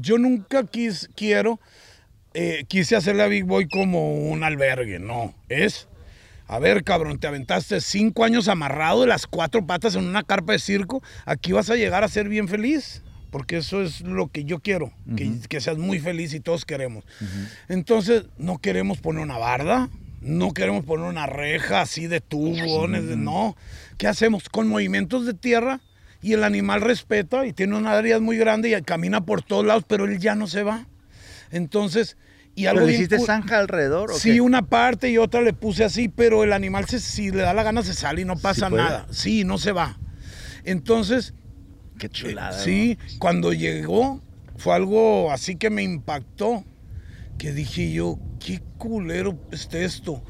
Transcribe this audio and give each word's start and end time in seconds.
yo 0.00 0.18
nunca 0.18 0.64
quis, 0.64 1.10
quiero, 1.16 1.60
eh, 2.34 2.64
quise 2.68 2.96
hacerle 2.96 3.22
a 3.22 3.26
Big 3.28 3.44
Boy 3.44 3.68
como 3.68 4.14
un 4.30 4.44
albergue, 4.44 4.98
no, 4.98 5.34
es, 5.48 5.88
a 6.46 6.58
ver 6.58 6.84
cabrón, 6.84 7.18
te 7.18 7.26
aventaste 7.26 7.80
cinco 7.80 8.24
años 8.24 8.48
amarrado 8.48 9.02
de 9.02 9.06
las 9.08 9.26
cuatro 9.26 9.66
patas 9.66 9.94
en 9.94 10.04
una 10.04 10.22
carpa 10.22 10.52
de 10.52 10.58
circo, 10.58 11.02
aquí 11.26 11.52
vas 11.52 11.70
a 11.70 11.76
llegar 11.76 12.04
a 12.04 12.08
ser 12.08 12.28
bien 12.28 12.48
feliz, 12.48 13.02
porque 13.30 13.58
eso 13.58 13.82
es 13.82 14.00
lo 14.02 14.28
que 14.28 14.44
yo 14.44 14.60
quiero, 14.60 14.90
que, 15.16 15.30
que 15.48 15.60
seas 15.60 15.76
muy 15.78 15.98
feliz 15.98 16.32
y 16.32 16.40
todos 16.40 16.64
queremos. 16.64 17.04
Entonces, 17.68 18.24
no 18.38 18.58
queremos 18.58 18.98
poner 18.98 19.22
una 19.22 19.36
barda, 19.36 19.90
no 20.20 20.52
queremos 20.52 20.84
poner 20.84 21.06
una 21.06 21.26
reja 21.26 21.82
así 21.82 22.06
de 22.06 22.20
tubones, 22.20 23.06
de- 23.06 23.16
no. 23.16 23.56
¿Qué 23.98 24.06
hacemos? 24.08 24.48
Con 24.48 24.68
movimientos 24.68 25.26
de 25.26 25.34
tierra 25.34 25.80
y 26.20 26.32
el 26.32 26.42
animal 26.44 26.80
respeta 26.80 27.46
y 27.46 27.52
tiene 27.52 27.76
una 27.76 27.92
área 27.92 28.18
muy 28.20 28.36
grande 28.38 28.76
y 28.76 28.82
camina 28.82 29.20
por 29.24 29.42
todos 29.42 29.64
lados, 29.64 29.84
pero 29.86 30.04
él 30.04 30.18
ya 30.18 30.34
no 30.34 30.46
se 30.46 30.62
va. 30.62 30.86
Entonces, 31.50 32.16
y 32.54 32.66
algo 32.66 32.80
¿Pero 32.86 32.92
hiciste 32.92 33.18
zanja 33.20 33.58
alrededor? 33.58 34.10
o 34.10 34.14
Sí, 34.14 34.32
qué? 34.34 34.40
una 34.40 34.62
parte 34.62 35.10
y 35.10 35.18
otra 35.18 35.42
le 35.42 35.52
puse 35.52 35.84
así, 35.84 36.08
pero 36.08 36.42
el 36.42 36.52
animal 36.52 36.86
se- 36.88 36.98
si 37.00 37.30
le 37.30 37.42
da 37.42 37.54
la 37.54 37.62
gana 37.62 37.82
se 37.82 37.94
sale 37.94 38.22
y 38.22 38.24
no 38.24 38.36
pasa 38.36 38.68
nada. 38.68 39.06
Sí, 39.10 39.44
no 39.44 39.58
se 39.58 39.72
va. 39.72 39.98
Entonces, 40.64 41.34
Qué 41.98 42.08
chulada. 42.08 42.52
Sí, 42.58 42.96
cuando 43.18 43.52
llegó 43.52 44.20
fue 44.56 44.74
algo 44.74 45.32
así 45.32 45.56
que 45.56 45.68
me 45.70 45.82
impactó, 45.82 46.64
que 47.38 47.52
dije 47.52 47.92
yo, 47.92 48.18
qué 48.44 48.60
culero 48.76 49.36
es 49.50 49.68
esto. 49.72 50.22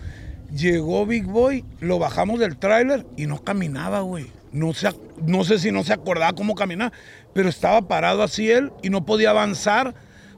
Llegó 0.51 1.05
Big 1.07 1.25
Boy, 1.25 1.65
lo 1.81 1.99
bajamos 1.99 2.41
del 2.41 2.57
tráiler 2.59 3.07
y 3.19 3.27
no 3.27 3.43
caminaba, 3.45 4.01
güey. 4.01 4.27
No, 4.53 4.73
sé, 4.73 4.89
no 5.25 5.45
sé 5.45 5.59
si 5.59 5.73
no 5.73 5.85
se 5.85 5.93
acordaba 5.93 6.33
cómo 6.33 6.55
caminar, 6.55 6.93
pero 7.35 7.49
estaba 7.49 7.87
parado 7.89 8.23
así 8.23 8.51
él 8.51 8.73
y 8.83 8.91
no 8.91 9.05
podía 9.05 9.31
avanzar 9.31 9.95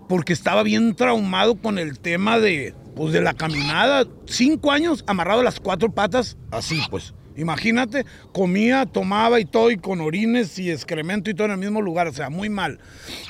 porque 0.08 0.32
estaba 0.32 0.62
bien 0.64 0.96
traumado 0.96 1.56
con 1.56 1.78
el 1.78 2.00
tema 2.00 2.40
de, 2.40 2.74
pues, 2.96 3.12
de 3.12 3.20
la 3.20 3.34
caminada. 3.34 4.06
Cinco 4.26 4.72
años 4.72 5.04
amarrado 5.06 5.40
a 5.40 5.44
las 5.44 5.60
cuatro 5.60 5.92
patas, 5.92 6.36
así 6.50 6.82
pues. 6.90 7.14
Imagínate, 7.36 8.04
comía, 8.32 8.86
tomaba 8.86 9.40
y 9.40 9.44
todo, 9.44 9.70
y 9.70 9.76
con 9.76 10.00
orines 10.00 10.58
y 10.58 10.70
excremento 10.70 11.30
y 11.30 11.34
todo 11.34 11.46
en 11.46 11.52
el 11.52 11.58
mismo 11.58 11.80
lugar, 11.80 12.08
o 12.08 12.12
sea, 12.12 12.28
muy 12.28 12.48
mal. 12.48 12.80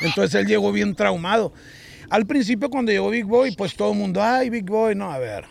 Entonces 0.01 0.35
él 0.41 0.47
llegó 0.47 0.73
bien 0.73 0.95
traumado. 0.95 1.53
Al 2.09 2.27
principio 2.27 2.71
cuando 2.71 2.91
llegó 2.91 3.11
Big 3.11 3.27
Boy, 3.27 3.55
pues 3.55 3.77
todo 3.77 3.93
el 3.93 3.99
mundo, 3.99 4.21
ay, 4.23 4.51
Big 4.51 4.65
Boy, 4.65 4.95
no, 4.97 5.13
a 5.13 5.19
ver, 5.19 5.45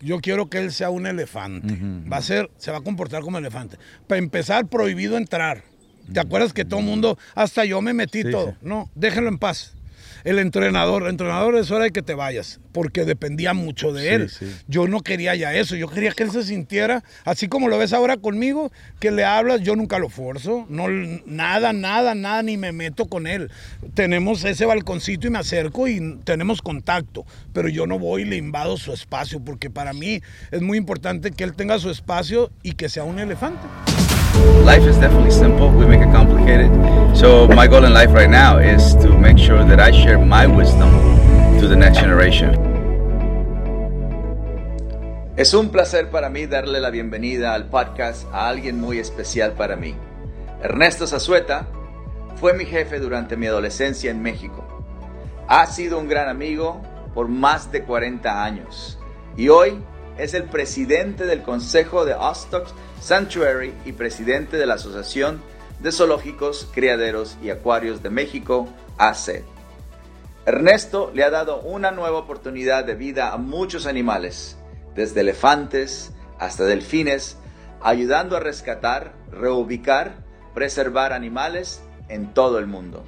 yo 0.00 0.20
quiero 0.20 0.48
que 0.48 0.58
él 0.58 0.72
sea 0.72 0.90
un 0.90 1.06
elefante. 1.06 1.76
Va 2.10 2.18
a 2.18 2.22
ser, 2.22 2.50
se 2.56 2.70
va 2.70 2.78
a 2.78 2.80
comportar 2.82 3.22
como 3.22 3.38
elefante. 3.38 3.76
Para 4.06 4.18
empezar, 4.18 4.66
prohibido 4.66 5.16
entrar. 5.16 5.62
¿Te 6.12 6.20
acuerdas 6.20 6.52
que 6.52 6.64
todo 6.64 6.80
el 6.80 6.86
mundo, 6.86 7.18
hasta 7.34 7.64
yo 7.66 7.82
me 7.82 7.92
metí 7.92 8.22
Sí, 8.22 8.30
todo? 8.30 8.50
sí. 8.52 8.56
No, 8.62 8.90
déjenlo 8.94 9.28
en 9.28 9.38
paz. 9.38 9.74
El 10.24 10.38
entrenador, 10.38 11.02
el 11.04 11.10
entrenador 11.10 11.56
es 11.56 11.70
hora 11.70 11.84
de 11.84 11.90
que 11.90 12.02
te 12.02 12.14
vayas, 12.14 12.60
porque 12.72 13.04
dependía 13.04 13.54
mucho 13.54 13.92
de 13.92 14.02
Sí, 14.02 14.08
él. 14.08 14.30
sí. 14.30 14.46
Yo 14.66 14.88
no 14.88 15.00
quería 15.00 15.34
ya 15.34 15.54
eso, 15.54 15.76
yo 15.76 15.88
quería 15.88 16.12
que 16.12 16.22
él 16.24 16.30
se 16.30 16.42
sintiera, 16.44 17.02
así 17.24 17.48
como 17.48 17.68
lo 17.68 17.78
ves 17.78 17.92
ahora 17.92 18.16
conmigo, 18.16 18.70
que 19.00 19.10
le 19.10 19.24
hablas, 19.24 19.60
yo 19.62 19.76
nunca 19.76 19.98
lo 19.98 20.08
forzo, 20.08 20.66
no, 20.68 20.88
nada, 21.26 21.72
nada, 21.72 22.14
nada, 22.14 22.42
ni 22.42 22.56
me 22.56 22.72
meto 22.72 23.06
con 23.06 23.26
él. 23.26 23.50
Tenemos 23.94 24.44
ese 24.44 24.66
balconcito 24.66 25.26
y 25.26 25.30
me 25.30 25.38
acerco 25.38 25.88
y 25.88 26.18
tenemos 26.24 26.62
contacto, 26.62 27.24
pero 27.52 27.68
yo 27.68 27.86
no 27.86 27.98
voy 27.98 28.22
y 28.22 28.24
le 28.26 28.36
invado 28.36 28.76
su 28.76 28.92
espacio, 28.92 29.40
porque 29.40 29.70
para 29.70 29.92
mí 29.92 30.20
es 30.50 30.60
muy 30.62 30.78
importante 30.78 31.30
que 31.30 31.44
él 31.44 31.54
tenga 31.54 31.78
su 31.78 31.90
espacio 31.90 32.50
y 32.62 32.72
que 32.72 32.88
sea 32.88 33.04
un 33.04 33.18
elefante. 33.18 33.66
Life 34.64 34.86
is 34.86 34.98
definitely 34.98 35.30
simple. 35.30 35.70
We 35.70 35.86
make 35.86 36.00
it 36.00 36.12
complicated. 36.12 36.70
So 37.16 37.48
my 37.48 37.66
goal 37.66 37.84
in 37.84 37.92
life 37.92 38.12
right 38.12 38.30
now 38.30 38.58
is 38.58 38.94
to 38.96 39.08
make 39.08 39.38
sure 39.38 39.64
that 39.64 39.80
I 39.80 39.90
share 39.90 40.18
my 40.18 40.46
wisdom 40.46 40.90
to 41.60 41.66
the 41.66 41.76
next 41.76 41.98
generation. 41.98 42.54
Es 45.36 45.54
un 45.54 45.70
placer 45.70 46.10
para 46.10 46.30
mí 46.30 46.46
darle 46.46 46.80
la 46.80 46.90
bienvenida 46.90 47.54
al 47.54 47.66
podcast 47.66 48.26
a 48.32 48.48
alguien 48.48 48.80
muy 48.80 48.98
especial 48.98 49.52
para 49.52 49.76
mí. 49.76 49.94
Ernesto 50.62 51.06
Zazueta 51.06 51.66
fue 52.40 52.54
mi 52.54 52.64
jefe 52.64 52.98
durante 52.98 53.36
mi 53.36 53.46
adolescencia 53.46 54.10
en 54.10 54.20
México. 54.20 54.66
Ha 55.46 55.66
sido 55.66 55.98
un 55.98 56.08
gran 56.08 56.28
amigo 56.28 56.82
por 57.14 57.28
más 57.28 57.70
de 57.70 57.84
40 57.84 58.44
años 58.44 58.98
y 59.36 59.48
hoy 59.48 59.80
es 60.18 60.34
el 60.34 60.44
presidente 60.44 61.24
del 61.24 61.42
Consejo 61.42 62.04
de 62.04 62.14
Ostock 62.14 62.66
Sanctuary 63.08 63.72
y 63.86 63.92
presidente 63.92 64.58
de 64.58 64.66
la 64.66 64.74
Asociación 64.74 65.40
de 65.80 65.92
Zoológicos, 65.92 66.68
Criaderos 66.74 67.38
y 67.42 67.48
Acuarios 67.48 68.02
de 68.02 68.10
México, 68.10 68.68
AC. 68.98 69.44
Ernesto 70.44 71.10
le 71.14 71.24
ha 71.24 71.30
dado 71.30 71.62
una 71.62 71.90
nueva 71.90 72.18
oportunidad 72.18 72.84
de 72.84 72.96
vida 72.96 73.32
a 73.32 73.38
muchos 73.38 73.86
animales, 73.86 74.58
desde 74.94 75.22
elefantes 75.22 76.12
hasta 76.38 76.64
delfines, 76.64 77.38
ayudando 77.80 78.36
a 78.36 78.40
rescatar, 78.40 79.14
reubicar, 79.30 80.16
preservar 80.52 81.14
animales 81.14 81.80
en 82.10 82.34
todo 82.34 82.58
el 82.58 82.66
mundo. 82.66 83.04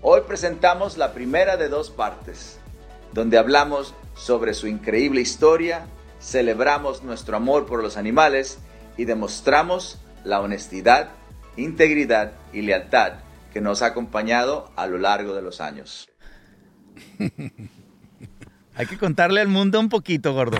Hoy 0.00 0.22
presentamos 0.26 0.96
la 0.96 1.12
primera 1.12 1.58
de 1.58 1.68
dos 1.68 1.90
partes, 1.90 2.58
donde 3.12 3.36
hablamos 3.36 3.92
sobre 4.14 4.54
su 4.54 4.66
increíble 4.66 5.20
historia, 5.20 5.84
celebramos 6.22 7.02
nuestro 7.02 7.36
amor 7.36 7.66
por 7.66 7.82
los 7.82 7.98
animales 7.98 8.60
y 9.00 9.06
demostramos 9.06 9.98
la 10.24 10.42
honestidad, 10.42 11.08
integridad 11.56 12.32
y 12.52 12.60
lealtad 12.60 13.14
que 13.50 13.62
nos 13.62 13.80
ha 13.80 13.86
acompañado 13.86 14.70
a 14.76 14.86
lo 14.86 14.98
largo 14.98 15.34
de 15.34 15.40
los 15.40 15.62
años. 15.62 16.10
Hay 18.76 18.86
que 18.86 18.98
contarle 18.98 19.40
al 19.40 19.48
mundo 19.48 19.80
un 19.80 19.88
poquito, 19.88 20.34
gordo. 20.34 20.58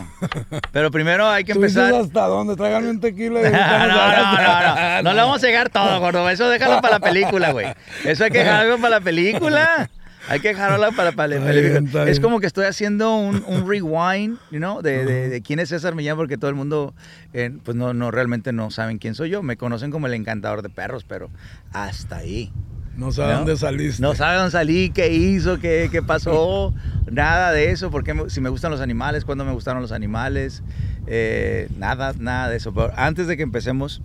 Pero 0.72 0.90
primero 0.90 1.28
hay 1.28 1.44
que 1.44 1.54
¿Tú 1.54 1.60
dices 1.60 1.76
empezar. 1.78 2.02
hasta 2.02 2.26
dónde? 2.26 2.56
Tráiganme 2.56 2.90
un 2.90 3.00
tequila. 3.00 3.40
y 3.40 3.44
No, 3.52 3.86
no, 3.86 3.86
no, 3.86 4.96
no. 4.96 5.02
No 5.02 5.12
le 5.14 5.20
vamos 5.20 5.42
a 5.42 5.46
llegar 5.46 5.70
todo, 5.70 6.00
gordo. 6.00 6.28
Eso 6.28 6.48
déjalo 6.50 6.82
para 6.82 6.98
la 6.98 7.00
película, 7.00 7.52
güey. 7.52 7.66
Eso 8.04 8.24
hay 8.24 8.30
que 8.30 8.38
dejarlo 8.38 8.76
para 8.78 8.98
la 8.98 9.00
película. 9.00 9.88
Hay 10.30 10.38
que 10.41 10.48
dejarlo 10.48 10.92
para, 10.92 11.10
para 11.12 11.34
Está 11.36 11.50
bien, 11.50 11.91
Es 12.06 12.20
como 12.20 12.38
que 12.38 12.46
estoy 12.46 12.64
haciendo 12.66 13.16
un, 13.16 13.42
un 13.48 13.68
rewind, 13.68 14.38
you 14.50 14.58
know, 14.58 14.80
de, 14.80 15.04
de- 15.04 15.28
de 15.28 15.42
quién 15.42 15.58
es 15.58 15.70
César 15.70 15.94
Millán, 15.96 16.16
porque 16.16 16.38
todo 16.38 16.48
el 16.50 16.56
mundo, 16.56 16.94
eh, 17.32 17.50
pues 17.64 17.76
no, 17.76 17.92
no, 17.94 18.10
realmente 18.10 18.52
no 18.52 18.70
saben 18.70 18.98
quién 18.98 19.14
soy 19.16 19.30
yo. 19.30 19.42
Me 19.42 19.56
conocen 19.56 19.90
como 19.90 20.06
el 20.06 20.14
encantador 20.14 20.62
de 20.62 20.69
perros, 20.70 21.04
pero 21.06 21.30
hasta 21.72 22.19
ahí. 22.19 22.52
No 22.96 23.08
a 23.08 23.10
¿no? 23.10 23.38
dónde 23.38 23.56
saliste. 23.56 24.00
No 24.02 24.14
sabe 24.14 24.36
dónde 24.36 24.52
salí, 24.52 24.90
qué 24.90 25.12
hizo, 25.12 25.58
qué, 25.58 25.88
qué 25.90 26.02
pasó, 26.02 26.72
nada 27.10 27.50
de 27.52 27.72
eso, 27.72 27.90
porque 27.90 28.14
me- 28.14 28.30
si 28.30 28.40
me 28.40 28.50
gustan 28.50 28.70
los 28.70 28.80
animales, 28.80 29.24
cuándo 29.24 29.44
me 29.44 29.52
gustaron 29.52 29.82
los 29.82 29.90
animales, 29.92 30.62
eh, 31.06 31.69
nada, 31.76 32.12
nada 32.19 32.48
de 32.50 32.56
eso. 32.58 32.72
Pero 32.72 32.92
antes 32.96 33.26
de 33.26 33.36
que 33.36 33.42
empecemos, 33.42 34.00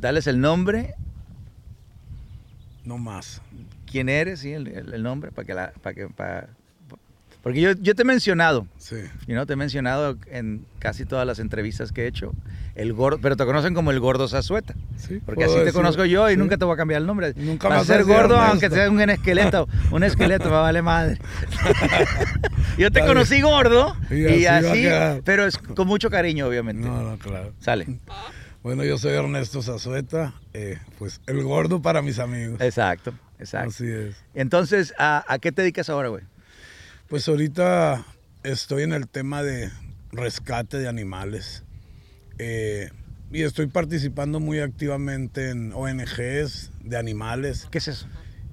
dales 0.00 0.26
el 0.28 0.40
nombre, 0.40 0.94
No 2.84 2.96
más. 2.96 3.42
Quién 3.90 4.08
eres, 4.08 4.40
sí, 4.40 4.52
el, 4.52 5.02
nombre, 5.02 5.30
para 5.32 5.46
que 5.46 5.54
la, 5.54 5.72
para 5.82 5.94
que, 5.94 6.08
para- 6.08 6.48
porque 7.42 7.60
yo, 7.60 7.72
yo 7.72 7.94
te 7.94 8.02
he 8.02 8.04
mencionado, 8.04 8.66
Sí. 8.78 8.96
you 9.26 9.32
know, 9.34 9.46
te 9.46 9.52
he 9.52 9.56
mencionado 9.56 10.18
en 10.26 10.66
casi 10.80 11.04
todas 11.04 11.26
las 11.26 11.38
entrevistas 11.38 11.92
que 11.92 12.02
he 12.04 12.06
hecho, 12.08 12.32
el 12.74 12.92
gordo, 12.92 13.18
pero 13.22 13.36
te 13.36 13.44
conocen 13.44 13.74
como 13.74 13.90
el 13.90 14.00
gordo 14.00 14.28
Zazueta. 14.28 14.74
Sí, 14.96 15.20
Porque 15.24 15.44
así 15.44 15.54
te 15.64 15.72
conozco 15.72 16.04
yo 16.04 16.28
y 16.28 16.32
sí. 16.34 16.38
nunca 16.38 16.56
te 16.58 16.64
voy 16.64 16.74
a 16.74 16.76
cambiar 16.76 17.00
el 17.00 17.06
nombre. 17.06 17.32
Nunca 17.36 17.68
vas 17.68 17.82
a 17.82 17.84
ser 17.84 18.04
gordo 18.04 18.38
aunque 18.38 18.68
sea 18.70 18.90
un 18.90 19.00
esqueleto. 19.00 19.68
Un 19.90 20.02
esqueleto 20.04 20.44
me 20.46 20.50
vale 20.50 20.82
madre. 20.82 21.18
yo 22.78 22.90
te 22.90 23.00
conocí 23.04 23.40
gordo 23.40 23.96
Y 24.10 24.26
y 24.42 24.46
así 24.46 24.86
pero 25.24 25.46
es 25.46 25.58
con 25.58 25.86
mucho 25.88 26.10
cariño, 26.10 26.46
obviamente. 26.46 26.86
No, 26.86 27.02
no, 27.02 27.18
claro. 27.18 27.52
Sale. 27.60 27.86
Bueno, 28.62 28.84
yo 28.84 28.98
soy 28.98 29.12
Ernesto 29.14 29.62
Zazueta, 29.62 30.34
eh, 30.52 30.78
pues 30.98 31.20
el 31.26 31.42
gordo 31.42 31.80
para 31.80 32.02
mis 32.02 32.18
amigos. 32.18 32.60
Exacto, 32.60 33.12
exacto. 33.38 33.68
Así 33.68 33.86
es. 33.88 34.16
Entonces, 34.34 34.94
¿a, 34.98 35.24
a 35.32 35.38
qué 35.38 35.52
te 35.52 35.62
dedicas 35.62 35.88
ahora, 35.90 36.08
güey? 36.08 36.24
Pues 37.08 37.28
ahorita 37.28 38.04
estoy 38.42 38.82
en 38.82 38.92
el 38.92 39.08
tema 39.08 39.42
de 39.42 39.70
rescate 40.12 40.78
de 40.78 40.88
animales. 40.88 41.64
eh, 42.38 42.90
y 43.30 43.42
estoy 43.42 43.66
participando 43.66 44.40
muy 44.40 44.60
activamente 44.60 45.50
en 45.50 45.74
ONGs 45.74 46.70
de 46.82 46.96
animales. 46.96 47.68
¿Qué 47.70 47.76
es 47.76 47.88
eso? 47.88 48.06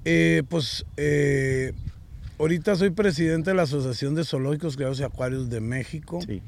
Eh, 0.04 0.42
pues 0.50 0.84
eh, 0.98 1.72
ahorita 2.38 2.76
soy 2.76 2.90
presidente 2.90 3.50
de 3.50 3.56
la 3.56 3.62
Asociación 3.62 4.14
de 4.14 4.24
Zoológicos, 4.24 4.76
Criados 4.76 5.00
y 5.00 5.04
Acuarios 5.04 5.48
de 5.48 5.60
México. 5.62 6.20
Sí. 6.26 6.42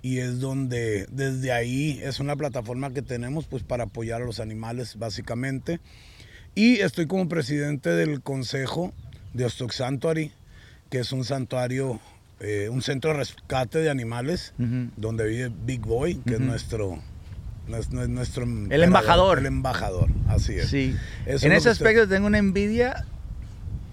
y 0.00 0.18
es 0.20 0.40
donde 0.40 1.06
desde 1.10 1.52
ahí 1.52 2.00
es 2.02 2.20
una 2.20 2.36
plataforma 2.36 2.90
que 2.92 3.02
tenemos 3.02 3.46
pues 3.46 3.62
para 3.62 3.84
apoyar 3.84 4.22
a 4.22 4.24
los 4.24 4.40
animales 4.40 4.98
básicamente 4.98 5.78
y 6.54 6.80
estoy 6.80 7.06
como 7.06 7.28
presidente 7.28 7.90
del 7.90 8.20
consejo 8.20 8.92
de 9.32 9.44
Ostock 9.44 9.72
Sanctuary 9.72 10.32
que 10.90 10.98
es 11.00 11.12
un 11.12 11.24
santuario 11.24 12.00
eh, 12.40 12.68
un 12.70 12.82
centro 12.82 13.10
de 13.12 13.16
rescate 13.18 13.78
de 13.78 13.90
animales 13.90 14.52
donde 14.58 15.26
vive 15.26 15.50
Big 15.64 15.80
Boy 15.80 16.16
que 16.26 16.34
es 16.34 16.40
nuestro 16.40 16.98
nues- 17.68 17.88
nues- 17.90 18.08
nuestro 18.08 18.44
embajador. 18.44 19.38
el 19.38 19.46
embajador 19.46 20.08
así 20.28 20.54
es 20.54 20.68
Sí. 20.68 20.94
Eso 21.26 21.36
es 21.36 21.42
en 21.44 21.52
ese 21.52 21.70
usted- 21.70 21.86
aspecto 21.86 22.08
tengo 22.08 22.26
una 22.26 22.38
envidia 22.38 23.04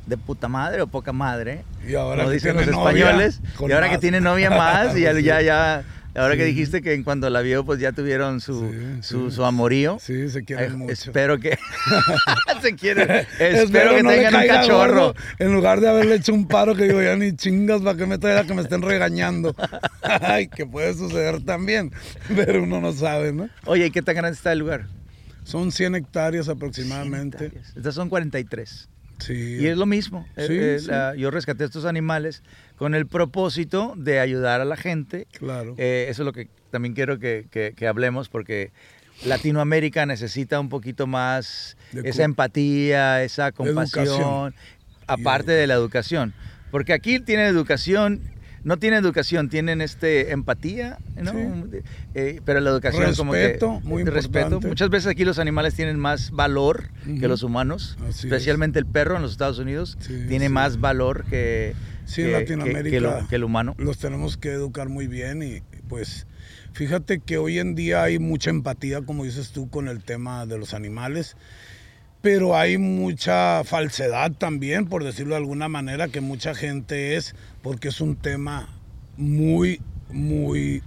de 0.07 0.17
puta 0.17 0.47
madre 0.49 0.81
o 0.81 0.87
poca 0.87 1.13
madre. 1.13 1.63
Y 1.87 1.93
ahora 1.95 2.23
como 2.23 2.29
que 2.29 2.33
dicen 2.33 2.55
los 2.55 2.67
españoles. 2.67 3.39
Y 3.65 3.71
ahora 3.71 3.89
que 3.89 3.97
tiene 3.99 4.19
novia 4.19 4.49
más. 4.49 4.97
y 4.97 5.01
ya, 5.03 5.13
Sí. 5.15 5.23
ya, 5.23 5.41
ya- 5.41 5.83
Ahora 6.13 6.35
que 6.35 6.43
dijiste 6.45 6.81
que 6.81 6.93
en 6.93 7.03
cuanto 7.03 7.29
la 7.29 7.41
vio, 7.41 7.63
pues 7.65 7.79
ya 7.79 7.91
tuvieron 7.93 8.41
su, 8.41 8.69
Sí, 8.69 9.01
su, 9.01 9.29
sí. 9.29 9.35
su 9.37 9.45
amorío. 9.45 9.97
Sí, 10.01 10.29
se 10.29 10.43
quieren 10.43 10.73
Eh, 10.73 10.75
mucho. 10.75 10.91
Espero 10.91 11.39
que. 11.39 11.57
se 12.61 12.75
quieren. 12.75 13.09
Espero, 13.39 13.57
Espero 13.63 13.95
que 13.95 14.03
no 14.03 14.09
le 14.09 14.15
tengan 14.17 14.35
un 14.35 14.47
cachorro. 14.47 14.77
gordo, 15.07 15.15
En 15.39 15.53
lugar 15.53 15.79
de 15.79 15.89
haberle 15.89 16.15
hecho 16.15 16.33
un 16.33 16.47
paro 16.47 16.75
que 16.75 16.83
digo, 16.83 17.01
ya 17.01 17.15
ni 17.15 17.33
chingas, 17.35 17.81
¿para 17.81 17.97
qué 17.97 18.05
me 18.05 18.17
trae 18.17 18.37
a 18.39 18.43
que 18.43 18.53
me 18.53 18.61
estén 18.61 18.81
regañando? 18.81 19.55
Ay, 20.01 20.47
que 20.49 20.65
puede 20.65 20.93
suceder 20.93 21.41
también. 21.45 21.91
Pero 22.35 22.63
uno 22.63 22.81
no 22.81 22.91
sabe, 22.91 23.31
¿no? 23.31 23.49
Oye, 23.65 23.85
¿y 23.85 23.91
qué 23.91 24.01
tan 24.01 24.15
grande 24.15 24.35
está 24.35 24.51
el 24.51 24.59
lugar? 24.59 24.87
Son 25.43 25.71
100 25.71 25.95
hectáreas 25.95 26.49
aproximadamente. 26.49 27.45
Hectáreas. 27.45 27.73
Estas 27.75 27.95
son 27.95 28.09
43. 28.09 28.89
Sí. 29.21 29.57
Y 29.59 29.67
es 29.67 29.77
lo 29.77 29.85
mismo. 29.85 30.27
Eh, 30.35 30.45
Sí, 30.47 30.53
eh, 30.59 30.79
sí. 30.79 30.87
la- 30.87 31.15
yo 31.15 31.31
rescaté 31.31 31.63
estos 31.63 31.85
animales 31.85 32.43
con 32.75 32.95
el 32.95 33.07
propósito 33.07 33.93
de 33.95 34.19
ayudar 34.19 34.59
a 34.61 34.65
la 34.65 34.75
gente. 34.77 35.27
Claro. 35.37 35.75
Eh, 35.77 36.07
eso 36.09 36.23
es 36.23 36.25
lo 36.25 36.33
que 36.33 36.47
también 36.71 36.93
quiero 36.93 37.19
que, 37.19 37.45
que- 37.51 37.73
que 37.75 37.87
hablemos 37.87 38.29
porque 38.29 38.71
Latinoamérica 39.25 40.05
necesita 40.05 40.59
un 40.59 40.69
poquito 40.69 41.05
más 41.07 41.77
De 41.91 42.09
esa 42.09 42.23
empatía, 42.23 43.23
esa 43.23 43.51
compasión, 43.51 44.05
Educación. 44.07 44.55
aparte 45.07 45.51
de 45.51 45.67
la 45.67 45.75
educación. 45.75 46.33
Porque 46.71 46.93
aquí 46.93 47.19
tienen 47.19 47.45
educación, 47.47 48.21
no 48.63 48.77
tienen 48.77 49.03
educación, 49.03 49.49
tienen 49.49 49.81
este 49.81 50.31
empatía, 50.31 50.97
¿no? 51.21 51.31
Sí. 51.31 51.79
Eh, 52.13 52.41
pero 52.45 52.59
la 52.59 52.69
educación 52.69 53.13
como 53.15 53.31
que 53.33 53.39
Respeto, 53.47 53.79
muy 53.83 54.03
respeto. 54.03 54.39
importante. 54.39 54.67
Muchas 54.67 54.89
veces 54.89 55.07
aquí 55.07 55.25
los 55.25 55.39
animales 55.39 55.73
tienen 55.73 55.97
más 55.99 56.31
valor 56.31 56.89
que 57.19 57.27
los 57.27 57.43
humanos, 57.43 57.97
Así 58.07 58.27
especialmente 58.27 58.77
el 58.79 58.85
perro 58.85 59.15
en 59.15 59.21
los 59.23 59.31
Estados 59.31 59.57
Unidos 59.59 59.97
Sí, 59.99 60.25
tiene 60.27 60.47
sí. 60.47 60.53
más 60.53 60.79
valor 60.79 61.25
que, 61.25 61.73
Sí, 62.05 62.21
en 62.21 62.27
que- 62.27 62.33
que- 62.33 62.39
Latinoamérica 62.39 62.89
que 62.95 62.99
lo- 63.01 63.27
que 63.27 63.35
el 63.35 63.43
humano. 63.43 63.75
los 63.77 63.97
tenemos 63.97 64.37
que 64.37 64.49
educar 64.51 64.89
muy 64.89 65.07
bien 65.07 65.41
y 65.43 65.61
pues 65.87 66.27
fíjate 66.73 67.19
que 67.19 67.37
hoy 67.37 67.59
en 67.59 67.75
día 67.75 68.03
hay 68.03 68.19
mucha 68.19 68.49
empatía, 68.49 69.01
como 69.01 69.23
dices 69.23 69.51
tú, 69.51 69.69
con 69.69 69.87
el 69.87 70.03
tema 70.03 70.45
de 70.45 70.57
los 70.57 70.73
animales, 70.73 71.35
pero 72.21 72.55
hay 72.55 72.77
mucha 72.77 73.63
falsedad 73.63 74.31
también, 74.31 74.85
por 74.87 75.03
decirlo 75.03 75.31
de 75.35 75.41
alguna 75.41 75.67
manera, 75.67 76.07
que 76.07 76.21
mucha 76.21 76.53
gente 76.53 77.15
es, 77.15 77.35
porque 77.61 77.87
es 77.87 77.99
un 77.99 78.15
tema 78.15 78.69
muy, 79.17 79.81
muy 80.09 80.83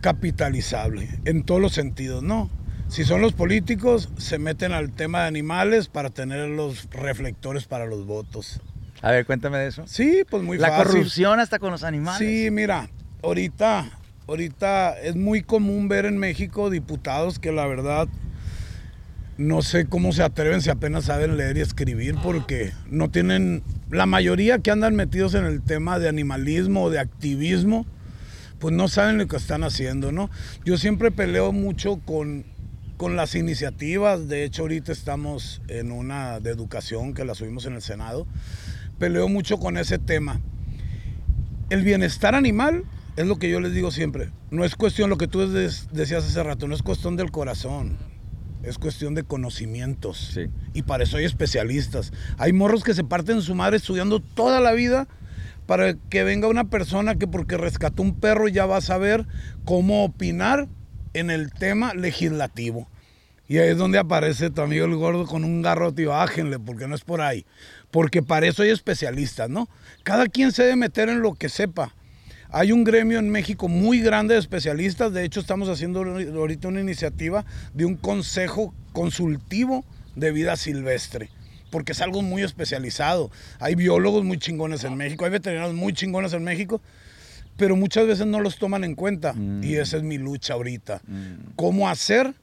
capitalizable 0.00 1.08
en 1.24 1.44
todos 1.44 1.60
los 1.60 1.72
sentidos, 1.72 2.22
¿no? 2.22 2.50
Si 2.88 3.04
son 3.04 3.22
los 3.22 3.32
políticos, 3.32 4.10
se 4.18 4.38
meten 4.38 4.72
al 4.72 4.90
tema 4.90 5.22
de 5.22 5.28
animales 5.28 5.88
para 5.88 6.10
tener 6.10 6.48
los 6.50 6.88
reflectores 6.90 7.64
para 7.64 7.86
los 7.86 8.04
votos. 8.06 8.60
A 9.00 9.10
ver, 9.10 9.24
cuéntame 9.26 9.58
de 9.58 9.68
eso. 9.68 9.84
Sí, 9.86 10.22
pues 10.28 10.42
muy 10.42 10.58
la 10.58 10.68
fácil. 10.68 10.86
corrupción 10.92 11.40
hasta 11.40 11.58
con 11.58 11.70
los 11.70 11.82
animales. 11.82 12.18
Sí, 12.18 12.50
mira, 12.50 12.88
ahorita, 13.22 13.90
ahorita 14.28 14.98
es 15.00 15.16
muy 15.16 15.42
común 15.42 15.88
ver 15.88 16.04
en 16.04 16.18
México 16.18 16.70
diputados 16.70 17.38
que 17.38 17.52
la 17.52 17.66
verdad 17.66 18.08
no 19.36 19.62
sé 19.62 19.86
cómo 19.86 20.12
se 20.12 20.22
atreven 20.22 20.62
si 20.62 20.70
apenas 20.70 21.04
saben 21.06 21.36
leer 21.36 21.56
y 21.56 21.60
escribir 21.60 22.14
porque 22.22 22.72
no 22.88 23.10
tienen, 23.10 23.62
la 23.90 24.06
mayoría 24.06 24.58
que 24.58 24.70
andan 24.70 24.94
metidos 24.94 25.34
en 25.34 25.44
el 25.44 25.62
tema 25.62 25.98
de 25.98 26.08
animalismo 26.08 26.84
o 26.84 26.90
de 26.90 27.00
activismo, 27.00 27.86
pues 28.58 28.74
no 28.74 28.88
saben 28.88 29.18
lo 29.18 29.26
que 29.26 29.36
están 29.36 29.64
haciendo, 29.64 30.12
¿no? 30.12 30.30
Yo 30.64 30.76
siempre 30.78 31.10
peleo 31.10 31.52
mucho 31.52 31.96
con, 32.04 32.44
con 32.96 33.16
las 33.16 33.34
iniciativas, 33.34 34.28
de 34.28 34.44
hecho 34.44 34.62
ahorita 34.62 34.92
estamos 34.92 35.60
en 35.68 35.90
una 35.90 36.38
de 36.38 36.50
educación 36.50 37.12
que 37.12 37.24
la 37.24 37.34
subimos 37.34 37.66
en 37.66 37.74
el 37.74 37.82
Senado, 37.82 38.26
peleo 38.98 39.28
mucho 39.28 39.58
con 39.58 39.76
ese 39.76 39.98
tema. 39.98 40.40
El 41.70 41.82
bienestar 41.82 42.36
animal 42.36 42.84
es 43.16 43.26
lo 43.26 43.36
que 43.36 43.50
yo 43.50 43.58
les 43.58 43.72
digo 43.72 43.90
siempre. 43.90 44.30
No 44.50 44.64
es 44.64 44.76
cuestión, 44.76 45.10
lo 45.10 45.18
que 45.18 45.26
tú 45.26 45.48
decías 45.48 46.24
hace 46.24 46.42
rato, 46.42 46.68
no 46.68 46.74
es 46.74 46.82
cuestión 46.82 47.16
del 47.16 47.32
corazón. 47.32 47.96
Es 48.64 48.78
cuestión 48.78 49.14
de 49.14 49.24
conocimientos. 49.24 50.32
Sí. 50.34 50.46
Y 50.72 50.82
para 50.82 51.04
eso 51.04 51.16
hay 51.16 51.24
especialistas. 51.24 52.12
Hay 52.38 52.52
morros 52.52 52.82
que 52.82 52.94
se 52.94 53.04
parten 53.04 53.42
su 53.42 53.54
madre 53.54 53.76
estudiando 53.76 54.20
toda 54.20 54.60
la 54.60 54.72
vida 54.72 55.06
para 55.66 55.94
que 55.94 56.24
venga 56.24 56.48
una 56.48 56.64
persona 56.64 57.14
que 57.16 57.26
porque 57.26 57.56
rescató 57.56 58.02
un 58.02 58.18
perro 58.18 58.48
ya 58.48 58.66
va 58.66 58.78
a 58.78 58.82
saber 58.82 59.26
cómo 59.64 60.04
opinar 60.04 60.68
en 61.14 61.30
el 61.30 61.52
tema 61.52 61.94
legislativo. 61.94 62.88
Y 63.46 63.58
ahí 63.58 63.70
es 63.70 63.76
donde 63.76 63.98
aparece 63.98 64.50
tu 64.50 64.62
amigo 64.62 64.86
el 64.86 64.96
gordo 64.96 65.26
con 65.26 65.44
un 65.44 65.60
garrote 65.60 66.02
y 66.02 66.06
bájenle, 66.06 66.58
porque 66.58 66.88
no 66.88 66.94
es 66.94 67.02
por 67.02 67.20
ahí. 67.20 67.44
Porque 67.90 68.22
para 68.22 68.46
eso 68.46 68.62
hay 68.62 68.70
especialistas, 68.70 69.50
¿no? 69.50 69.68
Cada 70.02 70.26
quien 70.26 70.50
se 70.52 70.62
debe 70.62 70.76
meter 70.76 71.08
en 71.08 71.20
lo 71.20 71.34
que 71.34 71.48
sepa. 71.48 71.94
Hay 72.56 72.70
un 72.70 72.84
gremio 72.84 73.18
en 73.18 73.30
México 73.30 73.66
muy 73.66 73.98
grande 73.98 74.34
de 74.34 74.40
especialistas. 74.40 75.12
De 75.12 75.24
hecho, 75.24 75.40
estamos 75.40 75.68
haciendo 75.68 76.04
ahorita 76.04 76.68
una 76.68 76.80
iniciativa 76.80 77.44
de 77.72 77.84
un 77.84 77.96
consejo 77.96 78.72
consultivo 78.92 79.84
de 80.14 80.30
vida 80.30 80.54
silvestre. 80.54 81.30
Porque 81.72 81.90
es 81.90 82.00
algo 82.00 82.22
muy 82.22 82.44
especializado. 82.44 83.32
Hay 83.58 83.74
biólogos 83.74 84.22
muy 84.22 84.38
chingones 84.38 84.84
en 84.84 84.96
México, 84.96 85.24
hay 85.24 85.32
veterinarios 85.32 85.74
muy 85.74 85.94
chingones 85.94 86.32
en 86.32 86.44
México, 86.44 86.80
pero 87.56 87.74
muchas 87.74 88.06
veces 88.06 88.26
no 88.26 88.38
los 88.38 88.56
toman 88.56 88.84
en 88.84 88.94
cuenta. 88.94 89.34
Y 89.60 89.74
esa 89.74 89.96
es 89.96 90.04
mi 90.04 90.18
lucha 90.18 90.54
ahorita. 90.54 91.02
¿Cómo 91.56 91.88
hacer 91.88 92.34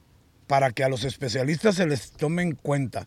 para 0.46 0.72
que 0.72 0.84
a 0.84 0.90
los 0.90 1.04
especialistas 1.04 1.76
se 1.76 1.86
les 1.86 2.10
tome 2.10 2.42
en 2.42 2.52
cuenta? 2.52 3.06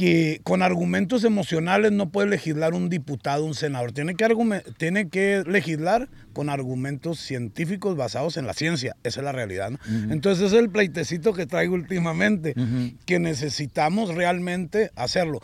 Que 0.00 0.40
con 0.44 0.62
argumentos 0.62 1.24
emocionales 1.24 1.92
no 1.92 2.08
puede 2.08 2.26
legislar 2.30 2.72
un 2.72 2.88
diputado, 2.88 3.44
un 3.44 3.52
senador. 3.52 3.92
Tiene 3.92 4.14
que, 4.14 4.62
tiene 4.78 5.10
que 5.10 5.42
legislar 5.46 6.08
con 6.32 6.48
argumentos 6.48 7.20
científicos 7.20 7.98
basados 7.98 8.38
en 8.38 8.46
la 8.46 8.54
ciencia. 8.54 8.96
Esa 9.02 9.20
es 9.20 9.24
la 9.24 9.32
realidad. 9.32 9.72
¿no? 9.72 9.78
Entonces 10.10 10.46
ese 10.46 10.56
es 10.56 10.62
el 10.62 10.70
pleitecito 10.70 11.34
que 11.34 11.44
traigo 11.44 11.74
últimamente, 11.74 12.54
que 13.04 13.18
necesitamos 13.18 14.14
realmente 14.14 14.90
hacerlo. 14.96 15.40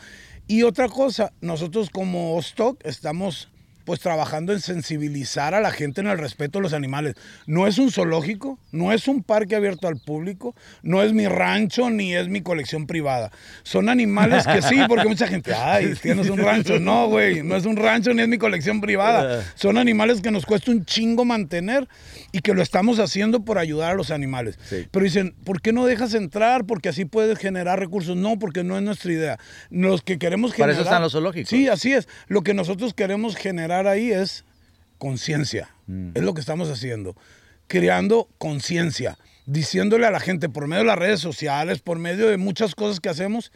Y 0.46 0.62
otra 0.62 0.88
cosa, 0.88 1.34
nosotros 1.42 1.90
como 1.90 2.38
Stock 2.38 2.80
estamos 2.82 3.50
pues 3.86 4.00
trabajando 4.00 4.52
en 4.52 4.60
sensibilizar 4.60 5.54
a 5.54 5.60
la 5.60 5.70
gente 5.70 6.00
en 6.00 6.08
el 6.08 6.18
respeto 6.18 6.58
a 6.58 6.62
los 6.62 6.72
animales. 6.72 7.14
No 7.46 7.68
es 7.68 7.78
un 7.78 7.92
zoológico, 7.92 8.58
no 8.72 8.92
es 8.92 9.06
un 9.06 9.22
parque 9.22 9.54
abierto 9.54 9.86
al 9.86 9.96
público, 9.96 10.56
no 10.82 11.02
es 11.02 11.12
mi 11.12 11.28
rancho 11.28 11.88
ni 11.88 12.14
es 12.14 12.28
mi 12.28 12.42
colección 12.42 12.88
privada. 12.88 13.30
Son 13.62 13.88
animales 13.88 14.44
que 14.44 14.60
sí, 14.60 14.80
porque 14.88 15.08
mucha 15.08 15.28
gente, 15.28 15.54
ay, 15.56 15.94
tienes 16.02 16.28
un 16.28 16.38
rancho. 16.38 16.80
No, 16.80 17.08
güey, 17.08 17.44
no 17.44 17.54
es 17.54 17.64
un 17.64 17.76
rancho 17.76 18.12
ni 18.12 18.22
es 18.22 18.28
mi 18.28 18.38
colección 18.38 18.80
privada. 18.80 19.44
Son 19.54 19.78
animales 19.78 20.20
que 20.20 20.32
nos 20.32 20.44
cuesta 20.44 20.72
un 20.72 20.84
chingo 20.84 21.24
mantener 21.24 21.88
y 22.32 22.40
que 22.40 22.54
lo 22.54 22.62
estamos 22.62 22.98
haciendo 22.98 23.44
por 23.44 23.58
ayudar 23.58 23.92
a 23.92 23.94
los 23.94 24.10
animales. 24.10 24.58
Sí. 24.68 24.88
Pero 24.90 25.04
dicen, 25.04 25.36
¿por 25.44 25.62
qué 25.62 25.72
no 25.72 25.86
dejas 25.86 26.12
entrar? 26.14 26.64
Porque 26.64 26.88
así 26.88 27.04
puedes 27.04 27.38
generar 27.38 27.78
recursos. 27.78 28.16
No, 28.16 28.36
porque 28.38 28.64
no 28.64 28.76
es 28.76 28.82
nuestra 28.82 29.12
idea. 29.12 29.38
Los 29.70 30.02
que 30.02 30.18
queremos 30.18 30.50
Para 30.50 30.56
generar... 30.56 30.72
eso 30.74 30.82
están 30.82 31.02
los 31.02 31.12
zoológicos. 31.12 31.50
Sí, 31.50 31.68
así 31.68 31.92
es. 31.92 32.08
Lo 32.26 32.42
que 32.42 32.52
nosotros 32.52 32.92
queremos 32.92 33.36
generar 33.36 33.75
ahí 33.86 34.12
es 34.12 34.44
conciencia. 34.98 35.68
Mm. 35.86 36.10
Es 36.14 36.22
lo 36.22 36.34
que 36.34 36.40
estamos 36.40 36.70
haciendo. 36.70 37.16
Creando 37.66 38.28
conciencia. 38.38 39.18
Diciéndole 39.46 40.06
a 40.06 40.10
la 40.10 40.20
gente 40.20 40.48
por 40.48 40.66
medio 40.66 40.82
de 40.82 40.88
las 40.88 40.98
redes 40.98 41.20
sociales, 41.20 41.80
por 41.80 41.98
medio 41.98 42.28
de 42.28 42.36
muchas 42.36 42.74
cosas 42.74 43.00
que 43.00 43.08
hacemos, 43.08 43.52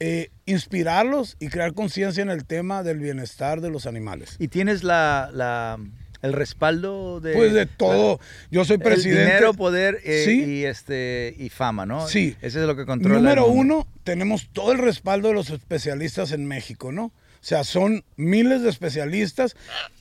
eh, 0.00 0.30
inspirarlos 0.44 1.36
y 1.40 1.48
crear 1.48 1.72
conciencia 1.72 2.22
en 2.22 2.28
el 2.30 2.44
tema 2.44 2.82
del 2.82 2.98
bienestar 2.98 3.60
de 3.60 3.70
los 3.70 3.86
animales. 3.86 4.36
Y 4.38 4.48
tienes 4.48 4.82
la, 4.82 5.30
la- 5.32 5.78
el 6.22 6.32
respaldo 6.32 7.20
de. 7.20 7.34
Pues 7.34 7.52
de 7.52 7.66
todo. 7.66 8.18
Yo 8.50 8.64
soy 8.64 8.78
presidente. 8.78 9.22
El 9.22 9.28
dinero, 9.28 9.54
poder 9.54 10.00
eh, 10.04 10.22
Sí. 10.24 10.42
y, 10.44 10.64
este, 10.64 11.34
y 11.38 11.50
fama, 11.50 11.84
¿no? 11.84 12.08
Sí. 12.08 12.34
Ese 12.40 12.60
es 12.60 12.66
lo 12.66 12.74
que 12.76 12.86
controla. 12.86 13.18
Número 13.18 13.46
uno, 13.46 13.86
tenemos 14.04 14.48
todo 14.52 14.72
el 14.72 14.78
respaldo 14.78 15.28
de 15.28 15.34
los 15.34 15.50
especialistas 15.50 16.32
en 16.32 16.46
México, 16.46 16.92
¿no? 16.92 17.12
O 17.44 17.46
sea, 17.46 17.62
son 17.62 18.04
miles 18.16 18.62
de 18.62 18.70
especialistas 18.70 19.54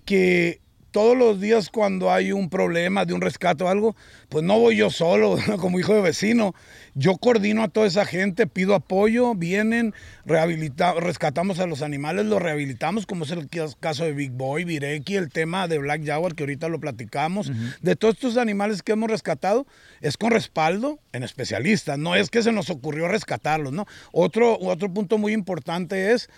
que 0.06 0.62
todos 0.92 1.18
los 1.18 1.42
días 1.42 1.70
cuando 1.70 2.10
hay 2.10 2.32
un 2.32 2.50
problema 2.50 3.04
de 3.04 3.14
un 3.14 3.20
rescate 3.20 3.66
o 3.66 3.68
algo, 3.68 3.98
pues 4.30 4.46
no 4.46 4.58
voy 4.60 4.78
yo 4.78 4.90
solo, 4.90 5.38
como 5.60 5.78
hijo 5.78 5.94
de 5.94 6.00
vecino. 6.00 6.56
Yo 6.94 7.18
coordino 7.18 7.62
a 7.64 7.68
toda 7.68 7.86
esa 7.88 8.06
gente, 8.06 8.48
pido 8.48 8.76
apoyo, 8.76 9.36
vienen, 9.36 9.94
rehabilita- 10.26 10.94
rescatamos 10.98 11.60
a 11.60 11.68
los 11.68 11.82
animales, 11.82 12.28
los 12.28 12.42
rehabilitamos, 12.42 13.06
como 13.06 13.26
es 13.26 13.32
el 13.32 13.50
caso 13.78 14.06
de 14.06 14.14
Big 14.14 14.32
Boy, 14.32 14.64
Vireki, 14.64 15.18
el 15.18 15.28
tema 15.28 15.68
de 15.68 15.80
Black 15.80 16.06
Jaguar, 16.06 16.36
que 16.36 16.44
ahorita 16.44 16.70
lo 16.70 16.80
platicamos. 16.80 17.52
De 17.82 17.98
todos 17.98 18.14
estos 18.14 18.38
animales 18.38 18.84
que 18.84 18.94
hemos 18.94 19.10
rescatado, 19.12 19.68
es 20.00 20.16
con 20.16 20.32
respaldo 20.32 21.00
en 21.12 21.24
especialistas, 21.24 22.00
no 22.00 22.16
es 22.16 22.30
que 22.30 22.42
se 22.42 22.54
nos 22.54 22.70
ocurrió 22.70 23.10
rescatarlos, 23.10 23.74
¿no? 23.74 23.86
Otro, 24.14 24.58
otro 24.62 24.94
punto 24.94 25.18
muy 25.18 25.34
importante 25.34 26.14
es 26.14 26.30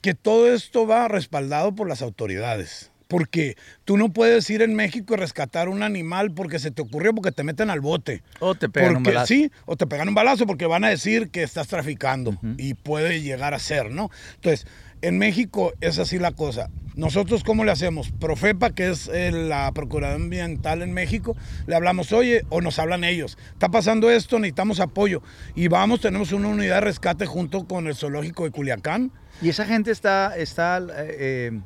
que 0.00 0.14
todo 0.14 0.52
esto 0.52 0.86
va 0.86 1.08
respaldado 1.08 1.74
por 1.74 1.88
las 1.88 2.02
autoridades. 2.02 2.90
Porque 3.08 3.56
tú 3.84 3.96
no 3.96 4.12
puedes 4.12 4.50
ir 4.50 4.62
en 4.62 4.74
México 4.74 5.14
y 5.14 5.16
rescatar 5.16 5.68
un 5.68 5.84
animal 5.84 6.32
porque 6.32 6.58
se 6.58 6.72
te 6.72 6.82
ocurrió, 6.82 7.14
porque 7.14 7.30
te 7.30 7.44
meten 7.44 7.70
al 7.70 7.80
bote. 7.80 8.22
O 8.40 8.56
te 8.56 8.68
pegan 8.68 8.96
un 8.96 9.02
balazo. 9.04 9.26
Sí, 9.26 9.52
o 9.64 9.76
te 9.76 9.86
pegan 9.86 10.08
un 10.08 10.14
balazo 10.16 10.44
porque 10.44 10.66
van 10.66 10.82
a 10.82 10.88
decir 10.88 11.30
que 11.30 11.44
estás 11.44 11.68
traficando 11.68 12.36
y 12.58 12.74
puede 12.74 13.22
llegar 13.22 13.54
a 13.54 13.60
ser, 13.60 13.92
¿no? 13.92 14.10
Entonces, 14.34 14.66
En 15.02 15.18
México 15.18 15.72
es 15.80 15.98
así 15.98 16.18
la 16.18 16.32
cosa. 16.32 16.68
Nosotros, 16.94 17.44
¿cómo 17.44 17.62
le 17.64 17.72
hacemos? 17.72 18.10
Profepa, 18.10 18.70
que 18.70 18.88
es 18.88 19.08
eh, 19.12 19.30
la 19.30 19.70
Procuraduría 19.72 20.16
Ambiental 20.24 20.80
en 20.80 20.92
México, 20.94 21.36
le 21.66 21.74
hablamos, 21.76 22.10
oye, 22.12 22.42
o 22.48 22.62
nos 22.62 22.78
hablan 22.78 23.04
ellos, 23.04 23.36
está 23.52 23.68
pasando 23.68 24.10
esto, 24.10 24.38
necesitamos 24.38 24.80
apoyo. 24.80 25.22
Y 25.54 25.68
vamos, 25.68 26.00
tenemos 26.00 26.32
una 26.32 26.48
unidad 26.48 26.76
de 26.76 26.80
rescate 26.80 27.26
junto 27.26 27.66
con 27.66 27.86
el 27.86 27.94
zoológico 27.94 28.44
de 28.44 28.50
Culiacán. 28.50 29.12
Y 29.42 29.50
esa 29.50 29.66
gente 29.66 29.90
está, 29.90 30.34
está 30.38 30.80
eh, 30.96 31.60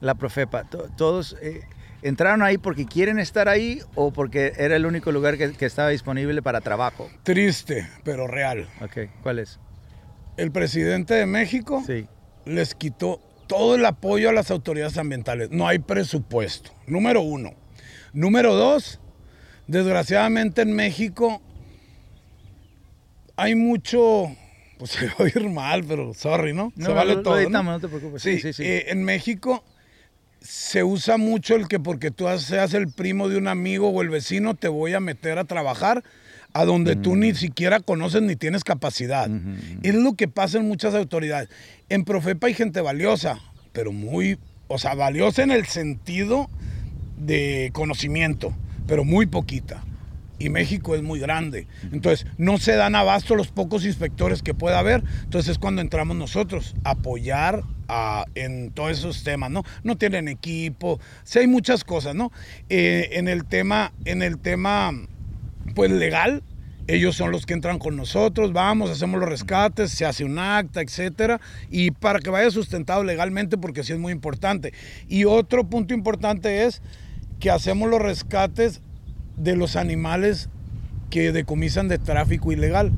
la 0.00 0.14
Profepa, 0.14 0.62
to- 0.70 0.86
todos 0.96 1.36
eh, 1.42 1.62
entraron 2.02 2.42
ahí 2.42 2.56
porque 2.56 2.86
quieren 2.86 3.18
estar 3.18 3.48
ahí 3.48 3.80
o 3.96 4.12
porque 4.12 4.52
era 4.56 4.76
el 4.76 4.86
único 4.86 5.10
lugar 5.10 5.36
que, 5.36 5.50
que 5.54 5.66
estaba 5.66 5.88
disponible 5.88 6.42
para 6.42 6.60
trabajo. 6.60 7.10
Triste, 7.24 7.88
pero 8.04 8.28
real. 8.28 8.68
Ok, 8.80 9.10
¿cuál 9.24 9.40
es? 9.40 9.58
El 10.36 10.52
presidente 10.52 11.14
de 11.14 11.26
México 11.26 11.82
Sí. 11.84 12.06
Les 12.46 12.74
quitó 12.74 13.20
todo 13.46 13.74
el 13.74 13.84
apoyo 13.84 14.30
a 14.30 14.32
las 14.32 14.50
autoridades 14.50 14.96
ambientales. 14.98 15.50
No 15.50 15.66
hay 15.68 15.78
presupuesto. 15.78 16.70
Número 16.86 17.20
uno. 17.20 17.52
Número 18.12 18.54
dos, 18.54 19.00
desgraciadamente 19.66 20.62
en 20.62 20.72
México 20.72 21.42
hay 23.36 23.54
mucho, 23.54 24.34
pues 24.78 24.90
se 24.92 25.06
va 25.06 25.12
a 25.18 25.22
oír 25.24 25.48
mal, 25.50 25.84
pero 25.84 26.14
sorry, 26.14 26.52
¿no? 26.52 26.72
se 26.76 26.82
No, 26.82 26.94
vale 26.94 27.10
lo- 27.12 27.16
lo 27.18 27.22
todo. 27.22 27.34
¿no? 27.34 27.40
editamos, 27.40 27.72
no 27.74 27.80
te 27.80 27.88
preocupes. 27.88 28.22
Sí, 28.22 28.36
Sí, 28.36 28.40
sí, 28.40 28.52
sí. 28.52 28.62
eh, 28.64 28.84
en 28.88 29.02
México 29.04 29.64
se 30.40 30.84
usa 30.84 31.16
mucho 31.16 31.54
el 31.56 31.68
que 31.68 31.80
porque 31.80 32.10
tú 32.10 32.26
seas 32.38 32.74
el 32.74 32.92
primo 32.92 33.28
de 33.28 33.38
un 33.38 33.48
amigo 33.48 33.88
o 33.88 34.02
el 34.02 34.10
vecino 34.10 34.54
te 34.54 34.68
voy 34.68 34.92
a 34.94 35.00
meter 35.00 35.38
a 35.38 35.44
trabajar 35.44 36.04
a 36.54 36.64
donde 36.64 36.96
tú 36.96 37.14
Mm. 37.16 37.20
ni 37.20 37.34
siquiera 37.34 37.80
conoces 37.80 38.22
ni 38.22 38.36
tienes 38.36 38.64
capacidad. 38.64 39.28
Es 39.82 39.94
lo 39.94 40.14
que 40.14 40.28
pasa 40.28 40.58
en 40.58 40.66
muchas 40.68 40.94
autoridades. 40.94 41.48
En 41.88 42.04
Profepa 42.04 42.46
hay 42.46 42.54
gente 42.54 42.80
valiosa, 42.80 43.38
pero 43.72 43.92
muy, 43.92 44.38
o 44.68 44.78
sea, 44.78 44.94
valiosa 44.94 45.42
en 45.42 45.50
el 45.50 45.66
sentido 45.66 46.48
de 47.18 47.70
conocimiento, 47.74 48.54
pero 48.86 49.04
muy 49.04 49.26
poquita. 49.26 49.84
Y 50.38 50.48
México 50.48 50.94
es 50.96 51.02
muy 51.02 51.20
grande. 51.20 51.68
Entonces, 51.92 52.26
no 52.38 52.58
se 52.58 52.72
dan 52.74 52.96
abasto 52.96 53.36
los 53.36 53.48
pocos 53.48 53.84
inspectores 53.84 54.42
que 54.42 54.52
pueda 54.52 54.80
haber. 54.80 55.02
Entonces 55.22 55.52
es 55.52 55.58
cuando 55.58 55.80
entramos 55.80 56.16
nosotros, 56.16 56.74
a 56.84 56.90
apoyar 56.90 57.62
a- 57.88 58.24
en 58.34 58.70
todos 58.72 58.98
esos 58.98 59.22
temas, 59.22 59.50
¿no? 59.50 59.62
No 59.84 59.96
tienen 59.96 60.26
equipo, 60.28 60.98
sí 61.22 61.38
hay 61.38 61.46
muchas 61.46 61.84
cosas, 61.84 62.14
¿no? 62.14 62.32
Eh, 62.68 63.10
en 63.12 63.28
el 63.28 63.44
tema, 63.44 63.92
en 64.04 64.22
el 64.22 64.38
tema, 64.38 64.90
pues 65.74 65.90
legal, 65.90 66.42
ellos 66.86 67.16
son 67.16 67.30
los 67.30 67.46
que 67.46 67.54
entran 67.54 67.78
con 67.78 67.96
nosotros, 67.96 68.52
vamos, 68.52 68.90
hacemos 68.90 69.18
los 69.18 69.28
rescates, 69.28 69.90
se 69.90 70.04
hace 70.04 70.24
un 70.24 70.38
acta, 70.38 70.82
etcétera, 70.82 71.40
y 71.70 71.90
para 71.90 72.18
que 72.18 72.30
vaya 72.30 72.50
sustentado 72.50 73.04
legalmente, 73.04 73.56
porque 73.56 73.82
sí 73.82 73.92
es 73.92 73.98
muy 73.98 74.12
importante. 74.12 74.72
Y 75.08 75.24
otro 75.24 75.64
punto 75.64 75.94
importante 75.94 76.64
es 76.64 76.82
que 77.40 77.50
hacemos 77.50 77.88
los 77.88 78.00
rescates 78.00 78.82
de 79.36 79.56
los 79.56 79.76
animales 79.76 80.48
que 81.10 81.32
decomisan 81.32 81.88
de 81.88 81.98
tráfico 81.98 82.52
ilegal. 82.52 82.92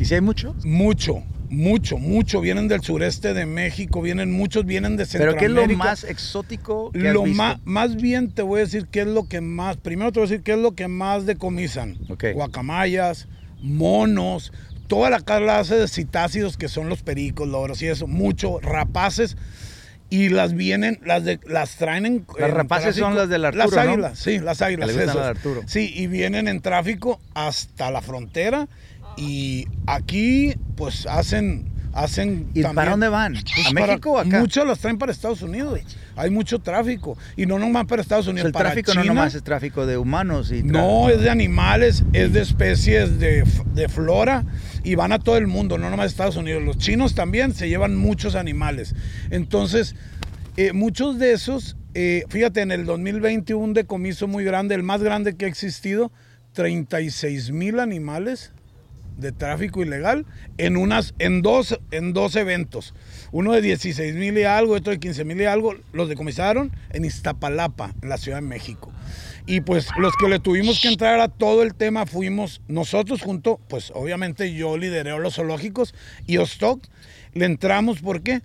¿Y 0.00 0.04
si 0.04 0.14
hay 0.14 0.20
mucho? 0.20 0.54
Mucho, 0.64 1.22
mucho, 1.50 1.98
mucho. 1.98 2.40
Vienen 2.40 2.68
del 2.68 2.82
sureste 2.82 3.34
de 3.34 3.46
México, 3.46 4.00
vienen 4.02 4.30
muchos, 4.32 4.64
vienen 4.66 4.96
de 4.96 5.06
¿Pero 5.06 5.32
Centroamérica. 5.32 5.40
qué 5.40 5.62
es 5.62 5.68
lo 5.68 5.76
más 5.76 6.04
exótico 6.04 6.90
que 6.92 7.08
has 7.08 7.14
Lo 7.14 7.22
visto? 7.22 7.36
más, 7.42 7.58
más 7.64 7.96
bien 7.96 8.30
te 8.30 8.42
voy 8.42 8.60
a 8.60 8.64
decir 8.64 8.86
qué 8.90 9.00
es 9.00 9.06
lo 9.06 9.28
que 9.28 9.40
más, 9.40 9.76
primero 9.76 10.12
te 10.12 10.20
voy 10.20 10.26
a 10.26 10.30
decir 10.30 10.42
qué 10.44 10.52
es 10.52 10.58
lo 10.58 10.72
que 10.74 10.88
más 10.88 11.26
decomisan. 11.26 11.96
Ok. 12.08 12.24
Guacamayas, 12.34 13.28
monos, 13.62 14.52
toda 14.86 15.10
la 15.10 15.20
clase 15.20 15.76
de 15.76 15.88
citácidos 15.88 16.56
que 16.56 16.68
son 16.68 16.88
los 16.88 17.02
pericos, 17.02 17.48
loros 17.48 17.82
y 17.82 17.86
eso, 17.86 18.06
mucho, 18.06 18.58
rapaces. 18.60 19.36
Y 20.10 20.30
las 20.30 20.54
vienen, 20.54 20.98
las 21.04 21.22
de, 21.24 21.38
las 21.46 21.76
traen 21.76 22.06
en. 22.06 22.26
Las 22.38 22.48
en 22.48 22.54
rapaces 22.56 22.96
son 22.96 23.14
las 23.14 23.28
del 23.28 23.44
Arturo, 23.44 23.66
Las 23.66 23.74
¿no? 23.74 23.80
águilas, 23.92 24.18
sí, 24.18 24.38
las 24.38 24.62
águilas. 24.62 24.88
Esas. 24.88 25.04
las 25.06 25.14
de 25.16 25.22
Arturo. 25.22 25.60
Sí, 25.66 25.92
y 25.94 26.06
vienen 26.06 26.48
en 26.48 26.62
tráfico 26.62 27.20
hasta 27.34 27.90
la 27.90 28.00
frontera. 28.00 28.68
Y 29.18 29.66
aquí, 29.86 30.54
pues 30.76 31.06
hacen. 31.06 31.66
hacen 31.94 32.50
¿Y 32.54 32.62
también- 32.62 32.74
para 32.74 32.90
dónde 32.92 33.08
van? 33.08 33.32
pues 33.32 33.66
¿A 33.66 33.72
México 33.72 34.12
o 34.12 34.18
acá? 34.18 34.38
Muchos 34.38 34.64
los 34.66 34.78
traen 34.78 34.98
para 34.98 35.10
Estados 35.10 35.42
Unidos. 35.42 35.80
Hay 36.14 36.30
mucho 36.30 36.60
tráfico. 36.60 37.16
Y 37.36 37.46
no 37.46 37.58
nomás 37.58 37.86
para 37.86 38.02
Estados 38.02 38.24
O 38.26 38.26
sea, 38.26 38.32
Unidos. 38.32 38.46
el 38.48 38.52
para 38.52 38.70
tráfico 38.70 38.94
no 38.94 39.02
nomás 39.04 39.34
es 39.34 39.42
tráfico 39.42 39.84
de 39.86 39.96
humanos 39.98 40.52
y 40.52 40.62
No, 40.62 41.08
es 41.08 41.20
de 41.20 41.30
animales, 41.30 42.04
es 42.12 42.32
de 42.32 42.42
especies 42.42 43.18
de, 43.18 43.42
de 43.74 43.88
flora 43.88 44.44
y 44.84 44.94
van 44.94 45.10
a 45.12 45.18
todo 45.18 45.36
el 45.38 45.48
mundo, 45.48 45.76
no 45.78 45.90
nomás 45.90 46.04
a 46.04 46.08
Estados 46.08 46.36
Unidos. 46.36 46.62
Los 46.62 46.78
chinos 46.78 47.14
también 47.16 47.52
se 47.52 47.68
llevan 47.68 47.96
muchos 47.96 48.36
animales. 48.36 48.94
Entonces, 49.30 49.96
eh, 50.56 50.72
muchos 50.72 51.18
de 51.18 51.32
esos, 51.32 51.76
eh, 51.94 52.24
fíjate, 52.28 52.60
en 52.60 52.70
el 52.70 52.84
2020 52.84 53.54
hubo 53.54 53.64
un 53.64 53.74
decomiso 53.74 54.28
muy 54.28 54.44
grande, 54.44 54.74
el 54.76 54.82
más 54.84 55.02
grande 55.02 55.36
que 55.36 55.46
ha 55.46 55.48
existido, 55.48 56.12
36 56.52 57.50
mil 57.50 57.80
animales 57.80 58.52
de 59.18 59.32
tráfico 59.32 59.82
ilegal 59.82 60.24
en 60.56 60.76
unas 60.76 61.14
en 61.18 61.42
dos 61.42 61.78
en 61.90 62.12
dos 62.12 62.36
eventos. 62.36 62.94
Uno 63.32 63.52
de 63.52 63.60
16 63.60 64.14
mil 64.14 64.38
y 64.38 64.44
algo 64.44 64.74
otro 64.74 64.92
de 64.92 65.00
15 65.00 65.24
mil 65.24 65.40
y 65.40 65.44
algo 65.44 65.74
los 65.92 66.08
decomisaron 66.08 66.72
en 66.90 67.04
Iztapalapa 67.04 67.94
en 68.00 68.08
la 68.08 68.16
Ciudad 68.16 68.38
de 68.38 68.46
México. 68.46 68.90
Y 69.46 69.60
pues 69.60 69.88
los 69.98 70.14
que 70.16 70.28
le 70.28 70.38
tuvimos 70.38 70.80
que 70.80 70.88
entrar 70.88 71.20
a 71.20 71.28
todo 71.28 71.62
el 71.62 71.74
tema 71.74 72.06
fuimos 72.06 72.62
nosotros 72.68 73.20
junto 73.22 73.60
pues 73.68 73.92
obviamente 73.94 74.54
yo 74.54 74.78
lideré 74.78 75.18
los 75.18 75.34
zoológicos 75.34 75.94
y 76.26 76.38
Ostock. 76.38 76.82
Le 77.34 77.44
entramos 77.44 78.00
¿por 78.00 78.22
qué? 78.22 78.42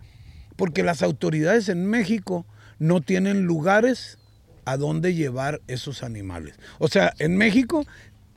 porque 0.56 0.84
las 0.84 1.03
autoridades 1.03 1.70
en 1.70 1.86
México 1.86 2.46
no 2.80 3.01
tienen 3.01 3.44
lugares 3.44 4.18
a 4.65 4.77
dónde 4.77 5.13
llevar 5.13 5.62
esos 5.68 6.03
animales. 6.03 6.56
O 6.80 6.88
sea 6.88 7.13
en 7.20 7.38
México 7.38 7.86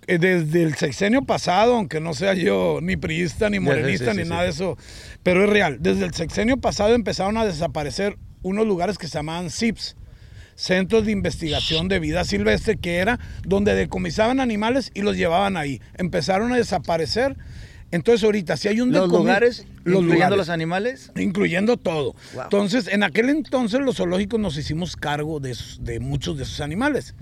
desde 0.07 0.63
el 0.63 0.75
sexenio 0.77 1.23
pasado, 1.23 1.75
aunque 1.77 2.01
no 2.01 2.15
sea 2.15 2.35
yo 2.35 2.79
ni 2.83 2.97
priista, 2.97 3.51
ni 3.51 3.57
Ya, 3.57 3.61
sí, 3.61 3.67
morenista, 3.67 4.11
sí, 4.13 4.19
ni 4.19 4.23
sí. 4.25 4.29
nada 4.31 4.43
de 4.45 4.51
eso, 4.51 4.79
pero 5.23 5.45
es 5.45 5.51
real. 5.51 5.79
Desde 5.81 6.05
el 6.05 6.15
sexenio 6.15 6.57
pasado 6.59 6.95
empezaron 6.95 7.37
a 7.37 7.45
desaparecer 7.45 8.17
unos 8.43 8.67
lugares 8.67 8.99
que 8.99 9.09
se 9.09 9.15
llamaban 9.19 9.51
CIPS, 9.51 9.97
Centros 10.55 11.05
de 11.05 11.13
Investigación 11.13 11.89
de 11.89 11.99
Vida 11.99 12.25
Silvestre, 12.25 12.77
que 12.79 12.97
era 12.97 13.19
donde 13.45 13.75
decomisaban 13.75 14.41
animales 14.41 14.91
y 14.95 15.03
los 15.03 15.17
llevaban 15.17 15.57
ahí. 15.57 15.81
Empezaron 15.99 16.53
a 16.53 16.57
desaparecer. 16.57 17.37
Entonces 17.91 18.25
ahorita, 18.25 18.57
si 18.57 18.69
hay 18.69 18.81
un 18.81 18.91
los 18.91 19.09
lugares, 19.09 19.59
los 19.85 20.03
incluyendo 20.03 20.15
lugares 20.15 20.37
los 20.39 20.49
animales. 20.49 21.13
incluyendo 21.17 21.77
todo. 21.77 22.15
Wow. 22.35 22.45
Entonces, 22.45 22.89
en 22.89 23.03
aquel 23.03 23.29
entonces 23.29 23.81
los 23.81 23.97
zoológicos 23.99 24.41
nos 24.41 24.57
hicimos 24.57 24.97
cargo 24.97 25.41
de, 25.41 25.51
esos- 25.53 25.85
de 25.85 26.01
muchos 26.01 26.37
de 26.37 26.45
esos 26.45 26.61
animales. 26.61 27.15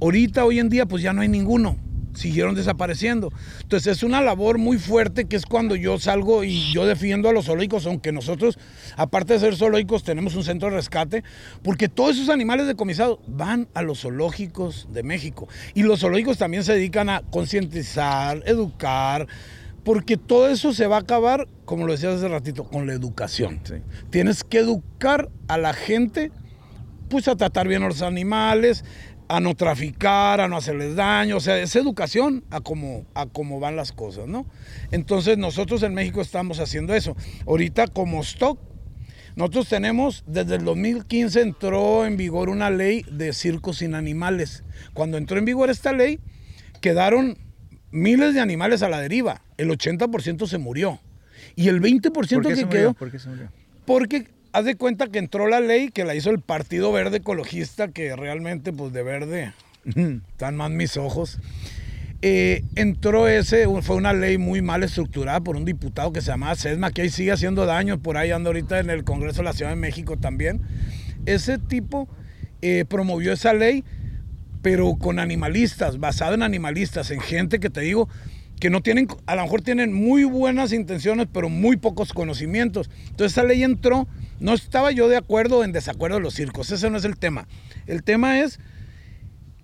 Ahorita, 0.00 0.44
hoy 0.44 0.58
en 0.58 0.68
día, 0.68 0.84
pues 0.86 1.02
ya 1.02 1.12
no 1.12 1.22
hay 1.22 1.28
ninguno. 1.28 1.76
Siguieron 2.14 2.54
desapareciendo. 2.54 3.30
Entonces 3.62 3.96
es 3.96 4.02
una 4.02 4.20
labor 4.20 4.58
muy 4.58 4.78
fuerte 4.78 5.24
que 5.24 5.36
es 5.36 5.46
cuando 5.46 5.76
yo 5.76 5.98
salgo 5.98 6.44
y 6.44 6.72
yo 6.72 6.86
defiendo 6.86 7.28
a 7.28 7.32
los 7.32 7.46
zoológicos, 7.46 7.86
aunque 7.86 8.12
nosotros, 8.12 8.58
aparte 8.96 9.34
de 9.34 9.40
ser 9.40 9.56
zoológicos, 9.56 10.04
tenemos 10.04 10.34
un 10.34 10.44
centro 10.44 10.68
de 10.68 10.76
rescate, 10.76 11.24
porque 11.62 11.88
todos 11.88 12.16
esos 12.16 12.28
animales 12.28 12.66
decomisados 12.66 13.18
van 13.26 13.68
a 13.74 13.82
los 13.82 14.00
zoológicos 14.00 14.88
de 14.92 15.02
México. 15.02 15.48
Y 15.74 15.82
los 15.82 16.00
zoológicos 16.00 16.38
también 16.38 16.64
se 16.64 16.74
dedican 16.74 17.08
a 17.08 17.22
concientizar, 17.30 18.42
educar, 18.46 19.26
porque 19.84 20.16
todo 20.16 20.48
eso 20.48 20.72
se 20.72 20.86
va 20.86 20.96
a 20.96 21.00
acabar, 21.00 21.48
como 21.64 21.86
lo 21.86 21.92
decías 21.92 22.14
hace 22.14 22.28
ratito, 22.28 22.64
con 22.64 22.86
la 22.86 22.92
educación. 22.92 23.60
Sí. 23.64 23.74
Tienes 24.10 24.44
que 24.44 24.58
educar 24.58 25.28
a 25.48 25.58
la 25.58 25.72
gente, 25.72 26.30
pues 27.08 27.26
a 27.28 27.36
tratar 27.36 27.68
bien 27.68 27.82
a 27.82 27.88
los 27.88 28.02
animales, 28.02 28.84
a 29.28 29.40
no 29.40 29.54
traficar, 29.54 30.40
a 30.40 30.48
no 30.48 30.56
hacerles 30.56 30.94
daño, 30.96 31.36
o 31.36 31.40
sea, 31.40 31.58
es 31.58 31.74
educación 31.76 32.44
a 32.50 32.60
cómo, 32.60 33.06
a 33.14 33.26
cómo 33.26 33.60
van 33.60 33.76
las 33.76 33.92
cosas, 33.92 34.26
¿no? 34.26 34.46
Entonces 34.90 35.38
nosotros 35.38 35.82
en 35.82 35.94
México 35.94 36.20
estamos 36.20 36.60
haciendo 36.60 36.94
eso. 36.94 37.16
Ahorita 37.46 37.86
como 37.86 38.20
stock, 38.22 38.58
nosotros 39.34 39.68
tenemos, 39.68 40.24
desde 40.26 40.56
el 40.56 40.64
2015 40.64 41.40
entró 41.40 42.04
en 42.04 42.16
vigor 42.18 42.50
una 42.50 42.68
ley 42.68 43.04
de 43.10 43.32
circos 43.32 43.78
sin 43.78 43.94
animales. 43.94 44.64
Cuando 44.92 45.16
entró 45.16 45.38
en 45.38 45.46
vigor 45.46 45.70
esta 45.70 45.92
ley, 45.92 46.20
quedaron 46.82 47.38
miles 47.90 48.34
de 48.34 48.40
animales 48.40 48.82
a 48.82 48.90
la 48.90 49.00
deriva. 49.00 49.42
El 49.56 49.70
80% 49.70 50.46
se 50.46 50.58
murió. 50.58 51.00
Y 51.56 51.68
el 51.68 51.80
20% 51.80 52.12
¿Por 52.12 52.26
qué 52.26 52.36
que 52.48 52.56
se 52.56 52.66
murió? 52.66 52.68
quedó, 52.68 52.94
¿Por 52.94 53.10
qué 53.10 53.18
se 53.18 53.28
murió? 53.30 53.50
porque 53.86 54.26
haz 54.52 54.64
de 54.64 54.76
cuenta 54.76 55.08
que 55.08 55.18
entró 55.18 55.48
la 55.48 55.60
ley 55.60 55.90
que 55.90 56.04
la 56.04 56.14
hizo 56.14 56.30
el 56.30 56.40
Partido 56.40 56.92
Verde 56.92 57.18
Ecologista, 57.18 57.88
que 57.88 58.14
realmente, 58.16 58.72
pues 58.72 58.92
de 58.92 59.02
verde, 59.02 59.52
están 59.84 60.56
más 60.56 60.70
mis 60.70 60.96
ojos. 60.96 61.38
Eh, 62.24 62.62
entró 62.76 63.26
ese, 63.26 63.66
fue 63.82 63.96
una 63.96 64.12
ley 64.12 64.38
muy 64.38 64.62
mal 64.62 64.84
estructurada 64.84 65.40
por 65.40 65.56
un 65.56 65.64
diputado 65.64 66.12
que 66.12 66.20
se 66.20 66.28
llamaba 66.28 66.54
Sesma, 66.54 66.92
que 66.92 67.02
ahí 67.02 67.10
sigue 67.10 67.32
haciendo 67.32 67.66
daño, 67.66 67.98
por 67.98 68.16
ahí 68.16 68.30
anda 68.30 68.48
ahorita 68.48 68.78
en 68.78 68.90
el 68.90 69.02
Congreso 69.02 69.38
de 69.38 69.44
la 69.44 69.52
Ciudad 69.52 69.72
de 69.72 69.76
México 69.76 70.16
también. 70.16 70.60
Ese 71.26 71.58
tipo 71.58 72.08
eh, 72.60 72.84
promovió 72.88 73.32
esa 73.32 73.52
ley, 73.54 73.82
pero 74.62 74.94
con 74.94 75.18
animalistas, 75.18 75.98
basado 75.98 76.34
en 76.34 76.42
animalistas, 76.42 77.10
en 77.10 77.20
gente 77.20 77.58
que 77.58 77.70
te 77.70 77.80
digo 77.80 78.08
que 78.60 78.70
no 78.70 78.80
tienen, 78.80 79.08
a 79.26 79.34
lo 79.34 79.42
mejor 79.42 79.62
tienen 79.62 79.92
muy 79.92 80.22
buenas 80.22 80.72
intenciones, 80.72 81.26
pero 81.32 81.48
muy 81.48 81.76
pocos 81.76 82.12
conocimientos. 82.12 82.88
Entonces 83.10 83.32
esa 83.32 83.42
ley 83.42 83.64
entró, 83.64 84.06
no 84.42 84.54
estaba 84.54 84.90
yo 84.90 85.08
de 85.08 85.16
acuerdo 85.16 85.58
o 85.58 85.64
en 85.64 85.72
desacuerdo 85.72 86.16
de 86.16 86.22
los 86.22 86.34
circos, 86.34 86.70
ese 86.70 86.90
no 86.90 86.98
es 86.98 87.04
el 87.04 87.16
tema. 87.16 87.46
El 87.86 88.02
tema 88.02 88.40
es 88.40 88.58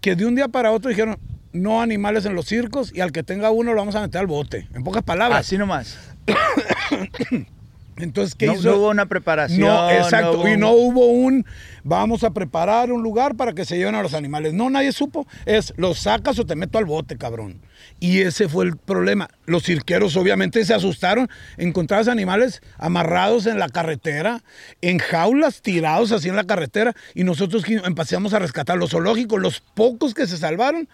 que 0.01 0.17
de 0.17 0.25
un 0.25 0.35
día 0.35 0.49
para 0.49 0.71
otro 0.71 0.89
dijeron, 0.89 1.19
no 1.53 1.83
animales 1.83 2.25
en 2.25 2.35
los 2.35 2.47
circos 2.47 2.93
y 2.95 3.01
al 3.01 3.11
que 3.11 3.23
tenga 3.23 3.51
uno 3.51 3.73
lo 3.73 3.81
vamos 3.81 3.97
a 3.97 4.01
meter 4.01 4.21
al 4.21 4.27
bote, 4.27 4.69
en 4.75 4.85
pocas 4.85 5.03
palabras. 5.03 5.41
Así 5.41 5.59
nomás. 5.59 5.99
Entonces, 7.99 8.35
¿qué 8.35 8.47
No, 8.47 8.55
hizo? 8.55 8.71
no 8.71 8.77
hubo 8.77 8.91
una 8.91 9.07
preparación. 9.07 9.61
No, 9.61 9.91
exacto. 9.91 10.41
hubo 10.41 10.49
y 10.49 10.57
no 10.57 10.73
hubo 10.73 11.07
un, 11.07 11.45
vamos 11.85 12.25
a 12.25 12.31
preparar 12.31 12.93
un 12.93 13.03
lugar 13.03 13.37
para 13.37 13.53
que 13.53 13.65
se 13.65 13.77
lleven 13.77 13.95
a 13.95 14.03
los 14.03 14.15
animales. 14.15 14.53
No, 14.55 14.71
nadie 14.71 14.93
supo. 14.93 15.27
Es, 15.47 15.73
los 15.77 15.99
sacas 16.01 16.39
o 16.39 16.47
te 16.47 16.57
meto 16.57 16.79
al 16.79 16.85
bote, 16.85 17.17
cabrón. 17.17 17.61
Y 18.01 18.21
ese 18.21 18.49
fue 18.49 18.65
el 18.65 18.77
problema. 18.77 19.29
Los 19.47 19.65
cirqueros 19.65 20.17
obviamente 20.17 20.65
se 20.65 20.75
asustaron. 20.75 21.29
Encontrabas 21.57 22.09
animales 22.09 22.63
amarrados 22.77 23.47
en 23.47 23.59
la 23.59 23.69
carretera, 23.69 24.43
en 24.81 24.99
jaulas 24.99 25.63
tirados 25.63 26.13
así 26.13 26.29
en 26.29 26.37
la 26.37 26.45
carretera. 26.45 26.95
Y 27.15 27.25
nosotros 27.25 27.65
empezamos 27.69 28.35
a 28.35 28.39
rescatar 28.39 28.79
los 28.79 28.91
zoológicos. 28.91 29.41
Los 29.41 29.61
pocos 29.61 30.15
que 30.15 30.27
se 30.27 30.37
salvaron, 30.37 30.89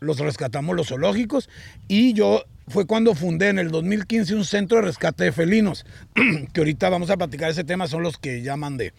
los 0.00 0.18
rescatamos 0.18 0.76
los 0.76 0.88
zoológicos. 0.88 1.48
Y 1.88 2.12
yo 2.12 2.44
fue 2.68 2.86
cuando 2.86 3.14
fundé 3.14 3.48
en 3.48 3.58
el 3.58 3.70
2015 3.70 4.34
un 4.34 4.44
centro 4.44 4.78
de 4.78 4.84
rescate 4.84 5.24
de 5.24 5.32
felinos. 5.32 5.84
que 6.52 6.60
ahorita 6.60 6.88
vamos 6.88 7.10
a 7.10 7.16
platicar 7.16 7.50
ese 7.50 7.64
tema, 7.64 7.86
son 7.86 8.02
los 8.02 8.18
que 8.18 8.42
ya 8.42 8.56
mandé. 8.56 8.92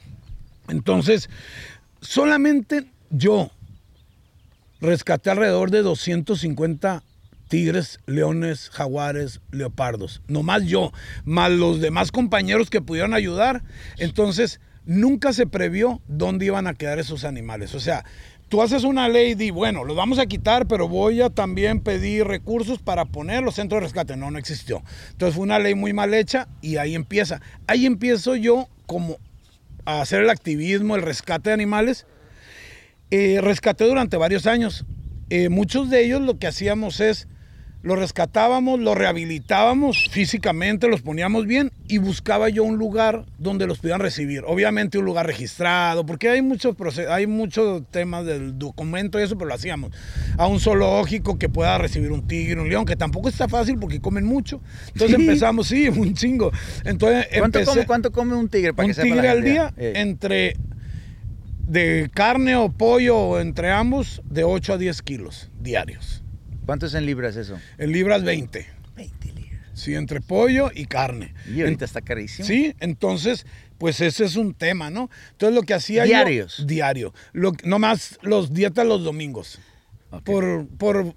Entonces, 0.67 1.29
solamente 2.01 2.85
yo 3.09 3.51
rescaté 4.81 5.29
alrededor 5.29 5.71
de 5.71 5.81
250 5.81 7.03
tigres, 7.47 7.99
leones, 8.05 8.69
jaguares, 8.69 9.41
leopardos. 9.51 10.21
Nomás 10.27 10.63
yo, 10.63 10.91
más 11.23 11.51
los 11.51 11.79
demás 11.81 12.11
compañeros 12.11 12.69
que 12.69 12.81
pudieron 12.81 13.13
ayudar. 13.13 13.63
Entonces, 13.97 14.59
nunca 14.85 15.33
se 15.33 15.47
previó 15.47 16.01
dónde 16.07 16.45
iban 16.45 16.67
a 16.67 16.73
quedar 16.73 16.99
esos 16.99 17.23
animales. 17.23 17.75
O 17.75 17.79
sea, 17.79 18.05
tú 18.53 18.61
haces 18.61 18.83
una 18.83 19.09
ley 19.09 19.35
y 19.39 19.49
bueno, 19.49 19.83
los 19.83 19.97
vamos 19.97 20.19
a 20.19 20.27
quitar, 20.27 20.67
pero 20.67 20.87
voy 20.87 21.23
a 21.23 21.31
también 21.31 21.79
pedir 21.79 22.27
recursos 22.27 22.77
para 22.77 23.03
poner 23.05 23.41
los 23.41 23.55
centros 23.55 23.81
de 23.81 23.85
rescate. 23.87 24.15
No, 24.15 24.29
no 24.29 24.37
existió. 24.37 24.83
Entonces 25.09 25.33
fue 25.33 25.43
una 25.43 25.57
ley 25.57 25.73
muy 25.73 25.91
mal 25.91 26.13
hecha 26.13 26.47
y 26.61 26.77
ahí 26.77 26.93
empieza. 26.93 27.41
Ahí 27.65 27.87
empiezo 27.87 28.35
yo 28.35 28.69
como 28.85 29.17
a 29.85 30.01
hacer 30.01 30.21
el 30.21 30.29
activismo, 30.29 30.95
el 30.95 31.01
rescate 31.01 31.49
de 31.49 31.55
animales. 31.55 32.05
Eh, 33.09 33.39
rescaté 33.41 33.85
durante 33.85 34.17
varios 34.17 34.45
años. 34.45 34.85
Eh, 35.31 35.49
muchos 35.49 35.89
de 35.89 36.05
ellos 36.05 36.21
lo 36.21 36.37
que 36.37 36.45
hacíamos 36.45 36.99
es, 36.99 37.27
los 37.83 37.99
rescatábamos, 37.99 38.79
los 38.79 38.97
rehabilitábamos 38.97 40.07
físicamente, 40.09 40.87
los 40.87 41.01
poníamos 41.01 41.45
bien 41.45 41.69
y 41.89 41.97
buscaba 41.97 42.47
yo 42.47 42.63
un 42.63 42.77
lugar 42.77 43.25
donde 43.37 43.67
los 43.67 43.79
pudieran 43.79 43.99
recibir. 43.99 44.43
Obviamente 44.47 44.97
un 44.97 45.03
lugar 45.05 45.27
registrado, 45.27 46.05
porque 46.05 46.29
hay 46.29 46.41
muchos 46.41 46.75
hay 47.09 47.27
muchos 47.27 47.83
temas 47.91 48.25
del 48.25 48.57
documento 48.57 49.19
y 49.19 49.23
eso, 49.23 49.37
pero 49.37 49.49
lo 49.49 49.53
hacíamos. 49.55 49.91
A 50.37 50.47
un 50.47 50.61
zoológico 50.61 51.37
que 51.37 51.49
pueda 51.49 51.77
recibir 51.77 52.13
un 52.13 52.25
tigre, 52.25 52.59
un 52.61 52.69
león, 52.69 52.85
que 52.85 52.95
tampoco 52.95 53.27
está 53.27 53.49
fácil 53.49 53.77
porque 53.77 53.99
comen 53.99 54.23
mucho. 54.25 54.61
Entonces 54.93 55.17
Sí. 55.17 55.21
empezamos, 55.23 55.67
sí, 55.67 55.89
un 55.89 56.13
chingo. 56.13 56.51
Entonces 56.85 57.27
¿Cuánto, 57.37 57.59
empecé- 57.59 57.65
come, 57.65 57.85
cuánto 57.85 58.11
come 58.13 58.35
un 58.35 58.47
tigre? 58.47 58.73
Para 58.73 58.85
un 58.85 58.91
que 58.91 58.93
sepa 58.95 59.07
la 59.09 59.13
tigre 59.15 59.29
al 59.29 59.43
día 59.43 59.73
entre 59.77 60.55
de 61.67 62.09
carne 62.13 62.55
o 62.55 62.69
pollo 62.71 63.39
entre 63.41 63.71
ambos 63.71 64.21
de 64.29 64.43
8 64.45 64.73
a 64.73 64.77
10 64.77 65.01
kilos 65.01 65.49
diarios. 65.61 66.22
¿Cuánto 66.65 66.85
es 66.85 66.93
en 66.93 67.05
libras 67.05 67.35
eso? 67.35 67.59
En 67.77 67.91
libras 67.91 68.23
20. 68.23 68.65
20 68.95 69.27
libras. 69.33 69.43
Sí, 69.73 69.95
entre 69.95 70.21
pollo 70.21 70.69
y 70.73 70.85
carne. 70.85 71.33
Y 71.47 71.61
ahorita 71.61 71.83
En- 71.85 71.87
está 71.87 72.01
carísimo. 72.01 72.47
Sí, 72.47 72.75
entonces, 72.79 73.45
pues 73.77 73.99
ese 74.01 74.25
es 74.25 74.35
un 74.35 74.53
tema, 74.53 74.89
¿no? 74.89 75.09
Entonces 75.31 75.55
lo 75.55 75.63
que 75.63 75.73
hacía 75.73 76.03
Diarios. 76.03 76.57
yo... 76.59 76.65
Diario. 76.65 77.13
Lo, 77.33 77.53
nomás 77.63 78.17
los 78.21 78.53
dietas 78.53 78.85
los 78.85 79.03
domingos. 79.03 79.59
Por, 80.21 80.67
por, 80.77 80.97
eh, 80.97 81.13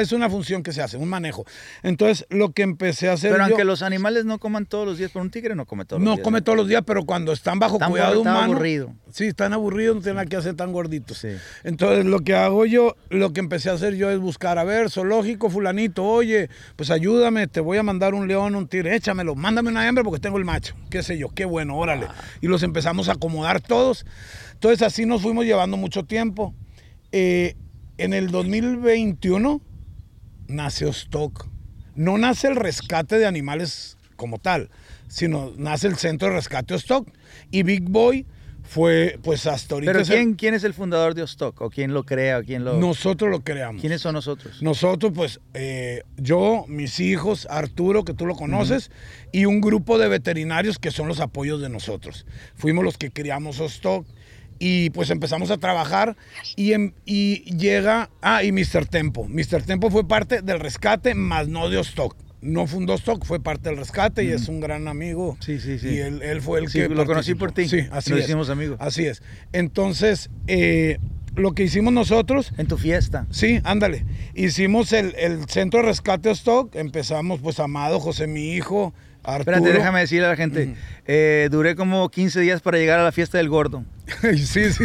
es 0.00 0.12
una 0.12 0.28
función 0.28 0.62
que 0.62 0.72
se 0.72 0.82
hace, 0.82 0.96
un 0.96 1.08
manejo. 1.08 1.44
Entonces, 1.82 2.26
lo 2.30 2.52
que 2.52 2.62
empecé 2.62 3.08
a 3.08 3.12
hacer 3.12 3.30
Pero 3.32 3.44
yo... 3.44 3.50
aunque 3.50 3.64
los 3.64 3.82
animales 3.82 4.24
no 4.24 4.38
coman 4.38 4.66
todos 4.66 4.86
los 4.86 4.98
días, 4.98 5.10
pero 5.12 5.22
un 5.24 5.30
tigre 5.30 5.54
no 5.54 5.66
come 5.66 5.84
todos 5.84 6.00
los 6.00 6.04
no 6.08 6.16
días. 6.16 6.24
come 6.24 6.42
todos 6.42 6.56
los 6.56 6.68
días, 6.68 6.82
pero 6.84 7.04
cuando 7.04 7.32
están 7.32 7.58
bajo 7.58 7.74
Están 7.76 7.90
cuidado 7.90 8.20
humano. 8.20 8.40
aburrido. 8.52 8.94
Sí, 9.12 9.26
están 9.26 9.52
aburridos, 9.52 9.96
no 9.96 10.02
tienen 10.02 10.16
nada 10.16 10.26
que 10.26 10.36
hacer 10.36 10.54
tan 10.54 10.72
gorditos. 10.72 11.18
Sí. 11.18 11.28
Entonces, 11.64 12.04
lo 12.04 12.20
que 12.20 12.34
hago 12.34 12.66
yo, 12.66 12.96
lo 13.08 13.32
que 13.32 13.40
empecé 13.40 13.70
a 13.70 13.74
hacer 13.74 13.94
yo 13.94 14.10
es 14.10 14.18
buscar, 14.18 14.58
a 14.58 14.64
ver, 14.64 14.90
zoológico, 14.90 15.50
fulanito, 15.50 16.04
oye, 16.04 16.48
pues 16.76 16.90
ayúdame, 16.90 17.46
te 17.46 17.60
voy 17.60 17.78
a 17.78 17.82
mandar 17.82 18.14
un 18.14 18.26
león, 18.28 18.54
un 18.54 18.68
tigre, 18.68 18.94
échamelo, 18.96 19.34
mándame 19.34 19.70
una 19.70 19.86
hembra 19.86 20.04
porque 20.04 20.20
tengo 20.20 20.38
el 20.38 20.44
macho, 20.44 20.74
qué 20.90 21.02
sé 21.02 21.18
yo, 21.18 21.28
qué 21.28 21.44
bueno, 21.44 21.76
órale. 21.76 22.06
Ah. 22.08 22.14
Y 22.40 22.46
los 22.46 22.62
empezamos 22.62 23.08
a 23.08 23.12
acomodar 23.12 23.60
todos. 23.60 24.04
Entonces, 24.54 24.82
así 24.82 25.06
nos 25.06 25.22
fuimos 25.22 25.44
llevando 25.44 25.76
mucho 25.76 26.04
tiempo. 26.04 26.54
Eh, 27.12 27.56
en 28.00 28.14
el 28.14 28.30
2021 28.30 29.60
nace 30.48 30.88
Stock. 30.88 31.46
No 31.94 32.16
nace 32.18 32.48
el 32.48 32.56
rescate 32.56 33.18
de 33.18 33.26
animales 33.26 33.98
como 34.16 34.38
tal, 34.38 34.70
sino 35.08 35.52
nace 35.56 35.86
el 35.86 35.96
centro 35.96 36.28
de 36.28 36.34
rescate 36.34 36.74
Stock. 36.76 37.06
Y 37.50 37.62
Big 37.62 37.82
Boy 37.82 38.26
fue, 38.62 39.18
pues 39.22 39.46
hasta 39.46 39.74
ahorita. 39.74 39.92
Pero 39.92 40.04
¿quién, 40.04 40.34
¿quién 40.34 40.54
es 40.54 40.64
el 40.64 40.72
fundador 40.72 41.14
de 41.14 41.22
Ostock? 41.22 41.60
¿O 41.60 41.70
quién 41.70 41.92
lo 41.92 42.04
crea? 42.04 42.38
¿O 42.38 42.42
quién 42.42 42.64
lo...? 42.64 42.78
nosotros 42.78 43.30
lo 43.30 43.40
creamos. 43.40 43.80
¿Quiénes 43.80 44.00
son 44.00 44.14
nosotros? 44.14 44.62
Nosotros, 44.62 45.12
pues, 45.14 45.40
eh, 45.54 46.04
yo, 46.16 46.64
mis 46.68 47.00
hijos, 47.00 47.48
Arturo, 47.50 48.04
que 48.04 48.14
tú 48.14 48.26
lo 48.26 48.34
conoces, 48.34 48.90
y 49.32 49.44
un 49.44 49.60
grupo 49.60 49.98
de 49.98 50.08
veterinarios 50.08 50.78
que 50.78 50.90
son 50.90 51.08
los 51.08 51.20
apoyos 51.20 51.60
de 51.60 51.68
nosotros. 51.68 52.26
Fuimos 52.54 52.84
los 52.84 52.96
que 52.96 53.10
criamos 53.10 53.60
Stock 53.60 54.06
y 54.60 54.90
pues 54.90 55.10
empezamos 55.10 55.50
a 55.50 55.56
trabajar 55.56 56.16
y, 56.54 56.74
em- 56.74 56.92
y 57.04 57.56
llega, 57.56 58.10
ah, 58.22 58.44
y 58.44 58.52
Mr. 58.52 58.86
Tempo. 58.86 59.26
Mr. 59.28 59.62
Tempo 59.62 59.90
fue 59.90 60.06
parte 60.06 60.42
del 60.42 60.60
rescate, 60.60 61.16
más 61.16 61.48
no 61.48 61.68
de 61.68 61.80
Stock. 61.80 62.14
No 62.42 62.66
fundó 62.66 62.94
Stock, 62.94 63.24
fue 63.24 63.42
parte 63.42 63.68
del 63.70 63.78
rescate 63.78 64.22
y 64.24 64.28
es 64.28 64.48
un 64.48 64.60
gran 64.60 64.86
amigo. 64.88 65.36
Sí, 65.40 65.58
sí, 65.60 65.78
sí. 65.78 65.88
Y 65.88 65.98
él, 65.98 66.22
él 66.22 66.40
fue 66.40 66.60
el 66.60 66.68
Sí, 66.68 66.78
que. 66.78 66.88
lo 66.88 67.04
conocí 67.04 67.34
por 67.34 67.52
ti. 67.52 67.68
Sí, 67.68 67.80
así 67.90 68.12
es. 68.14 68.20
hicimos 68.20 68.48
amigos. 68.48 68.76
Así 68.80 69.04
es. 69.06 69.22
Entonces, 69.52 70.30
eh, 70.46 70.98
lo 71.36 71.52
que 71.52 71.62
hicimos 71.64 71.92
nosotros 71.92 72.52
En 72.58 72.66
tu 72.66 72.76
fiesta. 72.78 73.26
Sí, 73.30 73.60
ándale. 73.64 74.04
Hicimos 74.34 74.92
el, 74.92 75.14
el 75.16 75.44
centro 75.48 75.80
de 75.80 75.86
rescate 75.86 76.30
Stock. 76.30 76.74
Empezamos, 76.76 77.40
pues, 77.40 77.60
Amado, 77.60 78.00
José, 78.00 78.26
mi 78.26 78.52
hijo, 78.54 78.94
Arturo. 79.22 79.56
Espérate, 79.56 79.78
déjame 79.78 80.00
decirle 80.00 80.26
a 80.26 80.30
la 80.30 80.36
gente. 80.36 80.74
eh, 81.06 81.48
duré 81.50 81.74
como 81.76 82.08
15 82.08 82.40
días 82.40 82.60
para 82.62 82.78
llegar 82.78 82.98
a 83.00 83.04
la 83.04 83.12
fiesta 83.12 83.38
del 83.38 83.48
gordo. 83.48 83.84
sí, 84.22 84.38
sí, 84.46 84.72
sí. 84.72 84.84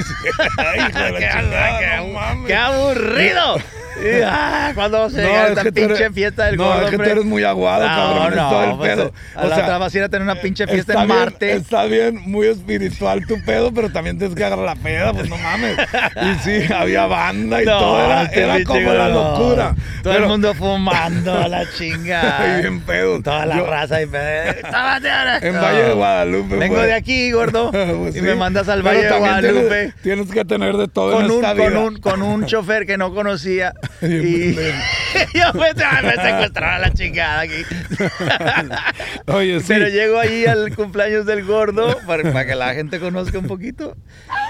Ay, 0.57 0.79
hijo 0.89 0.99
de 0.99 1.11
la 1.11 1.19
chingada, 1.41 1.97
no 1.97 2.07
mames. 2.07 2.47
¡Qué 2.47 2.55
aburrido! 2.55 3.55
Y, 4.01 4.21
ah, 4.25 4.71
¿Cuándo 4.75 4.97
vamos 4.99 5.13
a 5.15 5.21
No, 5.21 5.27
llegar 5.27 5.43
es 5.45 5.57
esta 5.57 5.63
pinche 5.71 5.95
eres- 5.95 6.13
fiesta 6.13 6.45
del 6.45 6.57
no, 6.57 6.65
gordo, 6.65 6.85
es 6.85 6.91
que 6.91 6.97
tú 6.97 7.03
eres 7.03 7.25
muy 7.25 7.43
aguado, 7.43 7.85
cabrón, 7.85 8.33
es 8.33 8.39
todo 8.49 8.63
el 8.63 8.75
pues, 8.77 8.91
pedo. 8.95 9.13
A 9.35 9.45
O 9.45 9.47
la 9.47 9.55
sea, 9.55 9.63
otra 9.63 9.77
vas 9.77 9.93
a 9.93 9.97
ir 9.97 10.03
a 10.03 10.09
tener 10.09 10.23
una 10.23 10.35
pinche 10.41 10.67
fiesta 10.67 10.93
en 10.93 11.07
bien, 11.07 11.19
Marte. 11.19 11.53
Está 11.53 11.85
bien, 11.85 12.19
muy 12.25 12.47
espiritual 12.47 13.25
tu 13.25 13.41
pedo, 13.45 13.73
pero 13.73 13.89
también 13.89 14.17
tienes 14.17 14.35
que 14.35 14.43
agarrar 14.43 14.65
la 14.65 14.75
peda, 14.75 15.13
pues 15.13 15.29
no 15.29 15.37
mames. 15.37 15.77
Y 16.21 16.43
sí, 16.43 16.73
había 16.73 17.05
banda 17.05 17.61
y 17.61 17.65
No, 17.65 17.79
todo, 17.79 18.05
era, 18.05 18.23
este 18.23 18.43
era 18.43 18.63
como 18.63 18.93
la 18.93 19.09
locura. 19.09 19.75
Todo 20.03 20.13
el 20.17 20.25
mundo 20.25 20.53
fumando 20.53 21.33
a 21.33 21.47
la 21.47 21.63
chinga. 21.71 22.37
Ay, 22.55 22.61
bien 22.61 22.81
pedo. 22.81 23.21
Toda 23.21 23.45
la 23.45 23.57
Yo- 23.57 23.65
raza 23.65 24.01
y 24.01 24.03
En 24.03 24.11
Valle 25.61 25.83
de 25.83 25.93
Guadalupe. 25.93 26.55
Vengo 26.57 26.75
fue. 26.75 26.87
de 26.87 26.93
aquí, 26.93 27.31
gordo. 27.31 27.71
Pues 28.05 28.15
y 28.15 28.19
sí, 28.19 28.25
me 28.25 28.35
mandas 28.35 28.67
al 28.67 28.81
Valle 28.81 29.03
de 29.03 29.07
tienes- 29.09 29.19
Guadalupe. 29.19 29.93
Tienes, 30.03 30.31
que 30.31 30.43
tener 30.45 30.75
de 30.77 30.87
todo 30.87 31.13
Con 31.13 31.25
en 31.25 31.31
un, 31.31 31.35
esta 31.37 31.55
con, 31.55 31.67
vida. 31.69 31.79
un, 31.79 31.97
con 31.99 32.21
un 32.21 32.45
chofer 32.45 32.85
que 32.85 32.97
no 32.97 33.13
conocía. 33.13 33.73
Y 34.01 34.55
yo 35.33 35.53
me, 35.53 35.73
me 35.73 36.15
secuestraron 36.15 36.75
a 36.75 36.79
la 36.79 36.93
chingada 36.93 37.41
aquí. 37.41 37.63
Oye, 39.27 39.59
sí. 39.59 39.65
Pero 39.67 39.87
llego 39.87 40.19
ahí 40.19 40.45
al 40.45 40.75
cumpleaños 40.75 41.25
del 41.25 41.43
gordo 41.43 41.97
para, 42.05 42.23
para 42.31 42.45
que 42.45 42.55
la 42.55 42.73
gente 42.73 42.99
conozca 42.99 43.37
un 43.39 43.47
poquito. 43.47 43.95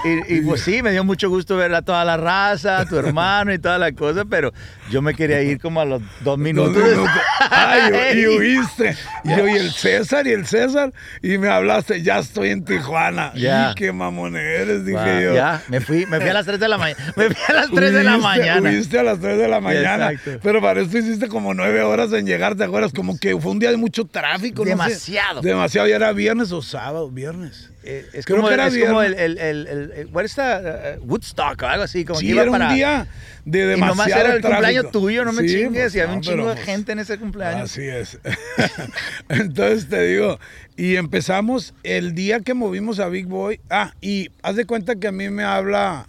Y, 0.04 0.36
y, 0.36 0.40
pues 0.42 0.62
sí, 0.62 0.82
me 0.82 0.92
dio 0.92 1.04
mucho 1.04 1.28
gusto 1.28 1.56
ver 1.56 1.74
a 1.74 1.82
toda 1.82 2.04
la 2.04 2.16
raza, 2.16 2.78
a 2.80 2.86
tu 2.86 2.96
hermano 2.98 3.52
y 3.52 3.58
toda 3.58 3.78
la 3.78 3.92
cosa, 3.92 4.24
pero 4.24 4.52
yo 4.90 5.02
me 5.02 5.14
quería 5.14 5.42
ir 5.42 5.60
como 5.60 5.80
a 5.80 5.84
los 5.84 6.00
dos 6.22 6.36
Dos 6.36 6.38
minutos. 6.38 6.76
minutos. 6.76 7.10
Ay, 7.50 8.20
y 8.20 8.26
huiste. 8.26 8.94
Y 9.24 9.30
yo, 9.30 9.48
y 9.48 9.52
el 9.52 9.70
César, 9.72 10.26
y 10.26 10.32
el 10.32 10.46
César, 10.46 10.92
y 11.22 11.38
me 11.38 11.48
hablaste, 11.48 12.02
ya 12.02 12.18
estoy 12.18 12.50
en 12.50 12.64
Tijuana. 12.64 13.32
Ya. 13.34 13.70
Y 13.70 13.74
qué 13.74 13.92
mamón 13.92 14.36
eres, 14.36 14.84
dije 14.84 14.98
Va, 14.98 15.20
yo. 15.20 15.34
Ya, 15.34 15.62
me 15.68 15.80
fui, 15.80 16.04
me 16.06 16.20
fui 16.20 16.28
a 16.28 16.34
las 16.34 16.44
3 16.46 16.60
de 16.60 16.68
la 16.68 16.76
mañana. 16.78 17.00
Me 17.16 17.26
fui 17.30 17.36
a 17.48 17.52
las 17.54 17.70
3 17.70 17.92
de 17.92 18.04
la 18.04 18.18
mañana. 18.18 18.68
Huiste 18.70 18.98
a 18.98 19.02
las 19.02 19.18
3 19.18 19.25
de 19.34 19.48
la 19.48 19.60
mañana. 19.60 20.12
Exacto. 20.12 20.40
Pero 20.42 20.60
para 20.60 20.80
esto 20.82 20.98
hiciste 20.98 21.28
como 21.28 21.54
nueve 21.54 21.82
horas 21.82 22.12
en 22.12 22.26
llegar, 22.26 22.54
¿te 22.54 22.64
acuerdas? 22.64 22.92
Como 22.92 23.18
que 23.18 23.36
fue 23.40 23.52
un 23.52 23.58
día 23.58 23.70
de 23.70 23.76
mucho 23.78 24.04
tráfico. 24.04 24.58
no 24.60 24.64
sé. 24.64 24.70
Demasiado. 24.70 25.40
Demasiado. 25.40 25.88
Y 25.88 25.92
era 25.92 26.12
viernes 26.12 26.52
o 26.52 26.62
sábado, 26.62 27.10
viernes. 27.10 27.70
Eh, 27.82 28.04
es 28.12 28.24
Creo 28.26 28.38
como, 28.38 28.48
que 28.48 28.54
era 28.54 28.66
es 28.66 28.78
como 28.84 29.00
el, 29.02 29.14
el, 29.14 29.38
el, 29.38 29.66
el- 29.68 30.24
is 30.24 30.34
that? 30.34 30.98
Uh, 30.98 31.04
Woodstock 31.04 31.62
o 31.62 31.66
algo 31.66 31.84
así. 31.84 32.04
Como 32.04 32.18
que 32.20 32.26
iba 32.26 32.42
era 32.42 32.50
para- 32.50 32.68
un 32.68 32.74
día 32.74 33.06
de 33.44 33.58
Y 33.58 33.62
demasiado 33.62 33.94
nomás 33.94 34.08
era 34.08 34.18
el 34.34 34.40
tráfico. 34.40 34.48
cumpleaños 34.50 34.90
tuyo, 34.90 35.24
no 35.24 35.32
me 35.32 35.42
Sí, 35.42 35.54
chingues. 35.54 35.82
pues, 35.82 35.94
y 35.94 36.00
había 36.00 36.10
no, 36.10 36.16
un 36.16 36.20
chingo 36.22 36.48
de 36.48 36.54
pues, 36.54 36.64
gente 36.66 36.92
en 36.92 36.98
ese 36.98 37.16
cumpleaños. 37.18 37.70
Así 37.70 37.82
es. 37.86 38.18
Entonces 39.28 39.88
te 39.88 40.02
digo, 40.06 40.38
y 40.76 40.96
empezamos 40.96 41.74
el 41.82 42.14
día 42.14 42.40
que 42.40 42.54
movimos 42.54 42.98
a 42.98 43.08
Big 43.08 43.26
Boy. 43.26 43.60
Ah, 43.70 43.92
y 44.00 44.30
haz 44.42 44.56
de 44.56 44.66
cuenta 44.66 44.96
que 44.96 45.06
a 45.08 45.12
mí 45.12 45.30
me 45.30 45.44
habla, 45.44 46.08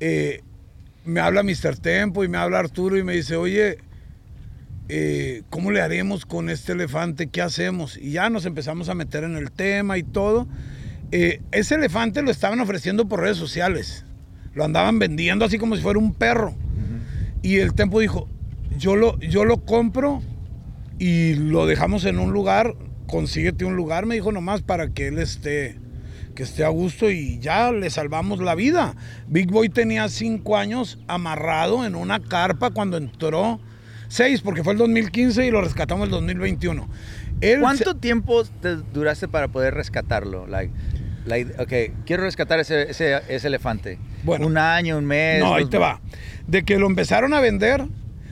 eh, 0.00 0.42
me 1.06 1.20
habla 1.20 1.42
Mr. 1.42 1.78
Tempo 1.78 2.24
y 2.24 2.28
me 2.28 2.38
habla 2.38 2.58
Arturo 2.58 2.98
y 2.98 3.04
me 3.04 3.14
dice, 3.14 3.36
oye, 3.36 3.78
eh, 4.88 5.42
¿cómo 5.50 5.70
le 5.70 5.80
haremos 5.80 6.26
con 6.26 6.50
este 6.50 6.72
elefante? 6.72 7.28
¿Qué 7.28 7.42
hacemos? 7.42 7.96
Y 7.96 8.12
ya 8.12 8.28
nos 8.28 8.44
empezamos 8.44 8.88
a 8.88 8.94
meter 8.94 9.24
en 9.24 9.36
el 9.36 9.50
tema 9.50 9.98
y 9.98 10.02
todo. 10.02 10.46
Eh, 11.12 11.40
ese 11.52 11.76
elefante 11.76 12.22
lo 12.22 12.30
estaban 12.30 12.60
ofreciendo 12.60 13.08
por 13.08 13.20
redes 13.20 13.36
sociales. 13.36 14.04
Lo 14.54 14.64
andaban 14.64 14.98
vendiendo 14.98 15.44
así 15.44 15.58
como 15.58 15.76
si 15.76 15.82
fuera 15.82 15.98
un 15.98 16.14
perro. 16.14 16.54
Y 17.42 17.58
el 17.58 17.74
Tempo 17.74 18.00
dijo, 18.00 18.28
yo 18.76 18.96
lo, 18.96 19.18
yo 19.20 19.44
lo 19.44 19.64
compro 19.64 20.22
y 20.98 21.34
lo 21.34 21.66
dejamos 21.66 22.04
en 22.04 22.18
un 22.18 22.32
lugar, 22.32 22.74
consíguete 23.06 23.64
un 23.64 23.76
lugar, 23.76 24.06
me 24.06 24.14
dijo 24.14 24.32
nomás 24.32 24.62
para 24.62 24.88
que 24.88 25.08
él 25.08 25.18
esté, 25.18 25.78
que 26.36 26.44
esté 26.44 26.62
a 26.64 26.68
gusto 26.68 27.10
y 27.10 27.40
ya 27.40 27.72
le 27.72 27.90
salvamos 27.90 28.38
la 28.38 28.54
vida. 28.54 28.94
Big 29.26 29.50
Boy 29.50 29.68
tenía 29.68 30.08
cinco 30.08 30.56
años 30.56 31.00
amarrado 31.08 31.84
en 31.84 31.96
una 31.96 32.20
carpa 32.22 32.70
cuando 32.70 32.96
entró, 32.98 33.58
seis, 34.06 34.42
porque 34.42 34.62
fue 34.62 34.74
el 34.74 34.78
2015 34.78 35.44
y 35.46 35.50
lo 35.50 35.60
rescatamos 35.62 36.04
el 36.04 36.10
2021. 36.12 36.88
Él 37.40 37.60
¿Cuánto 37.60 37.92
se- 37.92 37.98
tiempo 37.98 38.44
te 38.62 38.76
duraste 38.76 39.26
para 39.26 39.48
poder 39.48 39.74
rescatarlo? 39.74 40.46
Like, 40.46 40.72
like, 41.26 41.52
ok, 41.60 42.04
quiero 42.06 42.22
rescatar 42.22 42.60
ese, 42.60 42.90
ese, 42.90 43.18
ese 43.28 43.48
elefante. 43.48 43.98
Bueno. 44.22 44.46
un 44.46 44.58
año, 44.58 44.98
un 44.98 45.06
mes. 45.06 45.40
No, 45.40 45.54
ahí 45.54 45.62
dos 45.62 45.70
te 45.70 45.78
va. 45.78 46.00
De 46.46 46.64
que 46.64 46.78
lo 46.78 46.86
empezaron 46.86 47.32
a 47.34 47.40
vender, 47.40 47.84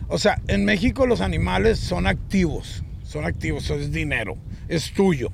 o 0.09 0.19
sea, 0.19 0.41
en 0.47 0.65
México 0.65 1.07
los 1.07 1.21
animales 1.21 1.79
son 1.81 2.07
activos, 2.07 2.85
son 3.03 3.25
activos, 3.25 3.65
eso 3.65 3.75
es 3.77 3.91
dinero, 3.93 4.37
es 4.69 4.93
tuyo. 4.93 5.33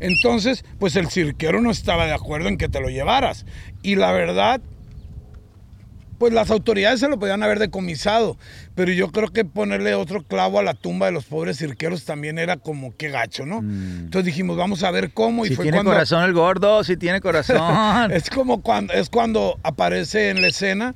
Entonces, 0.00 0.64
pues 0.78 0.96
el 0.96 1.08
cirquero 1.08 1.60
no 1.60 1.70
estaba 1.70 2.06
de 2.06 2.12
acuerdo 2.12 2.48
en 2.48 2.58
que 2.58 2.68
te 2.68 2.80
lo 2.80 2.88
llevaras. 2.88 3.46
Y 3.82 3.96
la 3.96 4.12
verdad, 4.12 4.60
pues 6.18 6.32
las 6.32 6.50
autoridades 6.50 7.00
se 7.00 7.08
lo 7.08 7.18
podían 7.18 7.42
haber 7.42 7.58
decomisado, 7.58 8.36
pero 8.74 8.92
yo 8.92 9.10
creo 9.12 9.28
que 9.28 9.44
ponerle 9.44 9.94
otro 9.94 10.22
clavo 10.24 10.58
a 10.58 10.62
la 10.62 10.74
tumba 10.74 11.06
de 11.06 11.12
los 11.12 11.24
pobres 11.26 11.58
cirqueros 11.58 12.04
también 12.04 12.38
era 12.38 12.56
como 12.56 12.96
que 12.96 13.08
gacho, 13.08 13.46
¿no? 13.46 13.58
Entonces 13.58 14.24
dijimos, 14.24 14.56
vamos 14.56 14.82
a 14.82 14.90
ver 14.90 15.12
cómo. 15.12 15.46
Y 15.46 15.50
Si 15.50 15.54
fue 15.54 15.64
tiene 15.64 15.78
cuando... 15.78 15.92
corazón 15.92 16.24
el 16.24 16.32
gordo, 16.32 16.82
si 16.84 16.96
tiene 16.96 17.20
corazón. 17.20 18.10
Es 18.12 18.30
como 18.30 18.62
cuando, 18.62 18.92
es 18.92 19.08
cuando 19.08 19.58
aparece 19.62 20.30
en 20.30 20.42
la 20.42 20.48
escena 20.48 20.94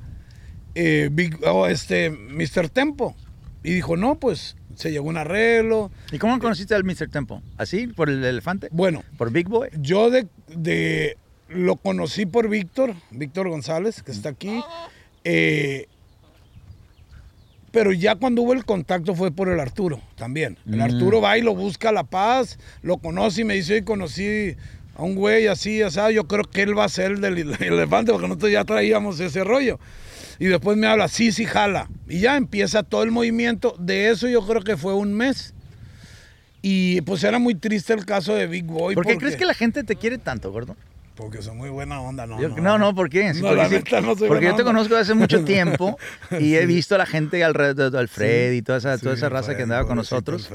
eh, 0.74 1.08
Big, 1.12 1.38
oh, 1.46 1.66
este, 1.66 2.10
Mr. 2.10 2.68
Tempo. 2.68 3.14
Y 3.62 3.74
dijo, 3.74 3.96
no, 3.96 4.16
pues 4.16 4.56
se 4.82 4.90
llegó 4.92 5.08
un 5.08 5.16
arreglo. 5.16 5.90
¿Y 6.10 6.18
cómo 6.18 6.38
conociste 6.38 6.74
al 6.74 6.84
Mr. 6.84 7.08
Tempo? 7.10 7.42
¿Así? 7.56 7.86
¿Por 7.86 8.10
el 8.10 8.24
elefante? 8.24 8.68
Bueno, 8.72 9.02
¿Por 9.16 9.30
Big 9.30 9.48
Boy? 9.48 9.68
yo 9.80 10.10
de, 10.10 10.26
de- 10.48 11.16
lo 11.48 11.76
conocí 11.76 12.26
por 12.26 12.48
Víctor, 12.48 12.94
Víctor 13.10 13.48
González, 13.48 14.02
que 14.02 14.12
está 14.12 14.30
aquí. 14.30 14.60
eh, 15.24 15.86
pero 17.70 17.92
ya 17.92 18.16
cuando 18.16 18.42
hubo 18.42 18.52
el 18.52 18.64
contacto 18.66 19.14
fue 19.14 19.30
por 19.30 19.48
el 19.48 19.58
Arturo 19.58 20.00
también. 20.16 20.58
El 20.66 20.76
Mm. 20.76 20.82
Arturo 20.82 21.20
va 21.22 21.38
y 21.38 21.42
lo 21.42 21.54
busca 21.54 21.88
a 21.88 21.92
La 21.92 22.04
Paz, 22.04 22.58
lo 22.82 22.98
conoce 22.98 23.40
y 23.40 23.44
me 23.44 23.54
dice, 23.54 23.74
hoy 23.74 23.82
conocí 23.82 24.56
a 24.94 25.02
un 25.02 25.14
güey 25.14 25.46
así, 25.46 25.80
así, 25.80 25.98
yo 26.12 26.24
creo 26.28 26.44
que 26.44 26.62
él 26.62 26.76
va 26.78 26.84
a 26.84 26.88
ser 26.90 27.12
el 27.12 27.20
del 27.22 27.38
elefante, 27.62 28.12
porque 28.12 28.28
nosotros 28.28 28.52
ya 28.52 28.64
traíamos 28.64 29.18
ese 29.20 29.42
rollo. 29.42 29.78
Y 30.38 30.46
después 30.46 30.76
me 30.76 30.86
habla, 30.86 31.08
sí, 31.08 31.32
sí, 31.32 31.44
jala. 31.44 31.88
Y 32.08 32.20
ya 32.20 32.36
empieza 32.36 32.82
todo 32.82 33.02
el 33.02 33.10
movimiento. 33.10 33.74
De 33.78 34.10
eso 34.10 34.28
yo 34.28 34.46
creo 34.46 34.62
que 34.62 34.76
fue 34.76 34.94
un 34.94 35.12
mes. 35.14 35.54
Y 36.62 37.00
pues 37.02 37.24
era 37.24 37.38
muy 37.38 37.54
triste 37.54 37.92
el 37.92 38.04
caso 38.06 38.34
de 38.34 38.46
Big 38.46 38.64
Boy. 38.64 38.94
¿Por 38.94 39.04
qué 39.04 39.14
porque- 39.14 39.26
crees 39.26 39.36
que 39.36 39.46
la 39.46 39.54
gente 39.54 39.82
te 39.84 39.96
quiere 39.96 40.18
tanto, 40.18 40.52
gordo? 40.52 40.76
Porque 41.16 41.42
soy 41.42 41.54
muy 41.54 41.68
buena 41.68 42.00
onda, 42.00 42.26
no. 42.26 42.40
Yo- 42.40 42.48
no, 42.48 42.78
no, 42.78 42.94
¿por 42.94 43.10
qué? 43.10 43.34
Sí, 43.34 43.42
No, 43.42 43.48
porque 43.48 43.62
la 43.62 43.68
sí, 43.68 43.74
neta, 43.74 44.00
no 44.00 44.16
soy 44.16 44.28
porque 44.28 44.46
yo 44.46 44.54
te 44.56 44.64
conozco 44.64 44.96
hace 44.96 45.12
mucho 45.14 45.44
tiempo 45.44 45.98
y 46.40 46.54
he 46.54 46.64
visto 46.64 46.94
a 46.94 46.98
la 46.98 47.06
gente 47.06 47.44
alrededor 47.44 47.90
del 47.92 48.08
Fred 48.08 48.52
y 48.52 48.62
toda 48.62 48.78
esa, 48.78 48.96
toda 48.96 49.14
esa 49.14 49.28
raza 49.28 49.54
que 49.56 49.64
andaba 49.64 49.86
con 49.86 49.96
nosotros. 49.96 50.48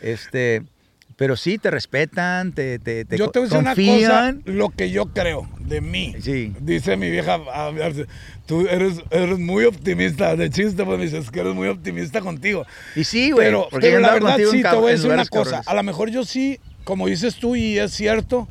Este, 0.00 0.62
pero 1.16 1.36
sí, 1.36 1.58
te 1.58 1.70
respetan, 1.70 2.52
te, 2.52 2.78
te, 2.78 3.04
te 3.04 3.16
yo 3.16 3.30
te 3.30 3.38
voy 3.38 3.46
a 3.46 3.50
decir 3.50 3.58
una 3.60 3.74
cosa, 3.74 4.36
lo 4.46 4.70
que 4.70 4.90
yo 4.90 5.06
creo 5.06 5.48
de 5.60 5.80
mí. 5.80 6.14
Sí. 6.20 6.52
Dice 6.60 6.96
mi 6.96 7.10
vieja, 7.10 7.34
a 7.52 7.70
ver, 7.70 8.06
tú 8.46 8.66
eres, 8.68 9.00
eres 9.10 9.38
muy 9.38 9.64
optimista, 9.64 10.34
de 10.36 10.50
chiste, 10.50 10.84
pues 10.84 10.98
me 10.98 11.04
dices 11.04 11.30
que 11.30 11.40
eres 11.40 11.54
muy 11.54 11.68
optimista 11.68 12.20
contigo. 12.20 12.66
Y 12.96 13.04
sí, 13.04 13.30
güey. 13.30 13.46
Pero, 13.46 13.68
la 14.00 14.12
verdad 14.12 14.36
sí, 14.50 14.62
te 14.62 14.74
voy 14.76 14.88
a 14.90 14.92
decir 14.94 15.10
una 15.10 15.24
cosa. 15.26 15.44
cabrones. 15.50 15.68
A 15.68 15.74
lo 15.74 15.82
mejor 15.82 16.10
yo 16.10 16.24
sí, 16.24 16.58
como 16.84 17.06
dices 17.06 17.36
tú, 17.36 17.54
y 17.56 17.78
es 17.78 17.92
cierto, 17.92 18.48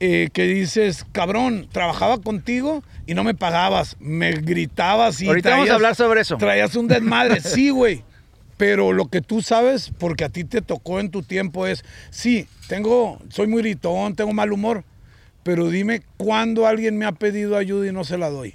eh, 0.00 0.28
que 0.32 0.44
dices, 0.44 1.06
cabrón, 1.12 1.68
trabajaba 1.72 2.18
contigo 2.18 2.82
y 3.06 3.14
no 3.14 3.24
me 3.24 3.34
pagabas, 3.34 3.96
me 3.98 4.32
gritabas 4.32 5.22
y 5.22 5.28
Ahorita 5.28 5.50
vamos 5.50 5.62
a 5.62 5.66
traías- 5.68 5.74
hablar 5.76 5.94
sobre 5.94 6.20
eso. 6.20 6.36
Traías 6.36 6.74
un 6.76 6.88
desmadre, 6.88 7.40
sí, 7.40 7.70
güey. 7.70 8.02
Pero 8.56 8.92
lo 8.92 9.08
que 9.08 9.20
tú 9.20 9.42
sabes, 9.42 9.92
porque 9.98 10.24
a 10.24 10.28
ti 10.28 10.44
te 10.44 10.62
tocó 10.62 11.00
en 11.00 11.10
tu 11.10 11.22
tiempo, 11.22 11.66
es, 11.66 11.84
sí, 12.10 12.48
tengo, 12.68 13.20
soy 13.28 13.46
muy 13.46 13.62
gritón, 13.62 14.14
tengo 14.14 14.32
mal 14.32 14.52
humor, 14.52 14.84
pero 15.42 15.68
dime 15.68 16.02
cuándo 16.16 16.66
alguien 16.66 16.98
me 16.98 17.04
ha 17.04 17.12
pedido 17.12 17.56
ayuda 17.56 17.86
y 17.86 17.92
no 17.92 18.02
se 18.02 18.18
la 18.18 18.30
doy. 18.30 18.52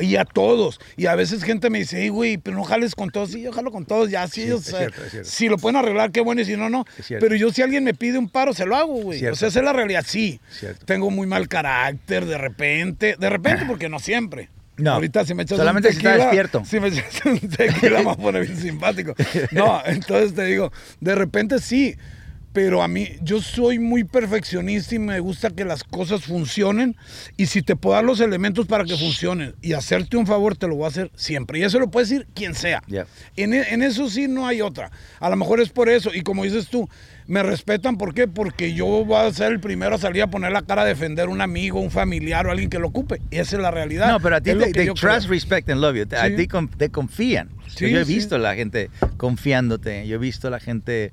Y 0.00 0.16
a 0.16 0.24
todos. 0.24 0.80
Y 0.96 1.06
a 1.06 1.14
veces 1.14 1.44
gente 1.44 1.70
me 1.70 1.78
dice, 1.78 2.08
güey, 2.08 2.36
pero 2.36 2.56
no 2.56 2.64
jales 2.64 2.96
con 2.96 3.10
todos. 3.10 3.30
Sí, 3.30 3.42
yo 3.42 3.52
jalo 3.52 3.70
con 3.70 3.84
todos, 3.84 4.10
ya, 4.10 4.26
sí, 4.26 4.46
Sí, 4.46 4.50
o 4.50 4.58
sea, 4.58 4.78
cierto, 4.78 5.04
es 5.04 5.10
cierto. 5.12 5.30
si 5.30 5.48
lo 5.48 5.56
pueden 5.56 5.76
arreglar, 5.76 6.10
qué 6.10 6.20
bueno, 6.20 6.40
y 6.40 6.44
si 6.44 6.56
no, 6.56 6.68
no. 6.68 6.84
Pero 7.08 7.36
yo 7.36 7.52
si 7.52 7.62
alguien 7.62 7.84
me 7.84 7.94
pide 7.94 8.18
un 8.18 8.28
paro, 8.28 8.54
se 8.54 8.66
lo 8.66 8.74
hago, 8.74 8.94
güey. 8.94 9.24
O 9.24 9.36
sea, 9.36 9.48
esa 9.48 9.60
es 9.60 9.64
la 9.64 9.72
realidad, 9.72 10.04
sí. 10.04 10.40
Cierto. 10.50 10.84
Tengo 10.84 11.10
muy 11.10 11.28
mal 11.28 11.46
carácter 11.46 12.26
de 12.26 12.38
repente, 12.38 13.14
de 13.16 13.30
repente 13.30 13.64
porque 13.68 13.88
no 13.88 14.00
siempre. 14.00 14.48
No, 14.78 14.92
Ahorita 14.92 15.24
si 15.24 15.34
me 15.34 15.42
echas 15.42 15.58
solamente 15.58 15.88
un 15.88 15.92
si 15.94 15.98
está 15.98 16.10
tequila, 16.10 16.24
despierto. 16.26 16.62
Si 16.64 16.80
me 16.80 16.88
echas 16.88 17.24
un 17.26 17.38
tequila 17.48 18.02
me 18.02 18.16
poner 18.16 18.46
bien 18.46 18.58
simpático. 18.58 19.14
No, 19.52 19.82
entonces 19.86 20.34
te 20.34 20.44
digo, 20.44 20.72
de 21.00 21.14
repente 21.14 21.58
sí, 21.58 21.96
pero 22.54 22.82
a 22.82 22.88
mí 22.88 23.08
yo 23.22 23.40
soy 23.40 23.78
muy 23.78 24.04
perfeccionista 24.04 24.94
y 24.94 24.98
me 24.98 25.20
gusta 25.20 25.50
que 25.50 25.64
las 25.64 25.84
cosas 25.84 26.24
funcionen 26.24 26.96
y 27.36 27.46
si 27.46 27.62
te 27.62 27.76
puedo 27.76 27.94
dar 27.96 28.04
los 28.04 28.20
elementos 28.20 28.66
para 28.66 28.84
que 28.84 28.96
funcionen 28.96 29.54
y 29.62 29.72
hacerte 29.72 30.16
un 30.18 30.26
favor 30.26 30.56
te 30.56 30.66
lo 30.68 30.74
voy 30.76 30.84
a 30.84 30.88
hacer 30.88 31.10
siempre 31.16 31.58
y 31.58 31.62
eso 31.64 31.78
lo 31.78 31.90
puede 31.90 32.04
decir 32.06 32.26
quien 32.34 32.54
sea. 32.54 32.82
Ya. 32.88 33.06
En, 33.36 33.54
e- 33.54 33.72
en 33.72 33.82
eso 33.82 34.08
sí 34.10 34.28
no 34.28 34.46
hay 34.46 34.60
otra. 34.60 34.90
A 35.20 35.30
lo 35.30 35.36
mejor 35.36 35.60
es 35.60 35.70
por 35.70 35.88
eso 35.88 36.10
y 36.14 36.22
como 36.22 36.44
dices 36.44 36.68
tú, 36.68 36.88
me 37.26 37.42
respetan 37.42 37.96
¿por 37.96 38.14
qué? 38.14 38.28
Porque 38.28 38.74
yo 38.74 38.86
voy 39.04 39.16
a 39.16 39.32
ser 39.32 39.52
el 39.52 39.60
primero 39.60 39.94
a 39.94 39.98
salir 39.98 40.22
a 40.22 40.26
poner 40.28 40.52
la 40.52 40.62
cara 40.62 40.82
a 40.82 40.84
defender 40.84 41.28
un 41.28 41.40
amigo, 41.40 41.80
un 41.80 41.90
familiar 41.90 42.46
o 42.46 42.50
alguien 42.50 42.70
que 42.70 42.78
lo 42.78 42.88
ocupe. 42.88 43.20
Esa 43.30 43.56
es 43.56 43.62
la 43.62 43.70
realidad. 43.70 44.08
No, 44.10 44.20
pero 44.20 44.36
a 44.36 44.40
ti 44.40 44.52
te, 44.54 44.72
trust, 44.92 45.00
creo. 45.00 45.28
respect 45.30 45.68
and 45.70 45.80
love 45.80 45.96
you. 45.96 46.06
A 46.16 46.26
Sí. 46.28 46.36
ti 46.36 46.48
te 46.76 46.90
confían. 46.90 47.48
Sí, 47.74 47.90
yo 47.90 48.00
he 48.00 48.04
sí. 48.04 48.14
visto 48.14 48.38
la 48.38 48.54
gente 48.54 48.90
confiándote. 49.16 50.06
Yo 50.06 50.16
he 50.16 50.18
visto 50.18 50.50
la 50.50 50.60
gente 50.60 51.12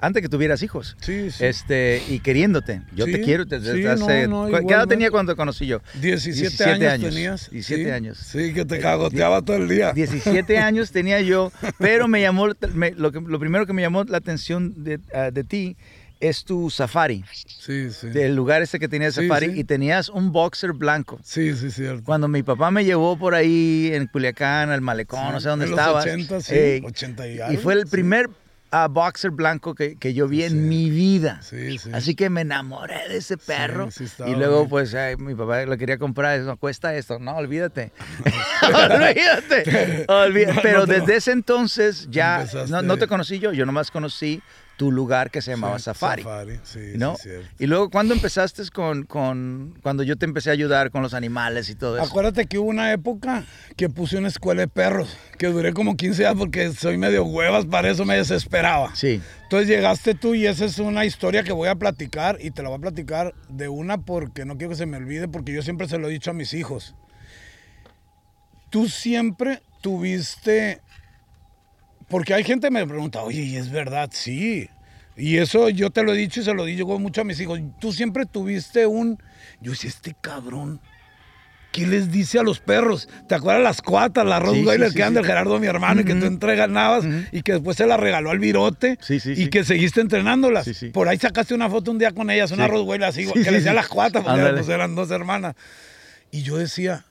antes 0.00 0.22
que 0.22 0.28
tuvieras 0.28 0.62
hijos. 0.62 0.96
Sí, 1.00 1.30
sí. 1.30 1.44
Este 1.44 2.02
y 2.08 2.20
queriéndote. 2.20 2.82
Yo 2.94 3.04
te 3.06 3.14
Sí, 3.18 3.22
quiero 3.22 3.44
desde 3.44 3.74
sí, 3.76 3.86
hace 3.86 4.26
no, 4.26 4.48
no, 4.48 4.58
¿cu- 4.60 4.66
¿Qué 4.66 4.74
edad 4.74 4.86
tenía 4.86 5.10
cuando 5.10 5.32
te 5.32 5.36
conocí 5.36 5.66
yo? 5.66 5.80
17, 6.00 6.86
años, 6.88 7.10
tenías. 7.14 7.50
17 7.50 7.84
Sí, 7.84 7.90
años. 7.90 8.18
Sí, 8.18 8.52
que 8.52 8.64
te 8.64 8.78
cagoteaba 8.78 9.42
todo 9.42 9.56
el 9.56 9.68
día. 9.68 9.92
17 9.92 10.58
años 10.58 10.90
tenía 10.90 11.20
yo, 11.20 11.52
pero 11.78 12.08
me 12.08 12.20
llamó, 12.20 12.48
me- 12.74 12.92
lo, 12.92 13.12
que- 13.12 13.20
lo 13.20 13.38
primero 13.38 13.66
que 13.66 13.72
me 13.72 13.82
llamó 13.82 14.04
la 14.04 14.16
atención 14.18 14.82
de, 14.84 14.98
ah, 15.14 15.30
de 15.30 15.44
ti 15.44 15.76
es 16.20 16.44
tu 16.44 16.68
safari, 16.70 17.24
Sí, 17.46 17.90
sí. 17.90 18.08
del 18.08 18.34
lugar 18.36 18.60
ese 18.62 18.78
que 18.78 18.88
tenías 18.88 19.14
Sí, 19.14 19.22
safari, 19.26 19.52
sí. 19.54 19.60
y 19.60 19.64
tenías 19.64 20.08
un 20.10 20.32
boxer 20.32 20.72
blanco. 20.74 21.18
Sí, 21.24 21.54
sí, 21.56 21.70
cierto. 21.70 22.04
Cuando 22.04 22.28
mi 22.28 22.42
papá 22.42 22.70
me 22.70 22.84
llevó 22.84 23.16
por 23.18 23.34
ahí 23.34 23.90
en 23.92 24.06
Culiacán, 24.06 24.70
al 24.70 24.80
malecón, 24.82 25.26
Sí, 25.28 25.32
no 25.32 25.40
sé 25.40 25.48
dónde 25.48 25.64
en 25.64 25.70
los 25.70 25.78
estabas. 25.80 26.04
80, 26.04 26.40
sí, 26.42 26.54
eh, 26.54 26.82
80 26.84 27.26
y 27.28 27.36
y 27.36 27.40
algo, 27.40 27.62
fue 27.62 27.72
el 27.74 27.86
primer 27.86 28.28
ah, 28.72 28.86
boxer 28.88 29.30
blanco 29.32 29.74
que, 29.74 29.96
que 29.96 30.12
yo 30.14 30.28
vi 30.28 30.40
Sí. 30.42 30.44
en 30.48 30.68
mi 30.68 30.90
vida. 30.90 31.40
Sí, 31.42 31.78
sí. 31.78 31.90
Así 31.92 32.14
que 32.14 32.28
me 32.30 32.42
enamoré 32.42 33.08
de 33.08 33.16
ese 33.16 33.36
perro. 33.36 33.90
sí, 33.90 34.04
estaba 34.04 34.28
y 34.30 34.34
luego, 34.36 34.68
pues, 34.68 34.94
ay, 34.94 35.16
mi 35.16 35.34
papá 35.34 35.64
lo 35.64 35.76
quería 35.78 35.96
comprar. 35.98 36.38
Eso 36.38 36.56
cuesta 36.56 36.94
esto. 36.94 37.18
No, 37.18 37.34
olvídate. 37.36 37.92
olvídate. 38.74 40.06
Olví- 40.08 40.46
No, 40.54 40.60
Pero 40.62 40.80
no 40.80 40.86
desde 40.86 41.16
ese 41.16 41.32
entonces 41.32 42.06
ya 42.10 42.46
no, 42.68 42.82
no 42.82 42.96
te 42.96 43.06
conocí 43.06 43.38
yo. 43.38 43.52
Yo 43.52 43.66
nomás 43.66 43.90
conocí 43.90 44.42
tu 44.80 44.90
lugar 44.90 45.30
que 45.30 45.42
se 45.42 45.50
llamaba 45.50 45.78
Sí, 45.78 45.84
Safari. 45.84 46.22
Safari, 46.22 46.58
sí, 46.62 46.92
¿no? 46.96 47.14
sí, 47.14 47.28
y 47.58 47.66
luego, 47.66 47.90
¿cuándo 47.90 48.14
empezaste 48.14 48.62
con, 48.72 49.02
con, 49.02 49.78
cuando 49.82 50.02
yo 50.04 50.16
te 50.16 50.24
empecé 50.24 50.48
a 50.48 50.54
ayudar 50.54 50.90
con 50.90 51.02
los 51.02 51.12
animales 51.12 51.68
y 51.68 51.74
todo 51.74 51.98
eso? 51.98 52.06
Acuérdate 52.06 52.46
que 52.46 52.58
hubo 52.58 52.70
una 52.70 52.90
época 52.90 53.44
que 53.76 53.90
puse 53.90 54.16
una 54.16 54.28
escuela 54.28 54.62
de 54.62 54.68
perros, 54.68 55.18
que 55.36 55.48
duré 55.48 55.74
como 55.74 55.98
15 55.98 56.22
días 56.22 56.34
porque 56.34 56.72
soy 56.72 56.96
medio 56.96 57.26
huevas, 57.26 57.66
para 57.66 57.90
eso 57.90 58.06
me 58.06 58.16
desesperaba. 58.16 58.96
Sí. 58.96 59.20
Entonces 59.42 59.68
llegaste 59.68 60.14
tú 60.14 60.34
y 60.34 60.46
esa 60.46 60.64
es 60.64 60.78
una 60.78 61.04
historia 61.04 61.42
que 61.42 61.52
voy 61.52 61.68
a 61.68 61.74
platicar 61.74 62.38
y 62.40 62.50
te 62.50 62.62
la 62.62 62.70
voy 62.70 62.78
a 62.78 62.80
platicar 62.80 63.34
de 63.50 63.68
una 63.68 63.98
porque 63.98 64.46
no 64.46 64.56
quiero 64.56 64.70
que 64.70 64.76
se 64.76 64.86
me 64.86 64.96
olvide 64.96 65.28
porque 65.28 65.52
yo 65.52 65.60
siempre 65.60 65.88
se 65.88 65.98
lo 65.98 66.08
he 66.08 66.10
dicho 66.10 66.30
a 66.30 66.34
mis 66.34 66.54
hijos. 66.54 66.94
Tú 68.70 68.88
siempre 68.88 69.60
tuviste, 69.82 70.80
porque 72.10 72.34
hay 72.34 72.44
gente 72.44 72.66
que 72.66 72.72
me 72.72 72.86
pregunta, 72.86 73.22
oye, 73.22 73.40
¿y 73.42 73.56
es 73.56 73.70
verdad? 73.70 74.10
Sí. 74.12 74.68
Y 75.16 75.36
eso 75.38 75.68
yo 75.68 75.90
te 75.90 76.02
lo 76.02 76.12
he 76.12 76.16
dicho 76.16 76.40
y 76.40 76.44
se 76.44 76.52
lo 76.52 76.64
digo 76.64 76.98
mucho 76.98 77.20
a 77.20 77.24
mis 77.24 77.40
hijos. 77.40 77.60
Tú 77.80 77.92
siempre 77.92 78.26
tuviste 78.26 78.86
un, 78.86 79.22
yo 79.60 79.70
decía, 79.70 79.88
este 79.88 80.14
cabrón. 80.20 80.80
¿Qué 81.72 81.86
les 81.86 82.10
dice 82.10 82.40
a 82.40 82.42
los 82.42 82.58
perros? 82.58 83.08
¿Te 83.28 83.36
acuerdas 83.36 83.62
las 83.62 83.80
cuatas, 83.80 84.26
las 84.26 84.40
Sí, 84.40 84.46
Rottweiler 84.46 84.88
sí, 84.88 84.90
sí, 84.90 84.94
que 84.96 85.02
eran 85.02 85.12
sí. 85.12 85.14
del 85.18 85.24
Gerardo, 85.26 85.60
mi 85.60 85.68
hermano, 85.68 86.00
y 86.00 86.04
que 86.04 86.16
tú 86.16 86.26
entreganabas 86.26 87.04
y 87.30 87.42
que 87.42 87.52
después 87.52 87.76
se 87.76 87.86
la 87.86 87.96
regaló 87.96 88.30
al 88.30 88.40
virote 88.40 88.98
y 89.08 89.46
que 89.50 89.62
seguiste 89.62 90.00
entrenándolas? 90.00 90.68
Por 90.92 91.06
ahí 91.06 91.16
sacaste 91.16 91.54
una 91.54 91.70
foto 91.70 91.92
un 91.92 91.98
día 91.98 92.10
con 92.10 92.28
ellas, 92.28 92.50
una. 92.50 92.66
Rottweiler 92.66 93.08
así, 93.08 93.24
Sí, 93.24 93.32
que 93.34 93.52
le 93.52 93.58
decía 93.58 93.70
sí. 93.70 93.76
las 93.76 93.86
cuatas, 93.86 94.24
porque 94.24 94.50
pues, 94.52 94.68
eran 94.68 94.96
dos 94.96 95.12
hermanas. 95.12 95.54
Y 96.32 96.42
yo 96.42 96.56
decía, 96.56 97.04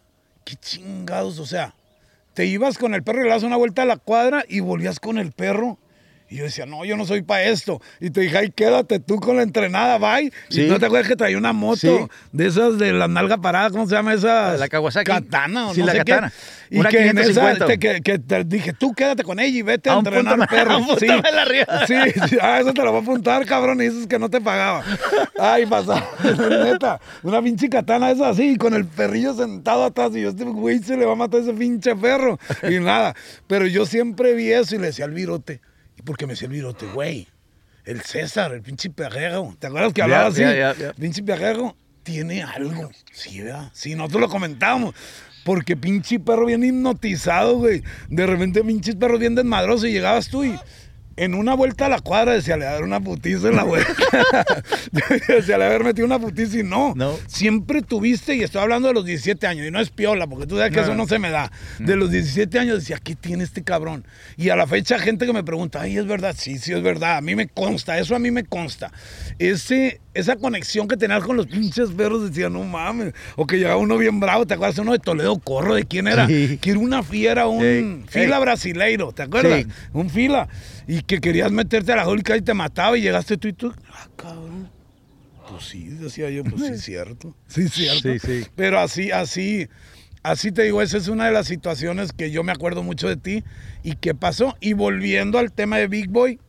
qué 0.44 0.58
chingados, 0.58 1.40
o 1.40 1.46
sea, 1.46 1.74
te 2.39 2.45
ibas 2.45 2.78
con 2.78 2.93
el 2.93 3.04
perro 3.04 3.19
y 3.19 3.23
le 3.25 3.32
das 3.32 3.43
una 3.43 3.58
vuelta 3.58 3.82
a 3.82 3.86
la 3.86 3.97
cuadra 3.97 4.45
y 4.47 4.62
volvías 4.62 5.02
con 5.02 5.17
el 5.17 5.34
perro. 5.34 5.78
Y 6.30 6.36
yo 6.38 6.44
decía, 6.44 6.65
no, 6.68 6.86
yo 6.86 6.96
no 6.96 7.06
soy 7.06 7.24
para 7.24 7.44
esto. 7.44 7.82
Y 8.00 8.12
te 8.12 8.22
dije, 8.22 8.38
ay, 8.38 8.52
quédate 8.52 9.00
tú 9.00 9.20
con 9.20 9.38
la 9.38 9.42
entrenada, 9.44 9.98
bye. 9.98 10.32
Sí. 10.50 10.62
Y 10.63 10.70
no 10.70 10.80
te 10.80 10.86
acuerdas 10.86 11.08
que 11.08 11.15
traía 11.15 11.38
una 11.38 11.54
moto 11.54 11.80
Sí. 11.80 11.89
de 12.32 12.48
esas 12.48 12.78
de 12.78 12.94
la 12.94 13.08
nalga 13.08 13.38
parada, 13.38 13.72
¿cómo 13.72 13.88
se 13.88 13.96
llama 13.96 14.13
esa? 14.13 14.56
La 14.58 14.68
Kawasaki. 14.68 15.10
Katana 15.10 15.70
o 15.70 15.74
Sí, 15.74 15.80
no 15.80 15.88
la 15.88 15.92
sé 15.94 15.98
katana. 16.00 16.30
qué. 16.70 16.76
Y 16.76 16.80
Una 16.80 16.89
que 16.89 17.08
en 17.08 17.18
esa, 17.18 17.52
550. 17.56 17.65
te, 17.65 17.80
que, 17.80 18.02
que 18.02 18.20
te 18.20 18.44
dije, 18.44 18.74
tú 18.74 18.94
quédate 18.94 19.24
con 19.24 19.39
ella 19.39 19.58
y 19.58 19.62
vete 19.63 19.89
a, 19.89 19.96
A 19.96 19.98
entrenar 20.00 20.38
punto 20.38 20.54
perros. 20.56 20.84
a 20.92 21.00
sí. 21.00 21.08
la. 21.08 21.26
Sí, 21.88 21.96
sí, 22.30 22.38
ah, 22.42 22.60
eso 22.60 22.74
te 22.74 22.84
lo 22.84 22.92
voy 22.92 23.00
a 23.00 23.04
apuntar, 23.04 23.44
cabrón, 23.48 23.82
y 23.82 23.86
dices 23.89 24.06
que 24.06 24.20
no 24.20 24.30
te 24.30 24.39
pagaba. 24.39 24.84
Ay, 25.39 25.65
pasaba, 25.65 26.08
neta, 26.63 27.00
una 27.24 27.42
pinche 27.42 27.70
katana 27.70 28.12
esa 28.12 28.30
así, 28.30 28.56
con 28.58 28.76
el 28.76 28.86
perrillo 28.86 29.34
sentado 29.34 29.84
atrás, 29.84 30.12
y 30.15 30.22
yo, 30.22 30.30
este 30.30 30.44
güey 30.44 30.78
se 30.80 30.96
le 30.96 31.06
va 31.06 31.13
a 31.13 31.15
matar 31.15 31.39
ese 31.42 31.54
pinche 31.54 31.96
perro, 31.96 32.38
y 32.70 32.80
nada. 32.80 33.15
Pero 33.48 33.65
yo 33.65 33.86
siempre 33.88 34.34
vi 34.36 34.52
eso 34.52 34.76
y 34.76 34.80
le 34.80 34.88
decía 34.88 35.06
al 35.06 35.12
virote, 35.12 35.62
¿y 36.00 36.02
por 36.02 36.18
qué 36.18 36.26
me 36.26 36.34
el 36.34 36.48
virote? 36.48 36.86
Güey, 36.88 37.28
el 37.86 38.02
César, 38.02 38.54
el 38.54 38.62
pinche 38.62 38.90
perrero, 38.90 39.56
¿te 39.60 39.68
acuerdas 39.68 39.94
que 39.94 40.02
hablaba 40.02 40.28
así? 40.28 40.42
ya, 40.42 40.56
ya, 40.56 40.76
ya. 40.76 40.94
Pinche 40.94 41.22
perrero 41.22 41.76
tiene 42.04 42.42
algo, 42.42 42.90
sí, 43.12 43.42
¿verdad? 43.42 43.70
Sí, 43.74 43.96
nosotros 43.96 44.22
lo 44.22 44.30
comentábamos. 44.30 44.96
Porque 45.46 45.78
pinche 45.78 46.20
perro 46.20 46.46
bien 46.46 46.64
hipnotizado, 46.64 47.58
güey. 47.58 47.82
De 48.10 48.28
repente 48.28 48.64
pinches 48.64 48.96
perros 48.96 49.20
bien 49.20 49.36
desmadrosos 49.36 49.86
y 49.88 49.94
llegabas 49.94 50.28
tú 50.30 50.44
y 50.44 50.58
en 51.19 51.36
una 51.36 51.53
vuelta 51.53 51.88
a 51.88 51.89
la 51.89 51.99
cuadra 51.99 52.32
decía, 52.32 52.55
le 52.55 52.63
dar 52.63 52.82
una 52.82 53.01
putiza 53.01 53.49
en 53.49 53.58
la 53.58 53.63
vuelta. 53.63 53.91
decía, 55.27 55.58
le 55.58 55.65
haber 55.65 55.84
metido 55.84 56.05
una 56.05 56.17
putiza 56.17 56.60
y 56.60 56.63
no. 56.63 56.93
No. 56.95 57.17
Siempre 57.27 57.82
tuviste, 57.82 58.36
y 58.36 58.41
estoy 58.41 58.62
hablando 58.62 58.88
de 58.88 58.93
los 58.93 59.03
17 59.05 59.45
años, 59.45 59.67
y 59.67 59.71
no 59.71 59.82
es 59.82 59.89
piola, 59.89 60.27
porque 60.27 60.47
tú 60.47 60.55
sabes 60.55 60.71
que 60.71 60.77
No, 60.77 60.84
eso 60.84 60.95
no. 60.95 61.08
se 61.08 61.19
me 61.19 61.29
da. 61.29 61.51
De 61.77 61.97
los 61.97 62.10
17 62.10 62.58
años 62.58 62.79
decía, 62.79 62.99
¿qué 63.03 63.15
tiene 63.15 63.43
este 63.43 63.63
cabrón? 63.63 64.05
Y 64.38 64.47
a 64.47 64.55
la 64.55 64.65
fecha 64.65 64.97
gente 64.97 65.25
que 65.25 65.34
me 65.34 65.43
pregunta, 65.43 65.82
ay, 65.82 65.97
es 65.97 66.05
verdad, 66.08 66.34
sí, 66.38 66.58
sí 66.58 66.71
es 66.71 66.82
verdad, 66.82 67.17
a 67.17 67.21
mí 67.21 67.36
me 67.36 67.49
consta, 67.49 67.99
eso 67.99 68.15
a 68.15 68.19
mí 68.19 68.32
me 68.32 68.45
consta. 68.45 68.91
Ese, 69.39 69.99
esa 70.13 70.38
conexión 70.38 70.88
que 70.88 70.95
tenías 70.95 71.23
con 71.23 71.36
los 71.36 71.47
pinches 71.47 71.89
perros 71.89 72.29
decía, 72.29 72.49
no 72.49 72.63
mames. 72.63 73.13
O 73.36 73.45
que 73.45 73.58
llegaba 73.58 73.75
uno 73.77 73.97
bien 73.97 74.21
bravo, 74.21 74.47
¿te 74.47 74.53
acuerdas? 74.53 74.77
Uno 74.79 74.93
de 74.93 74.99
Toledo 74.99 75.38
Corro, 75.39 75.75
¿de 75.75 75.84
quién 75.84 76.08
era? 76.08 76.27
Sí. 76.27 76.58
Que 76.62 76.71
era 76.71 76.79
una 76.79 77.03
fiera, 77.03 77.47
un 77.47 78.05
fila 78.08 78.39
brasileiro, 78.39 79.12
¿te 79.12 79.23
acuerdas? 79.23 79.65
Un 79.91 80.10
fila. 80.10 80.47
Y 80.89 81.04
que 81.04 81.21
querías 81.21 81.52
meterte 81.52 81.91
a 81.93 81.97
la 81.97 82.04
jólica 82.04 82.36
y 82.36 82.41
te 82.41 82.56
mataba 82.56 82.97
y 82.97 83.02
llegaste 83.02 83.38
tú 83.38 83.47
y 83.47 83.54
tú, 83.54 83.71
ah, 83.93 84.08
cabrón. 84.15 84.71
Pues 85.47 85.65
sí, 85.65 85.84
decía 85.88 86.32
yo, 86.32 86.43
pues 86.43 86.63
sí, 86.63 86.73
es 86.73 86.82
cierto. 86.84 87.36
Sí, 87.45 87.62
es 87.62 87.73
cierto. 87.73 88.12
Sí, 88.12 88.17
sí. 88.17 88.47
Pero 88.56 88.80
así, 88.80 89.12
así, 89.12 89.67
así 90.23 90.52
te 90.52 90.63
digo, 90.63 90.82
esa 90.82 90.97
es 90.97 91.08
una 91.08 91.28
de 91.28 91.32
las 91.32 91.45
situaciones 91.45 92.12
que 92.12 92.32
yo 92.32 92.43
me 92.43 92.52
acuerdo 92.52 92.82
mucho 92.82 93.08
de 93.08 93.17
ti 93.17 93.43
y 93.84 93.97
qué 93.97 94.15
pasó. 94.15 94.58
Y 94.62 94.73
volviendo 94.73 95.38
al 95.38 95.52
tema 95.52 95.78
de 95.78 95.88
Big 95.88 96.10
Boy, 96.10 96.39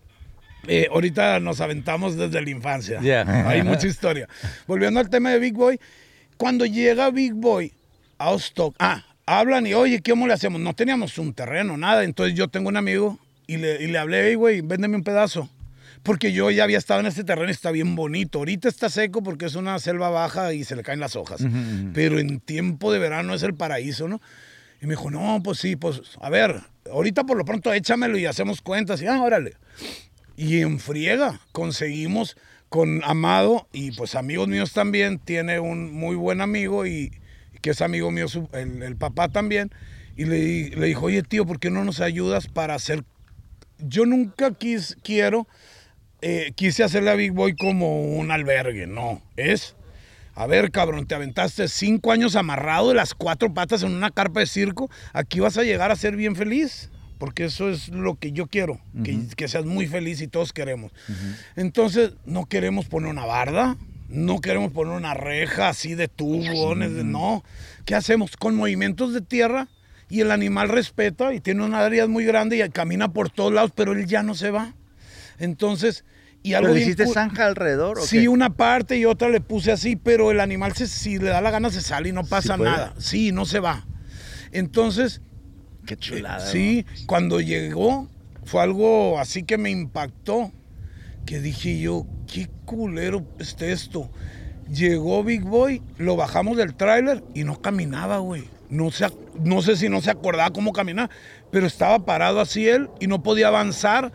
eh, 0.68 0.88
ahorita 0.90 1.38
nos 1.40 1.60
aventamos 1.60 2.16
desde 2.16 2.40
la 2.40 2.48
infancia. 2.48 2.98
Ya. 3.02 3.46
Hay 3.46 3.62
mucha 3.62 3.86
historia. 3.88 4.26
Volviendo 4.66 5.00
al 5.00 5.10
tema 5.10 5.32
de 5.32 5.38
Big 5.38 5.52
Boy, 5.52 5.78
cuando 6.38 6.64
llega 6.64 7.10
Big 7.10 7.34
Boy 7.34 7.74
a 8.16 8.30
Ostock, 8.30 8.74
ah, 8.78 9.04
hablan 9.26 9.66
y 9.66 9.74
oye, 9.74 10.00
¿cómo 10.00 10.26
le 10.26 10.32
hacemos? 10.32 10.62
No 10.62 10.72
teníamos 10.72 11.18
un 11.18 11.34
terreno, 11.34 11.76
nada. 11.76 12.04
Entonces 12.04 12.34
yo 12.34 12.48
tengo 12.48 12.70
un 12.70 12.78
amigo 12.78 13.18
y 13.50 13.56
le, 13.56 13.82
y 13.82 13.88
le 13.88 13.98
hablé, 13.98 14.28
hey, 14.28 14.36
güey, 14.36 14.60
véndeme 14.60 14.94
un 14.94 15.02
pedazo. 15.02 15.50
Porque 16.04 16.32
yo 16.32 16.52
ya 16.52 16.62
había 16.62 16.78
estado 16.78 17.00
en 17.00 17.06
este 17.06 17.24
terreno 17.24 17.48
y 17.48 17.50
está 17.50 17.72
bien 17.72 17.96
bonito. 17.96 18.38
Ahorita 18.38 18.68
está 18.68 18.88
seco 18.88 19.24
porque 19.24 19.46
es 19.46 19.56
una 19.56 19.76
selva 19.80 20.08
baja 20.08 20.54
y 20.54 20.62
se 20.62 20.76
le 20.76 20.84
caen 20.84 21.00
las 21.00 21.16
hojas. 21.16 21.42
Pero 21.92 22.20
en 22.20 22.38
tiempo 22.38 22.92
de 22.92 23.00
verano 23.00 23.34
es 23.34 23.42
el 23.42 23.54
paraíso, 23.54 24.06
¿no? 24.06 24.20
Y 24.80 24.86
me 24.86 24.92
dijo, 24.92 25.10
no, 25.10 25.40
pues 25.42 25.58
sí, 25.58 25.74
pues, 25.74 26.00
a 26.20 26.30
ver, 26.30 26.60
ahorita 26.90 27.24
por 27.24 27.36
lo 27.36 27.44
pronto 27.44 27.72
échamelo 27.72 28.16
y 28.16 28.26
hacemos 28.26 28.62
cuentas. 28.62 29.02
Y, 29.02 29.08
ah, 29.08 29.20
órale. 29.20 29.56
Y 30.36 30.60
en 30.60 30.78
friega 30.78 31.40
conseguimos 31.50 32.36
con 32.68 33.02
Amado 33.04 33.66
y 33.72 33.90
pues 33.90 34.14
amigos 34.14 34.46
míos 34.46 34.72
también, 34.72 35.18
tiene 35.18 35.58
un 35.58 35.92
muy 35.92 36.14
buen 36.14 36.40
amigo 36.40 36.86
y 36.86 37.10
que 37.62 37.70
es 37.70 37.82
amigo 37.82 38.12
mío, 38.12 38.26
el, 38.52 38.82
el 38.84 38.96
papá 38.96 39.28
también. 39.28 39.70
Y 40.16 40.24
le, 40.24 40.70
le 40.70 40.86
dijo, 40.86 41.06
oye 41.06 41.22
tío, 41.24 41.44
¿por 41.44 41.58
qué 41.58 41.70
no 41.70 41.84
nos 41.84 42.00
ayudas 42.00 42.46
para 42.46 42.74
hacer... 42.74 43.04
Yo 43.86 44.06
nunca 44.06 44.52
quis, 44.54 44.96
quiero, 45.02 45.46
eh, 46.22 46.52
quise 46.54 46.82
hacerle 46.84 47.10
a 47.10 47.14
Big 47.14 47.32
Boy 47.32 47.54
como 47.56 48.02
un 48.16 48.30
albergue, 48.30 48.86
no, 48.86 49.22
es... 49.36 49.74
A 50.36 50.46
ver, 50.46 50.70
cabrón, 50.70 51.06
te 51.06 51.14
aventaste 51.14 51.68
cinco 51.68 52.12
años 52.12 52.34
amarrado 52.34 52.88
de 52.90 52.94
las 52.94 53.12
cuatro 53.14 53.52
patas 53.52 53.82
en 53.82 53.92
una 53.92 54.10
carpa 54.10 54.40
de 54.40 54.46
circo. 54.46 54.88
Aquí 55.12 55.38
vas 55.40 55.58
a 55.58 55.64
llegar 55.64 55.90
a 55.90 55.96
ser 55.96 56.16
bien 56.16 56.34
feliz. 56.34 56.88
Porque 57.18 57.44
eso 57.44 57.68
es 57.68 57.88
lo 57.88 58.14
que 58.14 58.32
yo 58.32 58.46
quiero. 58.46 58.80
que, 59.04 59.18
que 59.36 59.48
seas 59.48 59.66
muy 59.66 59.86
feliz 59.86 60.22
y 60.22 60.28
todos 60.28 60.54
queremos. 60.54 60.92
Entonces, 61.56 62.12
no 62.24 62.46
queremos 62.46 62.86
poner 62.86 63.10
una 63.10 63.26
barda. 63.26 63.76
No 64.08 64.40
queremos 64.40 64.72
poner 64.72 64.94
una 64.94 65.12
reja 65.12 65.68
así 65.68 65.94
de 65.94 66.08
tubones. 66.08 66.94
de- 66.94 67.04
no. 67.04 67.44
¿Qué 67.84 67.94
hacemos? 67.94 68.36
Con 68.38 68.54
movimientos 68.54 69.12
de 69.12 69.20
tierra 69.20 69.68
y 70.10 70.20
el 70.20 70.30
animal 70.32 70.68
respeta 70.68 71.32
y 71.32 71.40
tiene 71.40 71.64
una 71.64 71.80
área 71.80 72.06
muy 72.06 72.24
grande 72.24 72.62
y 72.62 72.68
camina 72.70 73.12
por 73.12 73.30
todos 73.30 73.52
lados, 73.52 73.72
pero 73.74 73.92
él 73.92 74.04
ya 74.06 74.22
no 74.22 74.34
se 74.34 74.50
va. 74.50 74.74
Entonces, 75.38 76.04
y 76.42 76.54
algo 76.54 76.68
¿Pero 76.68 76.80
hiciste 76.80 77.06
zanja 77.06 77.46
alrededor 77.46 77.98
o 77.98 78.02
Sí, 78.02 78.20
qué? 78.22 78.28
una 78.28 78.50
parte 78.50 78.96
y 78.98 79.04
otra 79.04 79.28
le 79.28 79.40
puse 79.40 79.72
así, 79.72 79.96
pero 79.96 80.30
el 80.30 80.40
animal 80.40 80.74
se- 80.74 80.86
si 80.86 81.18
le 81.18 81.30
da 81.30 81.40
la 81.40 81.50
gana 81.50 81.70
se 81.70 81.80
sale 81.80 82.08
y 82.08 82.12
no 82.12 82.24
pasa 82.24 82.56
nada. 82.56 82.94
Sí, 82.98 83.30
no 83.32 83.44
se 83.46 83.60
va. 83.60 83.86
Entonces, 84.52 85.20
Qué 85.86 85.96
chulada. 85.96 86.40
sí, 86.40 86.84
cuando 87.06 87.40
llegó 87.40 88.08
fue 88.44 88.62
algo 88.62 89.18
así 89.18 89.42
que 89.44 89.58
me 89.58 89.70
impactó, 89.70 90.50
que 91.26 91.40
dije 91.40 91.78
yo, 91.78 92.06
qué 92.32 92.48
culero 92.64 93.24
está 93.38 93.66
esto. 93.66 94.10
Llegó 94.72 95.22
Big 95.24 95.42
Boy, 95.42 95.82
lo 95.98 96.16
bajamos 96.16 96.56
del 96.56 96.74
tráiler 96.74 97.22
y 97.34 97.44
no 97.44 97.60
caminaba, 97.60 98.18
güey. 98.18 98.44
No, 98.70 98.90
no 99.42 99.62
sé 99.62 99.76
si 99.76 99.88
no 99.88 100.00
se 100.00 100.10
acordaba 100.10 100.50
cómo 100.50 100.72
caminar, 100.72 101.10
pero 101.50 101.66
estaba 101.66 102.04
parado 102.04 102.40
así 102.40 102.68
él 102.68 102.88
y 103.00 103.06
no 103.06 103.22
podía 103.22 103.48
avanzar 103.48 104.12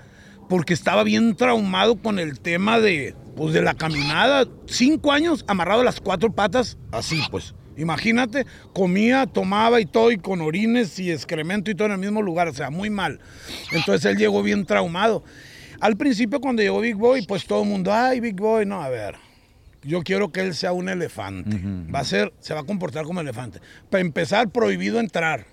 porque 0.50 0.74
estaba 0.74 1.04
bien 1.04 1.36
traumado 1.36 1.98
con 1.98 2.20
el 2.20 2.40
tema 2.40 2.80
de, 2.80 3.16
pues, 3.36 3.54
de 3.54 3.62
la 3.62 3.74
caminada. 3.74 4.46
Cinco 4.66 5.12
años 5.12 5.44
amarrado 5.48 5.82
a 5.82 5.86
las 5.86 6.00
cuatro 6.00 6.32
patas, 6.32 6.78
así 6.92 7.22
pues. 7.30 7.54
Imagínate, 7.78 8.46
comía, 8.74 9.26
tomaba 9.26 9.82
y 9.82 9.86
todo, 9.86 10.12
y 10.12 10.18
con 10.18 10.40
orines 10.40 10.98
y 10.98 11.12
excremento 11.12 11.70
y 11.70 11.76
todo 11.76 11.88
en 11.88 11.94
el 11.94 12.00
mismo 12.00 12.22
lugar, 12.22 12.48
o 12.48 12.54
sea, 12.54 12.70
muy 12.70 12.90
mal. 12.90 13.20
Entonces 13.74 14.06
él 14.06 14.18
llegó 14.18 14.42
bien 14.42 14.66
traumado. 14.66 15.24
Al 15.82 15.98
principio 15.98 16.40
cuando 16.40 16.62
llegó 16.62 16.80
Big 16.80 16.96
Boy, 16.96 17.26
pues 17.26 17.46
todo 17.46 17.64
el 17.64 17.70
mundo, 17.70 17.92
ay, 17.94 18.22
Big 18.22 18.36
Boy, 18.36 18.66
no, 18.66 18.82
a 18.82 18.88
ver, 18.88 19.16
yo 19.86 20.02
quiero 20.04 20.32
que 20.32 20.42
él 20.42 20.54
sea 20.56 20.74
un 20.74 20.90
elefante. 20.90 21.60
Va 21.94 22.00
a 22.00 22.04
ser, 22.04 22.34
se 22.40 22.54
va 22.54 22.62
a 22.62 22.64
comportar 22.64 23.04
como 23.06 23.22
elefante. 23.22 23.60
Para 23.90 24.02
empezar, 24.02 24.50
prohibido 24.50 25.00
entrar. 25.00 25.46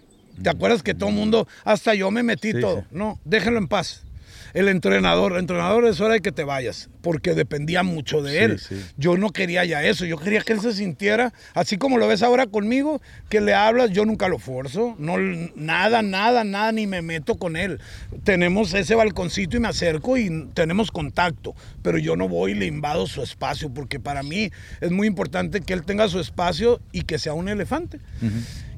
¿Te 0.42 0.48
acuerdas 0.48 0.82
que 0.82 0.94
todo 0.94 1.10
el 1.10 1.14
mundo, 1.14 1.46
hasta 1.64 1.94
yo 1.94 2.10
me 2.10 2.22
metí 2.22 2.52
Sí, 2.52 2.60
todo? 2.60 2.80
sí. 2.80 2.86
No, 2.90 3.20
déjenlo 3.24 3.58
en 3.58 3.68
paz. 3.68 4.04
El 4.54 4.68
entrenador, 4.68 5.32
el 5.32 5.38
entrenador 5.38 5.86
es 5.86 6.00
hora 6.00 6.14
de 6.14 6.20
que 6.20 6.32
te 6.32 6.44
vayas, 6.44 6.90
porque 7.00 7.34
dependía 7.34 7.82
mucho 7.82 8.22
de 8.22 8.44
él. 8.44 8.58
sí. 8.58 8.82
Yo 8.96 9.16
no 9.16 9.30
quería 9.30 9.64
ya 9.64 9.82
eso, 9.82 10.04
yo 10.04 10.18
quería 10.18 10.42
que 10.42 10.52
él 10.52 10.60
se 10.60 10.72
sintiera 10.72 11.32
así 11.54 11.76
como 11.76 11.98
lo 11.98 12.06
ves 12.08 12.22
ahora 12.22 12.46
conmigo, 12.46 13.00
que 13.28 13.40
le 13.40 13.54
hablas, 13.54 13.90
yo 13.90 14.04
nunca 14.04 14.28
lo 14.28 14.38
forzo, 14.38 14.94
no, 14.98 15.18
nada, 15.18 16.02
nada, 16.02 16.44
nada, 16.44 16.72
ni 16.72 16.86
me 16.86 17.02
meto 17.02 17.36
con 17.36 17.56
él. 17.56 17.80
Tenemos 18.24 18.74
ese 18.74 18.94
balconcito 18.94 19.56
y 19.56 19.60
me 19.60 19.68
acerco 19.68 20.16
y 20.16 20.48
tenemos 20.54 20.90
contacto, 20.90 21.54
pero 21.82 21.98
yo 21.98 22.16
no 22.16 22.28
voy 22.28 22.52
y 22.52 22.54
le 22.54 22.66
invado 22.66 23.06
su 23.06 23.22
espacio, 23.22 23.72
porque 23.72 24.00
para 24.00 24.22
mí 24.22 24.50
es 24.80 24.90
muy 24.90 25.06
importante 25.06 25.60
que 25.60 25.72
él 25.72 25.84
tenga 25.84 26.08
su 26.08 26.20
espacio 26.20 26.80
y 26.92 27.02
que 27.02 27.18
sea 27.18 27.34
un 27.34 27.48
elefante. 27.48 27.98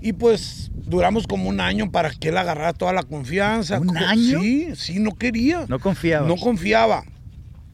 Y 0.05 0.12
pues 0.12 0.71
duramos 0.75 1.27
como 1.27 1.49
un 1.49 1.61
año 1.61 1.90
para 1.90 2.11
que 2.11 2.29
él 2.29 2.37
agarrara 2.37 2.75
toda 2.75 2.93
la 2.93 3.05
confianza. 3.05 3.81
¿Un 3.81 3.97
año? 3.97 4.38
Sí, 4.38 4.69
sí, 4.77 4.99
no 4.99 5.12
quería. 5.12 5.64
No 5.67 5.81
confiaba. 5.81 6.29
No 6.29 6.37
confiaba. 6.37 7.05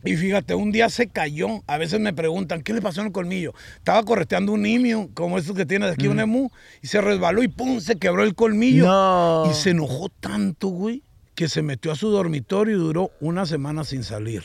Y 0.04 0.14
fíjate, 0.14 0.54
un 0.54 0.70
día 0.70 0.88
se 0.90 1.08
cayó. 1.08 1.48
A 1.66 1.76
veces 1.76 1.98
me 1.98 2.12
preguntan, 2.12 2.62
¿qué 2.62 2.72
le 2.72 2.80
pasó 2.80 3.00
en 3.00 3.08
el 3.08 3.12
colmillo? 3.12 3.52
Estaba 3.74 4.04
correteando 4.04 4.52
un 4.52 4.62
nimio, 4.62 5.10
como 5.12 5.38
estos 5.38 5.56
que 5.56 5.66
tienes 5.66 5.90
aquí, 5.90 6.06
un 6.06 6.20
emu, 6.20 6.50
y 6.80 6.86
se 6.86 7.00
resbaló 7.00 7.42
y 7.42 7.48
¡pum! 7.48 7.80
Se 7.80 7.96
quebró 7.96 8.22
el 8.22 8.36
colmillo. 8.36 8.86
No. 8.86 9.50
Y 9.50 9.54
se 9.54 9.70
enojó 9.70 10.08
tanto, 10.08 10.68
güey, 10.68 11.02
que 11.34 11.48
se 11.48 11.62
metió 11.62 11.90
a 11.90 11.96
su 11.96 12.10
dormitorio 12.10 12.76
y 12.76 12.78
duró 12.78 13.10
una 13.20 13.44
semana 13.44 13.82
sin 13.82 14.04
salir. 14.04 14.44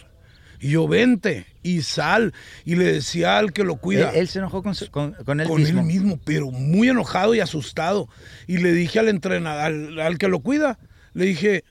Y 0.65 0.71
yo, 0.71 0.87
vente 0.87 1.45
y 1.61 1.81
sal. 1.81 2.33
Y 2.65 2.75
le 2.75 2.85
decía 2.85 3.37
al 3.37 3.53
que 3.53 3.63
lo 3.63 3.73
Él, 3.73 3.79
cuida 3.79 4.09
él 4.11 4.27
se 4.27 4.39
enojó 4.39 4.63
con, 4.63 4.73
su- 4.73 4.89
con, 4.89 5.13
con 5.25 5.39
él 5.39 5.47
con 5.47 5.61
mismo. 5.61 5.81
él 5.81 5.85
mismo, 5.85 6.19
pero 6.25 6.49
muy 6.51 6.89
enojado 6.89 7.35
y 7.35 7.39
asustado. 7.39 8.09
Y 8.47 8.57
le 8.57 8.71
dije 8.73 8.99
al 8.99 9.09
entrenador, 9.09 9.61
al, 9.63 9.99
al 9.99 10.17
que 10.17 10.27
lo 10.27 10.39
cuida, 10.39 10.79
le 11.13 11.25
dije, 11.25 11.63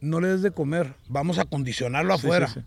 no 0.00 0.20
le 0.20 0.28
des 0.28 0.42
de 0.42 0.50
comer, 0.50 0.94
vamos 1.08 1.38
a 1.38 1.44
condicionarlo 1.44 2.16
Sí, 2.18 2.26
afuera. 2.26 2.48
sí, 2.48 2.60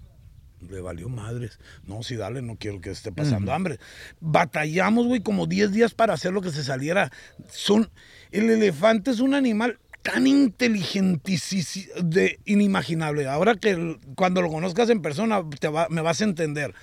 Le 0.69 0.81
valió 0.81 1.07
madres. 1.07 1.59
No, 1.85 2.01
si 2.03 2.15
dale, 2.15 2.41
no 2.41 2.55
quiero 2.57 2.81
que 2.81 2.89
esté 2.89 3.11
pasando 3.11 3.53
hambre. 3.53 3.77
Batallamos, 4.19 5.05
güey, 5.05 5.21
como 5.21 5.45
10 5.45 5.71
días 5.71 5.93
para 5.93 6.13
hacer 6.15 6.33
lo 6.33 6.41
que 6.41 6.49
se 6.49 6.63
saliera. 6.63 7.11
Son, 7.49 7.89
el 8.31 8.49
elefante 8.49 9.11
es 9.11 9.19
un 9.19 9.33
animal 9.35 9.79
tan 10.13 10.25
inteligentísimo, 10.25 11.93
de 12.01 12.39
inimaginable. 12.45 13.27
Ahora 13.27 13.55
que 13.55 13.97
cuando 14.15 14.41
lo 14.41 14.49
conozcas 14.49 14.89
en 14.89 15.01
persona 15.01 15.43
te 15.59 15.67
va- 15.67 15.87
me 15.89 16.01
vas 16.01 16.21
a 16.21 16.23
entender. 16.23 16.73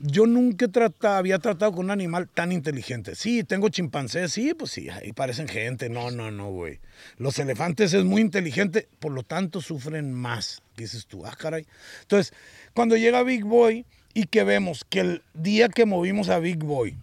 Yo 0.00 0.26
nunca 0.26 0.64
he 0.64 0.68
tratado, 0.68 1.16
había 1.16 1.38
tratado 1.38 1.70
con 1.72 1.84
un 1.86 1.90
animal 1.92 2.28
tan 2.28 2.50
inteligente. 2.50 3.14
Sí, 3.14 3.44
tengo 3.44 3.68
chimpancés, 3.68 4.32
sí, 4.32 4.52
pues 4.52 4.72
sí, 4.72 4.88
ahí 4.90 5.12
parecen 5.12 5.46
gente. 5.46 5.88
No, 5.88 6.10
no, 6.10 6.32
no, 6.32 6.50
güey. 6.50 6.80
Los 7.16 7.38
elefantes 7.38 7.94
es 7.94 8.04
muy 8.04 8.20
inteligente, 8.20 8.88
por 8.98 9.12
lo 9.12 9.22
tanto 9.22 9.60
sufren 9.60 10.12
más. 10.12 10.62
Dices 10.76 11.06
tú, 11.06 11.24
ah, 11.24 11.36
caray. 11.38 11.64
Entonces, 12.02 12.34
cuando 12.74 12.96
llega 12.96 13.22
Big 13.22 13.44
Boy 13.44 13.86
y 14.14 14.24
que 14.24 14.42
vemos 14.42 14.84
que 14.88 15.00
el 15.00 15.22
día 15.32 15.68
que 15.68 15.86
movimos 15.86 16.28
a 16.28 16.40
Big 16.40 16.58
Boy 16.58 16.96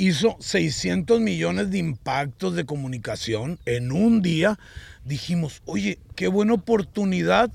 hizo 0.00 0.36
600 0.40 1.20
millones 1.20 1.70
de 1.70 1.78
impactos 1.78 2.54
de 2.56 2.64
comunicación 2.64 3.58
en 3.66 3.92
un 3.92 4.22
día, 4.22 4.58
dijimos, 5.04 5.62
oye, 5.66 5.98
qué 6.16 6.28
buena 6.28 6.54
oportunidad 6.54 7.50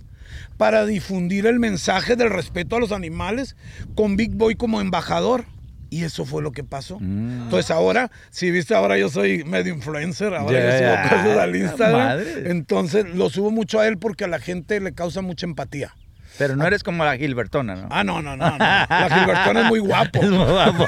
para 0.58 0.86
difundir 0.86 1.48
el 1.48 1.60
mensaje 1.60 2.16
del 2.16 2.30
respeto 2.30 2.76
a 2.76 2.80
los 2.80 2.92
animales 2.92 3.56
con 3.96 4.16
Big 4.16 4.36
Boy 4.36 4.56
como 4.56 4.80
embajador. 4.80 5.46
Y 5.90 6.04
eso 6.04 6.26
fue 6.26 6.42
lo 6.42 6.52
que 6.52 6.64
pasó. 6.64 7.00
Mm. 7.00 7.44
Entonces 7.44 7.72
ahora, 7.72 8.12
si 8.30 8.52
viste, 8.52 8.76
ahora 8.76 8.98
yo 8.98 9.10
soy 9.10 9.44
medio 9.44 9.74
influencer, 9.74 10.34
ahora 10.36 10.60
yo 10.60 10.78
subo 10.78 11.10
cosas 11.10 11.38
al 11.38 11.56
Instagram. 11.56 12.08
Madre. 12.08 12.52
Entonces 12.52 13.06
lo 13.16 13.30
subo 13.30 13.50
mucho 13.50 13.80
a 13.80 13.88
él 13.88 13.98
porque 13.98 14.26
a 14.26 14.28
la 14.28 14.40
gente 14.40 14.80
le 14.80 14.94
causa 14.94 15.22
mucha 15.22 15.46
empatía. 15.46 15.96
Pero 16.38 16.56
no 16.56 16.66
eres 16.68 16.84
como 16.84 17.04
la 17.06 17.16
Gilbertona, 17.18 17.76
¿no? 17.76 17.88
Ah, 17.92 18.04
no, 18.04 18.22
no, 18.22 18.36
no. 18.36 18.50
no. 18.52 18.58
La 18.58 19.08
Gilbertona 19.12 19.62
es 19.62 19.66
muy 19.68 19.80
guapo. 19.80 20.20
Es 20.24 20.30
muy 20.30 20.46
guapo. 20.46 20.86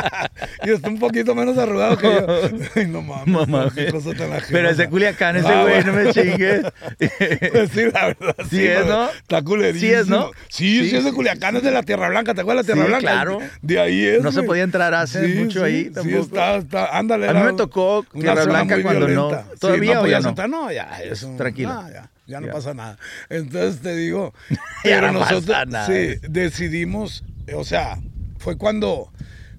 y 0.64 0.70
está 0.70 0.88
un 0.88 0.98
poquito 0.98 1.34
menos 1.34 1.56
arrugado 1.58 1.96
que 1.98 2.06
yo. 2.06 2.26
Ay, 2.76 2.86
no 2.86 3.02
mames. 3.02 3.26
Mamá, 3.26 3.70
qué 3.74 3.90
cosa 3.90 4.10
tan 4.14 4.32
ajena. 4.32 4.48
Pero 4.52 4.70
es 4.70 4.76
de 4.76 4.88
Culiacán, 4.88 5.36
ese 5.36 5.48
Ah, 5.48 5.62
güey, 5.62 5.84
no 5.84 5.92
me 5.92 6.12
chingues. 6.12 6.62
Pues 6.98 7.70
sí, 7.72 7.82
la 7.92 8.06
verdad. 8.06 8.36
Sí 8.48 8.66
es, 8.66 8.84
güey. 8.84 8.88
¿no? 8.96 9.10
Está 9.10 9.42
culerísimo. 9.42 9.90
Sí 9.90 9.94
es, 9.94 10.08
¿no? 10.08 10.30
Sí, 10.48 10.80
sí, 10.84 10.90
Sí, 10.90 10.96
es 10.96 11.04
de 11.04 11.10
sí, 11.10 11.16
Culiacán, 11.16 11.56
es 11.56 11.62
de 11.62 11.70
la 11.70 11.82
Tierra 11.82 12.08
Blanca. 12.08 12.34
¿Te 12.34 12.40
acuerdas 12.42 12.66
de 12.66 12.74
la 12.74 12.82
Tierra 12.82 12.98
Sí, 12.98 13.04
Blanca? 13.04 13.12
claro. 13.24 13.38
De 13.62 13.80
ahí 13.80 14.04
es. 14.04 14.22
No 14.22 14.32
se 14.32 14.42
podía 14.42 14.62
entrar 14.62 14.94
hace 14.94 15.26
mucho 15.28 15.64
ahí 15.64 15.84
Sí, 15.84 15.90
tampoco. 15.90 16.22
está, 16.22 16.56
está. 16.56 16.98
Ándale. 16.98 17.28
A 17.28 17.34
mí 17.34 17.40
me 17.42 17.52
tocó 17.54 18.04
Tierra 18.12 18.44
Blanca 18.44 18.80
cuando 18.82 19.08
no-. 19.08 19.30
Sí, 19.30 19.58
¿Todavía 19.60 19.94
no 19.96 20.00
o 20.02 20.06
ya 20.06 20.20
no? 20.20 20.34
No, 20.48 20.70
ya. 20.72 20.98
Es 21.02 21.26
Tranquilo. 21.36 21.82
Ya, 22.26 22.40
no 22.40 22.52
pasa 22.52 22.74
nada. 22.74 22.98
Entonces 23.28 23.80
te 23.80 23.94
digo. 23.94 24.34
Pero 24.82 25.12
no 25.12 25.20
pasa 25.20 25.34
nosotros 25.34 25.66
nada. 25.68 25.86
sí, 25.86 26.18
decidimos. 26.28 27.24
O 27.54 27.64
sea, 27.64 27.98
fue 28.38 28.56
cuando, 28.56 29.12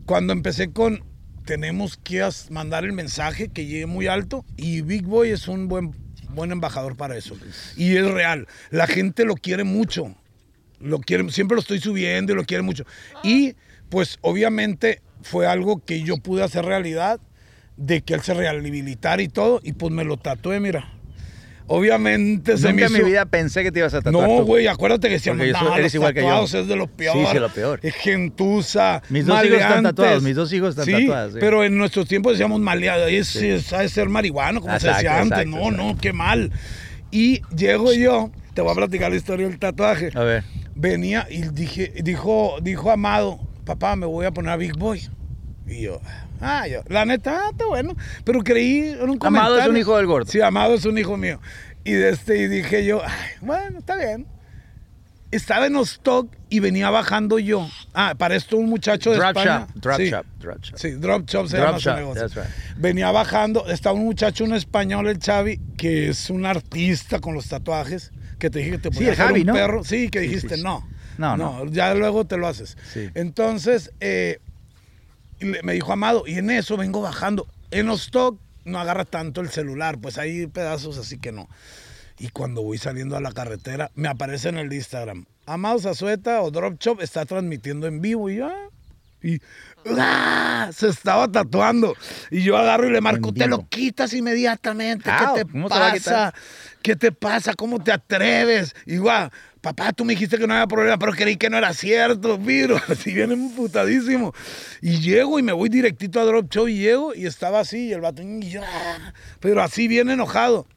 cuando 0.06 0.34
empecé 0.34 0.72
con. 0.72 1.04
Tenemos 1.46 1.96
que 1.96 2.28
mandar 2.50 2.84
el 2.84 2.92
mensaje 2.92 3.48
que 3.48 3.66
llegue 3.66 3.86
muy 3.86 4.08
alto 4.08 4.44
y 4.58 4.82
Big 4.82 5.04
Boy 5.04 5.30
es 5.30 5.48
un 5.48 5.70
buen, 5.70 5.96
buen 6.32 6.52
embajador 6.52 6.98
para 6.98 7.16
eso. 7.16 7.38
Y 7.78 7.96
es 7.96 8.06
real. 8.06 8.48
La 8.70 8.86
gente 8.86 9.24
lo 9.24 9.36
quiere 9.36 9.64
mucho. 9.64 10.14
Lo 10.82 11.00
quiere, 11.00 11.32
siempre 11.32 11.56
lo 11.56 11.62
estoy 11.62 11.80
subiendo 11.80 12.34
y 12.34 12.36
lo 12.36 12.44
quiere 12.44 12.64
mucho. 12.64 12.84
Y 13.24 13.56
pues 13.90 14.18
obviamente 14.20 15.02
fue 15.22 15.48
algo 15.48 15.84
que 15.84 16.02
yo 16.02 16.18
pude 16.18 16.44
hacer 16.44 16.66
realidad, 16.66 17.20
de 17.78 18.02
que 18.02 18.16
él 18.16 18.22
se 18.22 18.34
rehabilitara 18.34 19.22
y 19.22 19.28
todo, 19.28 19.62
y 19.64 19.74
pues 19.74 19.94
me 19.94 20.04
lo 20.04 20.18
tatué, 20.18 20.60
mira. 20.60 20.97
Obviamente 21.70 22.58
se 22.58 22.68
me 22.68 22.72
Nunca 22.74 22.86
en 22.86 22.92
hizo... 22.94 23.04
mi 23.04 23.10
vida 23.12 23.26
pensé 23.26 23.62
que 23.64 23.72
te 23.72 23.80
ibas 23.80 23.94
a 23.94 24.02
tatuar. 24.02 24.28
No, 24.28 24.46
güey, 24.46 24.68
acuérdate 24.68 25.08
que 25.10 25.16
decíamos, 25.16 25.40
Porque 25.40 25.52
yo 25.52 25.60
soy- 25.60 25.68
no, 25.68 25.74
eres 25.74 25.84
los 25.86 25.96
igual 25.96 26.14
que 26.14 26.22
yo". 26.22 26.44
es 26.44 26.68
de 26.68 26.76
lo 26.76 26.88
peor. 26.88 27.18
Sí, 27.18 27.26
sí, 27.32 27.40
lo 27.40 27.50
peor. 27.50 27.80
Es 27.84 27.96
gentuza, 27.96 29.02
Mis 29.10 29.26
dos 29.26 29.44
hijos 29.46 29.58
están 29.60 29.84
tatuados, 29.84 30.24
mis 30.24 30.36
dos 30.36 30.52
hijos 30.54 30.70
están 30.70 30.86
Sí, 30.86 30.92
tatuados, 30.94 31.34
sí. 31.34 31.40
pero 31.42 31.64
en 31.64 31.78
nuestros 31.78 32.08
tiempos 32.08 32.34
decíamos 32.34 32.60
maleado, 32.62 33.08
es, 33.08 33.36
es, 33.36 33.74
ha 33.74 33.80
de 33.82 33.90
ser 33.90 34.08
marihuano, 34.10 34.62
como 34.62 34.72
se 34.80 34.88
Exacto, 34.88 34.98
decía 35.04 35.22
antes. 35.22 35.38
exacto, 35.40 35.58
no, 35.58 35.64
exacto. 35.70 35.84
no, 35.94 35.98
qué 36.00 36.14
mal. 36.14 36.52
Y 37.12 37.42
llego 37.56 37.94
yo, 37.94 38.32
te 38.54 38.62
voy 38.62 38.72
a 38.72 38.76
platicar 38.76 39.10
la 39.12 39.18
historia 39.18 39.48
del 39.48 39.60
tatuaje. 39.60 40.10
A 40.16 40.24
ver. 40.24 40.44
Venía 40.76 41.28
y 41.30 41.42
dije, 41.50 41.92
dijo, 42.04 42.58
dijo 42.62 42.92
Amado, 42.92 43.40
papá, 43.66 43.96
me 43.96 44.06
voy 44.06 44.26
a 44.26 44.32
poner 44.32 44.52
a 44.52 44.58
Big 44.58 44.78
Boy. 44.78 45.02
Y 45.68 45.82
yo, 45.82 46.02
ah, 46.42 46.68
yo, 46.68 46.82
la 46.88 47.06
neta, 47.06 47.38
ah, 47.46 47.50
está 47.52 47.66
bueno. 47.66 47.96
Pero 48.24 48.44
creí 48.44 48.90
en 48.90 49.10
un 49.10 49.18
comentario. 49.18 49.28
Amado 49.56 49.60
es 49.60 49.68
un 49.68 49.78
hijo 49.78 49.98
del 49.98 50.06
gordo. 50.08 50.30
Sí, 50.32 50.42
Amado 50.42 50.74
es 50.76 50.86
un 50.86 50.98
hijo 50.98 51.18
mío. 51.18 51.40
Y, 51.84 51.92
de 51.94 52.10
este, 52.10 52.38
y 52.38 52.48
dije 52.48 52.86
yo, 52.86 53.02
"Ay, 53.06 53.12
bueno, 53.42 53.80
está 53.80 53.96
bien. 53.96 54.28
Estaba 55.30 55.66
en 55.68 55.76
stock 55.78 56.34
y 56.50 56.62
venía 56.62 56.90
bajando 56.90 57.38
yo. 57.38 57.68
Ah, 57.94 58.16
para 58.18 58.36
esto 58.38 58.56
un 58.56 58.70
muchacho 58.70 59.12
de 59.12 59.18
Drop 59.18 59.30
España. 59.38 59.68
shop, 59.68 59.82
drop 59.82 59.98
sí, 59.98 60.10
shop, 60.10 60.26
drop 60.40 60.64
shop. 60.64 60.78
Sí, 60.80 60.92
drop 60.92 61.30
shop 61.30 61.48
se 61.50 61.58
Drop 61.58 61.68
llama 61.68 61.80
su 61.80 61.90
shop, 61.90 61.96
negocio. 61.98 62.30
that's 62.30 62.36
right. 62.36 62.78
Venía 62.78 63.12
bajando, 63.12 63.68
estaba 63.68 63.96
un 63.96 64.06
muchacho, 64.06 64.46
un 64.46 64.54
español, 64.54 65.06
el 65.10 65.20
Xavi, 65.20 65.60
que 65.78 66.08
es 66.10 66.30
un 66.30 66.46
artista 66.46 67.20
con 67.20 67.34
los 67.34 67.50
tatuajes, 67.50 68.12
que 68.40 68.50
te 68.50 68.60
dije 68.60 68.72
que 68.72 68.78
te 68.78 68.92
podía 68.92 69.12
hacer 69.12 69.26
Javi, 69.26 69.42
un 69.42 69.48
¿no? 69.48 69.54
perro. 69.54 69.84
Sí, 69.84 70.10
que 70.10 70.22
dijiste 70.22 70.50
sí, 70.50 70.56
sí. 70.56 70.64
no. 70.64 70.88
No, 71.18 71.36
no. 71.36 71.66
ya 71.72 71.94
luego 71.94 72.26
te 72.26 72.38
lo 72.38 72.48
haces. 72.48 72.78
Sí. 72.94 73.10
Entonces, 73.14 73.92
eh, 74.00 74.40
y 75.40 75.46
me 75.46 75.74
dijo 75.74 75.94
Amado, 75.94 76.24
y 76.26 76.38
en 76.38 76.50
eso 76.50 76.78
vengo 76.78 77.02
bajando. 77.02 77.48
En 77.72 77.88
los 77.88 78.04
stock 78.04 78.40
no 78.66 78.80
agarra 78.80 79.06
tanto 79.06 79.42
el 79.42 79.50
celular, 79.50 79.98
pues 80.00 80.18
hay 80.18 80.48
pedazos 80.48 80.98
así 80.98 81.18
que 81.18 81.32
no. 81.32 81.48
Y 82.20 82.30
cuando 82.30 82.64
voy 82.64 82.78
saliendo 82.78 83.16
a 83.16 83.22
la 83.22 83.32
carretera, 83.32 83.92
me 83.96 84.08
aparece 84.08 84.50
en 84.50 84.58
el 84.58 84.74
Instagram. 84.74 85.26
Amado 85.46 85.80
Zazueta 85.80 86.42
o 86.42 86.52
Drop 86.52 86.80
Shop 86.80 87.02
está 87.02 87.26
transmitiendo 87.26 87.88
en 87.88 88.02
vivo 88.02 88.30
y 88.30 88.38
ya. 88.38 88.54
Y 89.22 89.42
¡ah! 89.98 90.70
se 90.74 90.90
estaba 90.90 91.32
tatuando. 91.32 91.96
Y 92.32 92.42
yo 92.42 92.58
agarro 92.58 92.88
y 92.88 92.92
le 92.92 93.02
marco, 93.02 93.34
te 93.34 93.48
lo 93.48 93.68
quitas 93.68 94.14
inmediatamente. 94.14 95.10
Ah, 95.10 95.34
¿Qué 95.36 95.44
te 95.44 95.52
¿cómo 95.52 95.70
se 95.70 95.80
va 95.80 95.88
a 95.88 95.94
quitar? 95.94 96.34
pasa? 96.34 96.34
¿Qué 96.82 96.96
te 96.96 97.12
pasa? 97.12 97.54
¿Cómo 97.54 97.84
te 97.84 97.92
atreves? 97.92 98.76
Igual, 98.86 99.32
papá, 99.68 99.92
tú 99.92 100.06
me 100.06 100.14
dijiste 100.14 100.38
que 100.38 100.48
no 100.48 100.54
había 100.54 100.68
problema, 100.68 100.98
pero 100.98 101.12
creí 101.12 101.36
que 101.36 101.50
no 101.50 101.58
era 101.58 101.74
cierto, 101.74 102.40
Piro. 102.40 102.80
Así 102.88 103.14
viene 103.14 103.34
emputadísimo. 103.34 104.34
Y 104.82 105.00
llego 105.00 105.40
y 105.40 105.44
me 105.44 105.52
voy 105.52 105.68
directito 105.68 106.22
a 106.22 106.24
Drop 106.24 106.50
Show 106.50 106.68
y 106.68 106.78
llego 106.78 107.14
y 107.14 107.26
estaba 107.26 107.60
así, 107.60 107.88
y 107.88 107.94
el 107.94 108.02
vato, 108.02 108.22
ah, 108.62 109.14
pero 109.40 109.62
así 109.62 109.88
bien 109.88 110.10
enojado. 110.10 110.68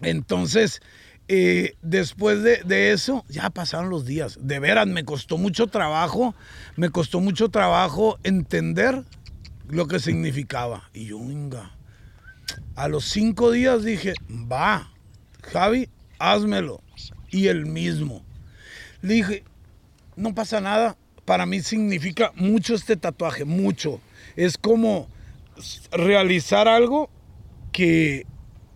Entonces, 0.00 0.80
eh, 1.28 1.74
después 1.82 2.42
de, 2.42 2.62
de 2.64 2.92
eso, 2.92 3.24
ya 3.28 3.50
pasaron 3.50 3.88
los 3.90 4.04
días. 4.04 4.38
De 4.40 4.58
veras, 4.58 4.88
me 4.88 5.04
costó 5.04 5.38
mucho 5.38 5.68
trabajo, 5.68 6.34
me 6.76 6.90
costó 6.90 7.20
mucho 7.20 7.50
trabajo 7.50 8.18
entender 8.24 9.04
lo 9.68 9.86
que 9.86 10.00
significaba. 10.00 10.90
Y 10.92 11.06
yo, 11.06 11.20
venga. 11.20 11.76
A 12.74 12.88
los 12.88 13.04
cinco 13.04 13.52
días 13.52 13.84
dije, 13.84 14.14
va, 14.28 14.90
Javi, 15.42 15.88
házmelo. 16.18 16.83
Y 17.34 17.48
el 17.48 17.66
mismo. 17.66 18.22
Le 19.02 19.14
dije, 19.14 19.44
no 20.16 20.34
pasa 20.34 20.60
nada. 20.60 20.96
Para 21.24 21.46
mí 21.46 21.60
significa 21.62 22.30
mucho 22.36 22.74
este 22.74 22.96
tatuaje, 22.96 23.44
mucho. 23.44 24.00
Es 24.36 24.56
como 24.58 25.08
realizar 25.90 26.68
algo 26.68 27.10
que, 27.72 28.26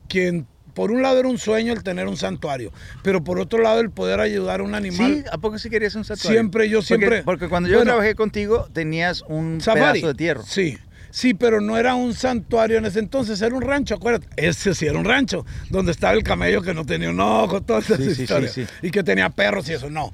que 0.09 0.45
por 0.75 0.91
un 0.91 1.03
lado 1.03 1.19
era 1.21 1.29
un 1.29 1.39
sueño 1.39 1.73
el 1.73 1.83
tener 1.83 2.07
un 2.09 2.17
santuario, 2.17 2.73
pero 3.03 3.23
por 3.23 3.39
otro 3.41 3.61
lado 3.63 3.81
el 3.81 3.91
poder 3.91 4.21
ayudar 4.21 4.61
a 4.61 4.63
un 4.63 4.75
animal. 4.75 5.15
Sí, 5.15 5.25
¿a 5.31 5.39
poco 5.39 5.59
sí 5.59 5.71
querías 5.71 5.95
un 5.95 6.05
santuario? 6.05 6.39
Siempre, 6.41 6.69
yo 6.69 6.79
Porque- 6.79 6.87
siempre- 6.87 7.23
Porque, 7.25 7.49
cuando 7.49 7.69
yo 7.69 7.77
Bueno. 7.77 7.91
trabajé 7.93 8.15
contigo 8.15 8.69
tenías 8.73 9.23
un 9.29 9.61
Safari. 9.61 10.01
pedazo 10.01 10.09
de 10.09 10.15
tierra. 10.15 10.43
Sí. 10.47 10.79
Sí, 11.11 11.35
pero 11.35 11.61
no 11.61 11.77
era 11.79 11.95
un 11.95 12.15
santuario 12.15 12.79
en 12.79 12.87
ese 12.87 12.99
entonces, 12.99 13.41
era 13.41 13.55
un 13.55 13.63
rancho, 13.63 13.95
acuérdate. 13.95 14.29
Ese 14.37 14.75
sí 14.75 14.87
era 14.87 14.99
un 14.99 15.05
rancho, 15.05 15.47
donde 15.71 15.93
estaba 15.93 16.13
el 16.13 16.23
camello 16.23 16.61
que 16.63 16.75
no 16.75 16.85
tenía 16.85 17.11
un 17.11 17.21
ojo, 17.21 17.63
todas 17.63 17.89
esas 17.91 18.15
Sí, 18.17 18.23
historias. 18.23 18.53
sí. 18.53 18.67
Y 18.83 18.91
que 18.91 19.03
tenía 19.03 19.31
perros 19.31 19.69
y 19.69 19.73
eso, 19.75 19.89
no. 19.91 20.13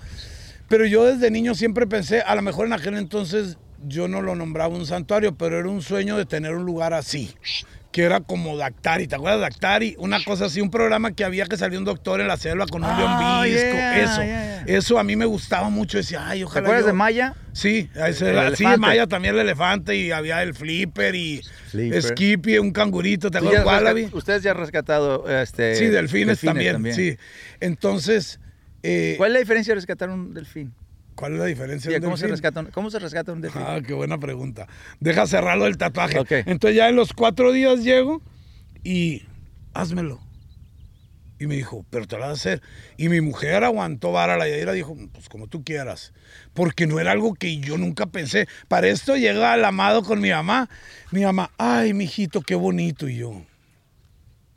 Pero 0.69 0.87
yo 0.87 1.05
desde 1.05 1.31
niño 1.31 1.55
siempre 1.55 1.87
pensé, 1.87 2.21
a 2.21 2.35
lo 2.35 2.43
mejor 2.43 2.67
en 2.67 2.73
aquel 2.73 2.95
entonces 2.97 3.59
yo 3.87 4.09
no 4.09 4.23
lo 4.23 4.35
nombraba 4.35 4.75
un 4.75 4.87
santuario, 4.87 5.35
pero 5.37 5.59
era 5.59 5.69
un 5.69 5.83
sueño 5.83 6.17
de 6.17 6.25
tener 6.27 6.55
un 6.55 6.65
lugar 6.65 6.95
así. 6.95 7.35
Que 7.95 8.03
era 8.03 8.19
como 8.21 8.57
Dactari, 8.57 9.07
¿te 9.07 9.15
acuerdas 9.15 9.39
de 9.39 9.43
Dactari? 9.43 9.95
Una 10.01 10.19
cosa 10.25 10.47
así, 10.47 10.61
un 10.61 10.69
programa 10.69 11.13
que 11.13 11.23
había 11.23 11.47
que 11.47 11.57
salió 11.57 11.79
un 11.79 11.85
doctor 11.85 12.21
en 12.21 12.27
la 12.27 12.37
selva 12.37 12.67
con 12.67 12.83
un 12.83 12.91
Ah, 12.91 12.99
león 12.99 13.55
visco. 13.55 13.77
yeah, 13.77 14.03
eso, 14.03 14.17
yeah, 14.25 14.65
yeah. 14.67 14.77
eso 14.77 14.99
a 14.99 15.05
mí 15.05 15.15
me 15.15 15.27
gustaba 15.27 15.69
mucho. 15.71 15.99
Decía, 15.99 16.27
ay, 16.29 16.41
¿Te 16.41 16.45
ojalá. 16.45 16.67
acuerdas 16.67 16.83
yo- 16.83 16.87
de 16.89 16.93
Maya? 16.93 17.35
Sí, 17.53 17.89
ese 17.95 18.31
El 18.31 18.57
sí, 18.57 18.65
elefante. 18.65 18.79
Maya 18.79 19.07
también 19.07 19.37
el 19.37 19.43
elefante 19.43 19.95
y 19.95 20.11
había 20.11 20.43
el 20.43 20.55
flipper 20.55 21.15
y 21.15 21.41
Flipper. 21.69 22.03
Skippy, 22.03 22.59
un 22.59 22.73
cangurito, 22.73 23.31
¿te 23.31 23.39
acuerdas? 23.39 23.65
Wallaby? 23.65 24.07
rescat- 24.07 24.15
Ustedes 24.15 24.43
ya 24.43 24.51
han 24.51 24.57
rescatado 24.57 25.29
este, 25.31 25.77
Sí, 25.77 25.87
delfines, 25.87 26.41
también, 26.41 26.93
sí. 26.93 27.17
Entonces, 27.61 28.41
eh, 28.83 29.15
¿Cuál 29.19 29.31
es 29.31 29.35
la 29.35 29.39
diferencia 29.39 29.71
de 29.71 29.77
rescatar 29.77 30.11
un 30.11 30.35
delfín? 30.35 30.75
¿Cuál 31.15 31.35
es 31.35 31.39
la 31.39 31.45
diferencia? 31.47 31.91
Un 31.97 32.03
¿cómo, 32.03 32.17
se 32.17 32.27
rescata 32.27 32.61
un, 32.61 32.67
¿Cómo 32.67 32.91
se 32.91 32.99
rescata 32.99 33.33
un 33.33 33.41
delfín? 33.41 33.63
Ah, 33.65 33.81
qué 33.87 33.93
buena 33.95 34.19
pregunta. 34.19 34.67
Deja 35.01 35.27
cerrarlo 35.27 35.67
el 35.67 35.77
tatuaje. 35.77 36.19
Ok. 36.19 36.33
Entonces 36.47 36.77
ya 36.77 36.89
en 36.89 36.97
los 36.97 37.13
cuatro 37.13 37.53
días 37.53 37.83
llego 37.85 38.23
y 38.83 39.23
házmelo. 39.73 40.21
Y 41.39 41.47
me 41.49 41.57
dijo, 41.57 41.85
pero 41.91 42.07
te 42.07 42.15
lo 42.17 42.23
vas 42.23 42.31
a 42.31 42.33
hacer. 42.35 42.63
Y 42.97 43.09
mi 43.09 43.21
mujer 43.21 43.65
aguantó 43.65 44.13
vara 44.13 44.37
la 44.37 44.49
Yaira, 44.49 44.73
dijo, 44.73 44.97
pues 45.13 45.29
como 45.29 45.49
tú 45.49 45.65
quieras. 45.65 46.13
Porque 46.55 46.87
no 46.87 47.01
era 47.01 47.11
algo 47.11 47.35
que 47.35 47.59
yo 47.59 47.77
nunca 47.77 48.07
pensé. 48.07 48.47
Para 48.69 48.87
esto 48.87 49.17
llega 49.17 49.55
el 49.55 49.65
amado 49.65 50.05
con 50.05 50.21
mi 50.21 50.31
mamá. 50.31 50.71
Mi 51.11 51.25
mamá, 51.25 51.51
ay, 51.59 51.93
mijito, 51.93 52.41
qué 52.41 52.55
bonito. 52.55 53.09
Y 53.09 53.17
yo, 53.17 53.43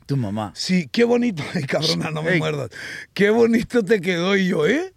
Tu 0.06 0.16
mamá. 0.16 0.52
sí, 0.54 0.88
qué 0.90 1.02
bonito. 1.04 1.42
Ay, 1.54 1.64
cabrona, 1.64 2.10
no 2.12 2.22
me 2.22 2.34
Ey. 2.34 2.38
muerdas. 2.38 2.70
Qué 3.12 3.30
bonito 3.30 3.82
te 3.82 4.00
quedó. 4.00 4.36
Y 4.36 4.46
yo, 4.46 4.66
¿eh? 4.66 4.94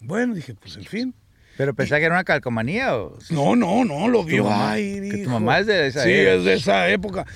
Bueno, 0.00 0.34
dije, 0.34 0.54
pues 0.54 0.76
en 0.76 0.84
fin. 0.84 1.14
¿Pero 1.56 1.74
pensaba 1.74 1.98
que 1.98 2.06
era 2.06 2.14
una 2.14 2.24
calcomanía 2.24 2.96
o...? 2.96 3.18
No, 3.28 3.54
no, 3.54 3.84
no, 3.84 4.08
lo 4.08 4.24
vio. 4.24 4.44
mamá- 4.44 4.72
Ay, 4.72 5.00
que 5.10 5.18
tu 5.24 5.30
mamá 5.30 5.58
es 5.58 5.66
de 5.66 5.88
esa 5.88 6.04
Sí, 6.04 6.10
era. 6.10 6.34
es 6.34 6.44
de 6.44 6.54
esa 6.54 6.88
época. 6.88 7.26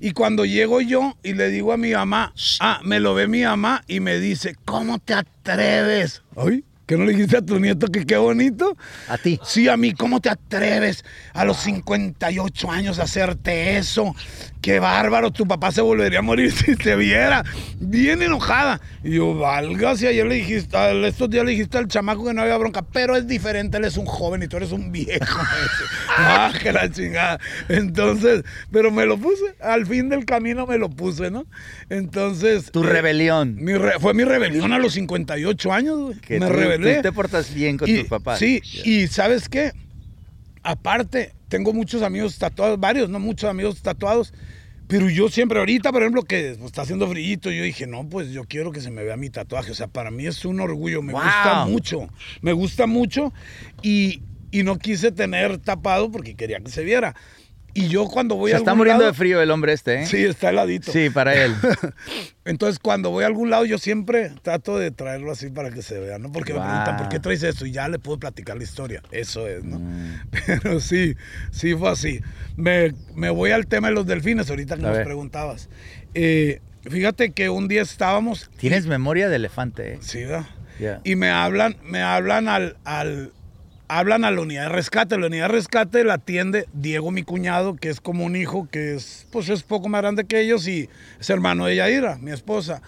Y 0.00 0.12
cuando 0.12 0.46
llego 0.46 0.80
yo 0.80 1.16
y 1.22 1.34
le 1.34 1.50
digo 1.50 1.70
a 1.72 1.76
mi 1.76 1.92
mamá, 1.92 2.32
ah, 2.60 2.80
me 2.82 2.98
lo 2.98 3.12
ve 3.14 3.28
mi 3.28 3.42
mamá 3.42 3.84
y 3.86 4.00
me 4.00 4.18
dice, 4.18 4.56
¿cómo 4.64 4.98
te 5.00 5.12
atreves? 5.12 6.22
Ay, 6.34 6.64
¿que 6.86 6.96
no 6.96 7.04
le 7.04 7.12
dijiste 7.12 7.36
a 7.36 7.42
tu 7.42 7.60
nieto 7.60 7.88
que 7.88 8.06
qué 8.06 8.16
bonito? 8.16 8.74
A 9.08 9.18
ti. 9.18 9.38
Sí, 9.44 9.68
a 9.68 9.76
mí, 9.76 9.92
¿cómo 9.92 10.20
te 10.20 10.30
atreves 10.30 11.04
a 11.34 11.44
los 11.44 11.58
58 11.58 12.70
años 12.70 12.98
a 12.98 13.02
hacerte 13.02 13.76
eso? 13.76 14.14
Qué 14.64 14.80
bárbaro, 14.80 15.30
tu 15.30 15.46
papá 15.46 15.70
se 15.72 15.82
volvería 15.82 16.20
a 16.20 16.22
morir 16.22 16.50
si 16.56 16.74
te 16.74 16.96
viera. 16.96 17.44
Bien 17.78 18.22
enojada. 18.22 18.80
Y 19.02 19.16
yo, 19.16 19.34
valga, 19.34 19.94
si 19.94 20.06
ayer 20.06 20.24
le 20.26 20.36
dijiste, 20.36 20.74
estos 21.06 21.28
días 21.28 21.44
le 21.44 21.50
dijiste 21.50 21.76
al 21.76 21.86
chamaco 21.86 22.24
que 22.24 22.32
no 22.32 22.40
había 22.40 22.56
bronca, 22.56 22.80
pero 22.80 23.14
es 23.14 23.26
diferente, 23.26 23.76
él 23.76 23.84
es 23.84 23.98
un 23.98 24.06
joven 24.06 24.42
y 24.42 24.48
tú 24.48 24.56
eres 24.56 24.72
un 24.72 24.90
viejo. 24.90 25.38
ah, 26.16 26.50
que 26.62 26.72
la 26.72 26.90
chingada. 26.90 27.38
Entonces, 27.68 28.42
pero 28.72 28.90
me 28.90 29.04
lo 29.04 29.18
puse, 29.18 29.42
al 29.60 29.84
fin 29.84 30.08
del 30.08 30.24
camino 30.24 30.66
me 30.66 30.78
lo 30.78 30.88
puse, 30.88 31.30
¿no? 31.30 31.44
Entonces. 31.90 32.70
Tu 32.70 32.82
eh, 32.84 32.88
rebelión. 32.88 33.56
mi 33.62 33.74
re- 33.74 33.98
fue 34.00 34.14
mi 34.14 34.24
rebelión 34.24 34.72
a 34.72 34.78
los 34.78 34.94
58 34.94 35.72
años, 35.74 35.98
güey. 35.98 36.18
Que 36.20 36.40
me 36.40 36.46
tú- 36.46 36.52
rebelé. 36.54 36.96
Tú 36.96 37.02
te 37.02 37.12
portas 37.12 37.52
bien 37.52 37.76
con 37.76 37.86
Y- 37.86 37.98
tus 37.98 38.08
papás. 38.08 38.38
Sí, 38.38 38.62
y 38.84 39.08
¿sabes 39.08 39.50
qué? 39.50 39.72
Aparte, 40.64 41.32
tengo 41.48 41.72
muchos 41.74 42.02
amigos 42.02 42.38
tatuados, 42.38 42.80
varios, 42.80 43.10
no 43.10 43.20
muchos 43.20 43.50
amigos 43.50 43.82
tatuados, 43.82 44.32
pero 44.86 45.08
yo 45.10 45.28
siempre, 45.28 45.58
ahorita, 45.58 45.92
por 45.92 46.02
ejemplo, 46.02 46.22
que 46.22 46.54
pues, 46.58 46.66
está 46.66 46.82
haciendo 46.82 47.08
frillito, 47.08 47.50
yo 47.50 47.62
dije, 47.64 47.86
no, 47.86 48.08
pues 48.08 48.30
yo 48.30 48.44
quiero 48.44 48.72
que 48.72 48.80
se 48.80 48.90
me 48.90 49.04
vea 49.04 49.16
mi 49.16 49.30
tatuaje. 49.30 49.72
O 49.72 49.74
sea, 49.74 49.88
para 49.88 50.10
mí 50.10 50.26
es 50.26 50.44
un 50.44 50.60
orgullo, 50.60 51.02
me 51.02 51.12
Wow. 51.12 51.22
gusta 51.22 51.54
mucho, 51.54 52.08
me 52.42 52.52
gusta 52.52 52.86
mucho 52.86 53.32
y, 53.82 54.22
y 54.50 54.62
no 54.62 54.78
quise 54.78 55.12
tener 55.12 55.58
tapado 55.58 56.10
porque 56.10 56.34
quería 56.34 56.60
que 56.60 56.70
se 56.70 56.84
viera. 56.84 57.14
Y 57.76 57.88
yo 57.88 58.06
cuando 58.06 58.36
voy 58.36 58.50
Se 58.52 58.56
a 58.56 58.58
está 58.58 58.70
algún 58.70 58.78
muriendo 58.78 59.02
lado- 59.02 59.12
de 59.12 59.18
frío 59.18 59.42
el 59.42 59.50
hombre 59.50 59.72
este, 59.72 60.02
¿eh? 60.02 60.06
Sí, 60.06 60.18
está 60.24 60.50
heladito. 60.50 60.92
Sí, 60.92 61.10
para 61.10 61.34
él. 61.34 61.52
Entonces, 62.44 62.78
cuando 62.78 63.10
voy 63.10 63.24
a 63.24 63.26
algún 63.26 63.50
lado, 63.50 63.64
yo 63.64 63.78
siempre 63.78 64.30
trato 64.42 64.78
de 64.78 64.90
traerlo 64.90 65.32
así 65.32 65.48
para 65.50 65.70
que 65.70 65.82
se 65.82 65.98
vea, 65.98 66.18
¿no? 66.18 66.30
Porque 66.30 66.52
me 66.52 66.60
preguntan, 66.60 66.96
¿por 66.96 67.08
qué 67.08 67.18
traes 67.18 67.42
esto? 67.42 67.66
Y 67.66 67.72
ya 67.72 67.88
le 67.88 67.98
puedo 67.98 68.18
platicar 68.18 68.56
la 68.56 68.62
historia. 68.64 69.02
Eso 69.10 69.48
es, 69.48 69.64
¿no? 69.64 69.78
Mm. 69.80 70.20
Pero 70.46 70.78
sí, 70.80 71.16
sí 71.50 71.74
fue 71.74 71.90
así. 71.90 72.20
Me, 72.56 72.94
me 73.14 73.30
voy 73.30 73.50
al 73.50 73.66
tema 73.66 73.88
de 73.88 73.94
los 73.94 74.06
delfines, 74.06 74.50
ahorita 74.50 74.76
que 74.76 74.82
A 74.84 74.88
nos 74.88 74.96
ver. 74.96 75.04
preguntabas. 75.04 75.68
Eh, 76.14 76.60
fíjate 76.88 77.32
que 77.32 77.48
un 77.48 77.66
día 77.66 77.82
estábamos... 77.82 78.50
Tienes 78.56 78.86
memoria 78.86 79.28
de 79.28 79.36
elefante, 79.36 79.94
¿eh? 79.94 79.98
Sí, 80.00 80.20
¿verdad? 80.22 80.46
Ya. 80.78 81.00
Y 81.02 81.16
me 81.16 81.30
hablan, 81.30 81.76
me 81.84 82.02
hablan 82.02 82.48
al, 82.48 82.76
al, 82.84 83.32
hablan 83.88 84.24
a 84.24 84.30
la 84.30 84.40
unidad 84.40 84.64
de 84.64 84.68
rescate. 84.70 85.18
La 85.18 85.26
unidad 85.26 85.48
de 85.48 85.52
rescate 85.52 86.04
la 86.04 86.14
atiende 86.14 86.68
Diego, 86.72 87.10
mi 87.10 87.22
cuñado, 87.22 87.76
que 87.76 87.88
es 87.88 88.00
como 88.00 88.24
un 88.24 88.36
hijo 88.36 88.68
que 88.70 88.94
es, 88.94 89.26
pues 89.32 89.48
es 89.48 89.62
poco 89.62 89.88
más 89.88 90.02
grande 90.02 90.24
que 90.24 90.40
ellos 90.40 90.66
y 90.68 90.88
es 91.18 91.30
hermano 91.30 91.66
de 91.66 91.76
Yaira, 91.76 92.16
mi 92.16 92.30
esposa. 92.30 92.82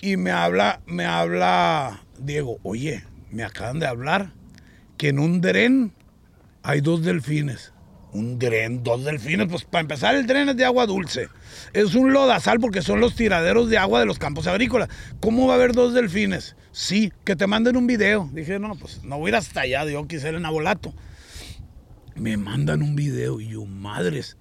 Y 0.00 0.16
me 0.16 0.30
habla, 0.30 0.80
me 0.86 1.06
habla 1.06 2.02
Diego, 2.18 2.58
oye, 2.62 3.04
me 3.30 3.44
acaban 3.44 3.78
de 3.80 3.86
hablar 3.86 4.32
que 4.96 5.08
en 5.08 5.18
un 5.18 5.40
dren 5.40 5.92
hay 6.62 6.80
dos 6.80 7.02
delfines. 7.04 7.73
Un 8.14 8.38
dren, 8.38 8.82
dos 8.84 9.04
delfines. 9.04 9.48
Pues 9.48 9.64
para 9.64 9.82
empezar, 9.82 10.14
el 10.14 10.26
dren 10.26 10.48
es 10.48 10.56
de 10.56 10.64
agua 10.64 10.86
dulce. 10.86 11.28
Es 11.72 11.94
un 11.96 12.12
lodazal 12.12 12.60
porque 12.60 12.80
son 12.80 13.00
los 13.00 13.14
tiraderos 13.16 13.68
de 13.68 13.76
agua 13.76 13.98
de 14.00 14.06
los 14.06 14.18
campos 14.20 14.46
agrícolas. 14.46 14.88
¿Cómo 15.20 15.46
va 15.48 15.54
a 15.54 15.56
haber 15.56 15.72
dos 15.72 15.94
delfines? 15.94 16.54
Sí, 16.70 17.12
que 17.24 17.34
te 17.34 17.46
manden 17.48 17.76
un 17.76 17.86
video. 17.88 18.30
Dije, 18.32 18.58
no, 18.60 18.76
pues 18.76 19.02
no 19.02 19.18
voy 19.18 19.26
a 19.26 19.30
ir 19.30 19.36
hasta 19.36 19.62
allá, 19.62 19.84
yo 19.86 20.06
quisiera 20.06 20.38
en 20.38 20.46
Abolato. 20.46 20.94
Me 22.14 22.36
mandan 22.36 22.82
un 22.82 22.94
video 22.94 23.40
y 23.40 23.48
yo, 23.48 23.66
madres, 23.66 24.36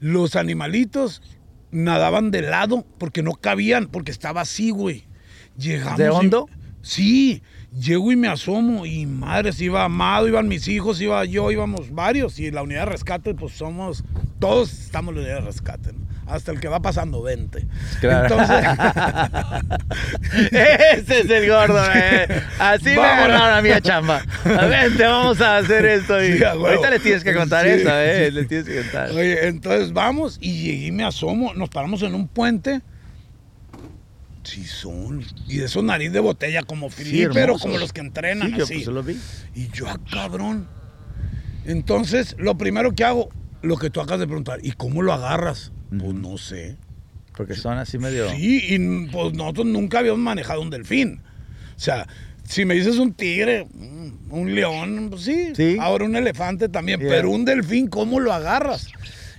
los 0.00 0.34
animalitos 0.34 1.20
nadaban 1.70 2.30
de 2.30 2.40
lado 2.42 2.86
porque 2.96 3.22
no 3.22 3.32
cabían, 3.34 3.88
porque 3.88 4.10
estaba 4.10 4.40
así, 4.40 4.70
güey. 4.70 5.04
Llegamos. 5.58 5.98
¿De 5.98 6.06
y- 6.06 6.08
hondo? 6.08 6.48
Sí, 6.80 7.42
llego 7.78 8.10
y 8.12 8.16
me 8.16 8.28
asomo 8.28 8.84
y 8.86 9.06
madres, 9.06 9.60
iba 9.60 9.84
Amado, 9.84 10.28
iban 10.28 10.48
mis 10.48 10.66
hijos, 10.68 11.00
iba 11.00 11.24
yo, 11.24 11.50
íbamos 11.50 11.90
varios 11.94 12.38
y 12.38 12.50
la 12.50 12.62
unidad 12.62 12.80
de 12.86 12.92
rescate, 12.92 13.34
pues 13.34 13.52
somos, 13.54 14.04
todos 14.38 14.72
estamos 14.72 15.10
en 15.10 15.16
la 15.16 15.20
unidad 15.22 15.40
de 15.40 15.46
rescate, 15.46 15.92
¿no? 15.92 16.08
hasta 16.26 16.52
el 16.52 16.60
que 16.60 16.68
va 16.68 16.80
pasando 16.82 17.22
20. 17.22 17.66
Claro. 18.00 18.24
Entonces, 18.38 18.66
Ese 20.52 21.20
es 21.20 21.30
el 21.30 21.48
gordo, 21.48 21.80
eh. 21.94 22.26
Así 22.58 22.84
me 22.90 22.96
Vámonos. 22.96 23.18
agarraron 23.36 23.58
a 23.58 23.62
mí 23.62 23.70
a 23.70 23.80
chamba. 23.80 24.22
A 24.44 24.66
ver, 24.66 24.94
te 24.94 25.04
vamos 25.04 25.40
a 25.40 25.56
hacer 25.56 25.86
esto. 25.86 26.22
y- 26.22 26.28
Sí. 26.38 26.44
Ahorita 26.44 26.90
le 26.90 26.98
tienes 26.98 27.24
que 27.24 27.34
contar 27.34 27.64
Sí, 27.64 27.70
eso, 27.72 27.88
eh. 27.92 28.30
sí. 28.38 28.46
Tienes 28.46 28.66
que 28.68 28.82
contar. 28.82 29.10
Oye, 29.12 29.48
entonces 29.48 29.92
vamos 29.94 30.36
y 30.40 30.52
llegué 30.64 30.86
y 30.88 30.92
me 30.92 31.04
asomo, 31.04 31.54
nos 31.54 31.70
paramos 31.70 32.02
en 32.02 32.14
un 32.14 32.28
puente. 32.28 32.82
Sí 34.48 34.64
son. 34.64 35.22
Y 35.46 35.58
de 35.58 35.66
esos 35.66 35.84
nariz 35.84 36.10
de 36.10 36.20
botella 36.20 36.62
como 36.62 36.88
Filipe, 36.88 37.28
pero 37.34 37.58
como 37.58 37.76
los 37.76 37.92
que 37.92 38.00
entrenan 38.00 38.48
Sí, 38.48 38.56
yo 38.56 38.64
así. 38.64 38.74
pues 38.76 38.86
lo 38.86 39.02
vi. 39.02 39.18
Y 39.54 39.68
yo, 39.68 39.86
ah, 39.86 40.00
cabrón. 40.10 40.66
Entonces, 41.66 42.34
lo 42.38 42.56
primero 42.56 42.94
que 42.94 43.04
hago, 43.04 43.28
lo 43.60 43.76
que 43.76 43.90
tú 43.90 44.00
acabas 44.00 44.20
de 44.20 44.26
preguntar, 44.26 44.60
¿y 44.62 44.72
cómo 44.72 45.02
lo 45.02 45.12
agarras? 45.12 45.70
Pues 45.90 46.14
no 46.14 46.38
sé. 46.38 46.76
Porque 47.36 47.54
son 47.54 47.76
así 47.76 47.98
medio. 47.98 48.30
Sí, 48.30 48.64
y 48.70 49.06
pues 49.08 49.34
nosotros 49.34 49.66
nunca 49.66 49.98
habíamos 49.98 50.20
manejado 50.20 50.62
un 50.62 50.70
delfín. 50.70 51.20
O 51.76 51.80
sea, 51.80 52.08
si 52.44 52.64
me 52.64 52.72
dices 52.72 52.96
un 52.96 53.12
tigre, 53.12 53.66
mm, 53.66 54.32
un 54.32 54.54
león, 54.54 55.08
pues 55.10 55.24
sí. 55.24 55.52
Sí. 55.54 55.76
Ahora 55.78 56.06
un 56.06 56.16
elefante 56.16 56.70
también. 56.70 57.00
Yeah. 57.00 57.10
Pero 57.10 57.30
un 57.30 57.44
delfín, 57.44 57.88
¿cómo 57.88 58.18
lo 58.18 58.32
agarras? 58.32 58.88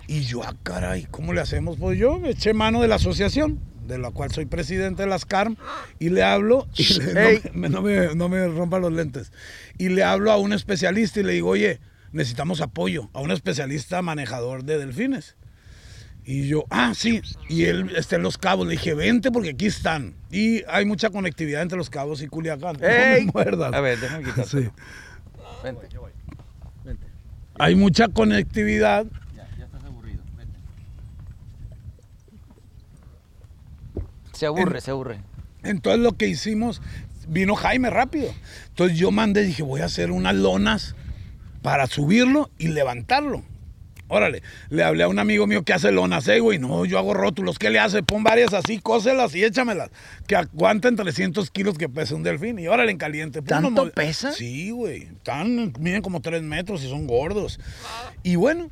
Y 0.07 0.21
yo, 0.21 0.43
ah, 0.43 0.55
caray, 0.61 1.07
¿cómo 1.09 1.33
le 1.33 1.41
hacemos? 1.41 1.77
Pues 1.77 1.97
yo 1.97 2.19
me 2.19 2.29
eché 2.29 2.53
mano 2.53 2.81
de 2.81 2.87
la 2.87 2.95
asociación, 2.95 3.59
de 3.89 3.97
la 3.97 4.11
cual 4.11 4.31
soy 4.31 4.45
presidente 4.45 5.03
de 5.03 5.09
las 5.09 5.25
CARM, 5.25 5.57
y 5.99 6.09
le 6.09 6.23
hablo, 6.23 6.67
y 6.77 6.93
le- 6.99 7.41
no 7.53 7.81
me- 7.81 8.15
no, 8.15 8.29
me, 8.29 8.47
no 8.47 8.65
me 8.67 8.79
los 8.79 8.93
lentes, 8.93 9.33
y 9.77 9.89
le 9.89 10.03
hablo 10.03 10.31
a 10.31 10.37
un 10.37 10.53
especialista 10.53 11.19
y 11.19 11.23
le 11.23 11.33
digo, 11.33 11.49
oye, 11.49 11.81
necesitamos 12.13 12.61
apoyo, 12.61 13.09
a 13.13 13.19
un 13.19 13.31
especialista 13.31 14.01
manejador 14.01 14.63
de 14.63 14.77
delfines. 14.77 15.35
Y 16.25 16.47
yo, 16.47 16.65
ah, 16.69 16.93
sí. 16.95 17.21
Y 17.47 17.63
él 17.65 17.91
está 17.95 18.17
en 18.17 18.21
Los 18.21 18.37
Cabos. 18.37 18.67
Le 18.67 18.73
dije, 18.73 18.93
vente 18.93 19.31
porque 19.31 19.51
aquí 19.51 19.65
están. 19.65 20.13
Y 20.29 20.61
hay 20.67 20.85
mucha 20.85 21.09
conectividad 21.09 21.63
entre 21.63 21.77
Los 21.77 21.89
Cabos 21.89 22.21
y 22.21 22.27
Culiacán. 22.27 22.77
No 22.79 22.87
¡Ey! 22.87 23.25
me 23.25 23.31
muerdas. 23.31 23.73
A 23.73 23.79
ver, 23.81 23.99
déjame 23.99 24.25
quitar. 24.25 24.45
Sí. 24.45 24.69
Vente. 25.63 25.87
Hay 27.57 27.73
mucha 27.73 28.09
conectividad. 28.09 29.07
Ya, 29.35 29.47
ya 29.57 29.65
estás 29.65 29.83
aburrido. 29.85 30.21
Vente. 30.37 30.59
Se 34.39 34.45
aburre, 34.45 34.77
En- 34.77 34.81
se 34.81 34.91
aburre. 34.91 35.17
Entonces 35.63 36.01
lo 36.01 36.13
que 36.13 36.27
hicimos, 36.27 36.81
vino 37.27 37.55
Jaime 37.55 37.89
rápido. 37.89 38.33
Entonces 38.69 38.97
yo 38.97 39.11
mandé, 39.11 39.43
dije, 39.43 39.61
voy 39.63 39.81
a 39.81 39.85
hacer 39.85 40.11
unas 40.11 40.35
lonas 40.35 40.95
para 41.61 41.87
subirlo 41.87 42.49
y 42.57 42.69
levantarlo. 42.69 43.43
Órale, 44.11 44.41
le 44.69 44.83
hablé 44.83 45.03
a 45.03 45.07
un 45.07 45.19
amigo 45.19 45.45
mío 45.45 45.63
que 45.63 45.71
hace 45.71 45.91
lonas, 45.91 46.27
eh, 46.29 46.39
güey, 46.39 46.57
no, 46.57 46.83
yo 46.85 46.97
hago 46.97 47.13
rótulos, 47.13 47.59
¿qué 47.59 47.69
le 47.69 47.77
hace? 47.77 48.01
Pon 48.01 48.23
varias 48.23 48.55
así, 48.55 48.79
cóselas 48.79 49.35
y 49.35 49.43
échamelas, 49.43 49.91
que 50.25 50.35
aguanten 50.35 50.95
300 50.95 51.51
kilos 51.51 51.77
que 51.77 51.89
pesa 51.89 52.15
un 52.15 52.23
delfín 52.23 52.57
y 52.57 52.67
órale 52.67 52.91
en 52.91 52.97
caliente. 52.97 53.41
Pon 53.43 53.47
¿Tanto 53.49 53.67
unos 53.67 53.85
mo- 53.85 53.91
pesa? 53.91 54.31
Sí, 54.31 54.71
güey, 54.71 55.03
están, 55.03 55.73
miden 55.79 56.01
como 56.01 56.21
3 56.21 56.41
metros 56.41 56.83
y 56.83 56.89
son 56.89 57.05
gordos. 57.05 57.59
Y 58.23 58.35
bueno, 58.35 58.71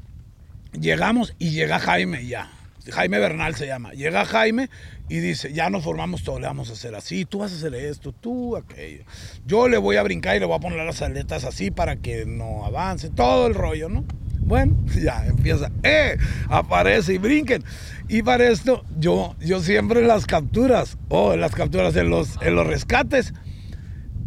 llegamos 0.72 1.36
y 1.38 1.52
llega 1.52 1.78
Jaime 1.78 2.26
ya. 2.26 2.50
Jaime 2.92 3.20
Bernal 3.20 3.56
se 3.56 3.68
llama. 3.68 3.92
Llega 3.92 4.26
Jaime 4.26 4.70
y 5.10 5.20
dice, 5.20 5.54
ya 5.54 5.70
nos 5.70 5.84
formamos 5.84 6.24
todo, 6.24 6.40
le 6.40 6.48
vamos 6.48 6.70
a 6.70 6.74
hacer 6.74 6.96
así, 6.96 7.26
tú 7.26 7.40
vas 7.40 7.52
a 7.52 7.56
hacer 7.56 7.74
esto, 7.76 8.12
tú 8.12 8.56
aquello. 8.56 9.04
Yo 9.46 9.68
le 9.68 9.78
voy 9.78 9.98
a 9.98 10.04
brincar 10.04 10.36
y 10.36 10.40
le 10.40 10.46
voy 10.46 10.56
a 10.56 10.60
poner 10.60 10.86
las 10.86 11.02
aletas 11.02 11.44
así 11.44 11.72
para 11.72 11.98
que 11.98 12.26
no 12.26 12.66
avance, 12.66 13.10
todo 13.10 13.48
el 13.48 13.54
rollo, 13.54 13.90
¿no? 13.90 14.04
Bueno, 14.40 14.78
ya 15.02 15.26
empieza, 15.26 15.72
¡eh! 15.84 16.18
Aparece 16.50 17.14
y 17.14 17.18
brinquen. 17.18 17.64
Y 18.08 18.22
para 18.22 18.48
esto, 18.48 18.86
yo, 18.98 19.36
yo 19.40 19.62
siempre 19.62 20.00
en 20.00 20.08
las 20.08 20.26
capturas, 20.26 20.98
o 21.10 21.34
en 21.34 21.42
las 21.42 21.54
capturas, 21.54 21.96
en 21.98 22.10
los, 22.10 22.42
en 22.42 22.56
los 22.56 22.66
rescates, 22.66 23.34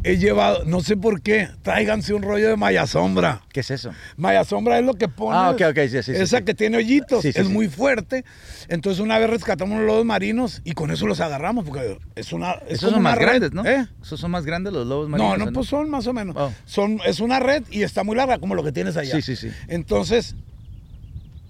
he 0.03 0.16
llevado, 0.16 0.64
no 0.64 0.80
sé 0.80 0.96
por 0.96 1.20
qué, 1.20 1.48
tráiganse 1.62 2.14
un 2.14 2.22
rollo 2.22 2.48
de 2.48 2.57
malla 2.57 2.86
sombra. 2.86 3.42
¿Qué 3.53 3.61
es 3.61 3.70
eso? 3.70 3.90
Maya 4.16 4.44
sombra 4.44 4.78
es 4.78 4.84
lo 4.86 4.94
que 4.94 5.09
pones. 5.09 5.38
Ah, 5.38 5.51
ok, 5.51 5.61
ok, 5.70 5.78
sí, 5.90 6.03
sí, 6.03 6.12
Esa 6.12 6.38
sí. 6.38 6.44
que 6.44 6.55
tiene 6.55 6.78
hoyitos, 6.78 7.22
Sí, 7.22 7.32
es 7.34 7.48
muy 7.51 7.68
fuerte. 7.68 8.24
Entonces 8.68 9.01
una 9.01 9.18
vez 9.18 9.28
rescatamos 9.28 9.74
unos 9.76 9.86
lobos 9.86 10.05
marinos 10.07 10.62
y 10.64 10.72
con 10.72 10.90
eso 10.90 11.07
los 11.07 11.20
agarramos 11.20 11.64
porque 11.66 11.98
es 12.14 12.32
una. 12.32 12.53
es 12.66 12.78
Esos 12.78 12.92
son 12.92 13.03
más 13.03 13.16
red, 13.18 13.26
grandes, 13.26 13.53
¿no? 13.53 13.64
¿eh? 13.66 13.86
Esos 14.03 14.18
son 14.20 14.30
más 14.30 14.44
grandes 14.46 14.72
los 14.72 14.86
lobos 14.86 15.09
No, 15.11 15.18
marinos. 15.18 15.48
no, 15.48 15.53
pues 15.53 15.66
son 15.68 15.90
más 15.90 16.07
o 16.07 16.12
menos. 16.14 16.34
Oh. 16.38 16.53
Son, 16.64 16.98
es 17.05 17.20
una 17.20 17.38
red 17.40 17.62
y 17.70 17.82
está 17.82 18.03
muy 18.03 18.16
larga 18.16 18.38
como 18.38 18.55
lo 18.55 18.62
que 18.64 18.72
tienes 18.72 18.96
allá. 18.96 19.14
Sí, 19.16 19.22
sí, 19.22 19.36
sí. 19.36 19.51
Entonces, 19.68 20.34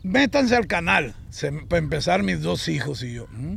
métanse 0.03 0.57
al 0.57 0.66
canal. 0.66 1.14
Se- 1.30 1.53
para 1.53 1.78
empezar, 1.78 2.22
mis 2.22 2.40
dos 2.42 2.68
hijos 2.68 3.03
y 3.03 3.14
yo. 3.14 3.26
¿mm? 3.30 3.57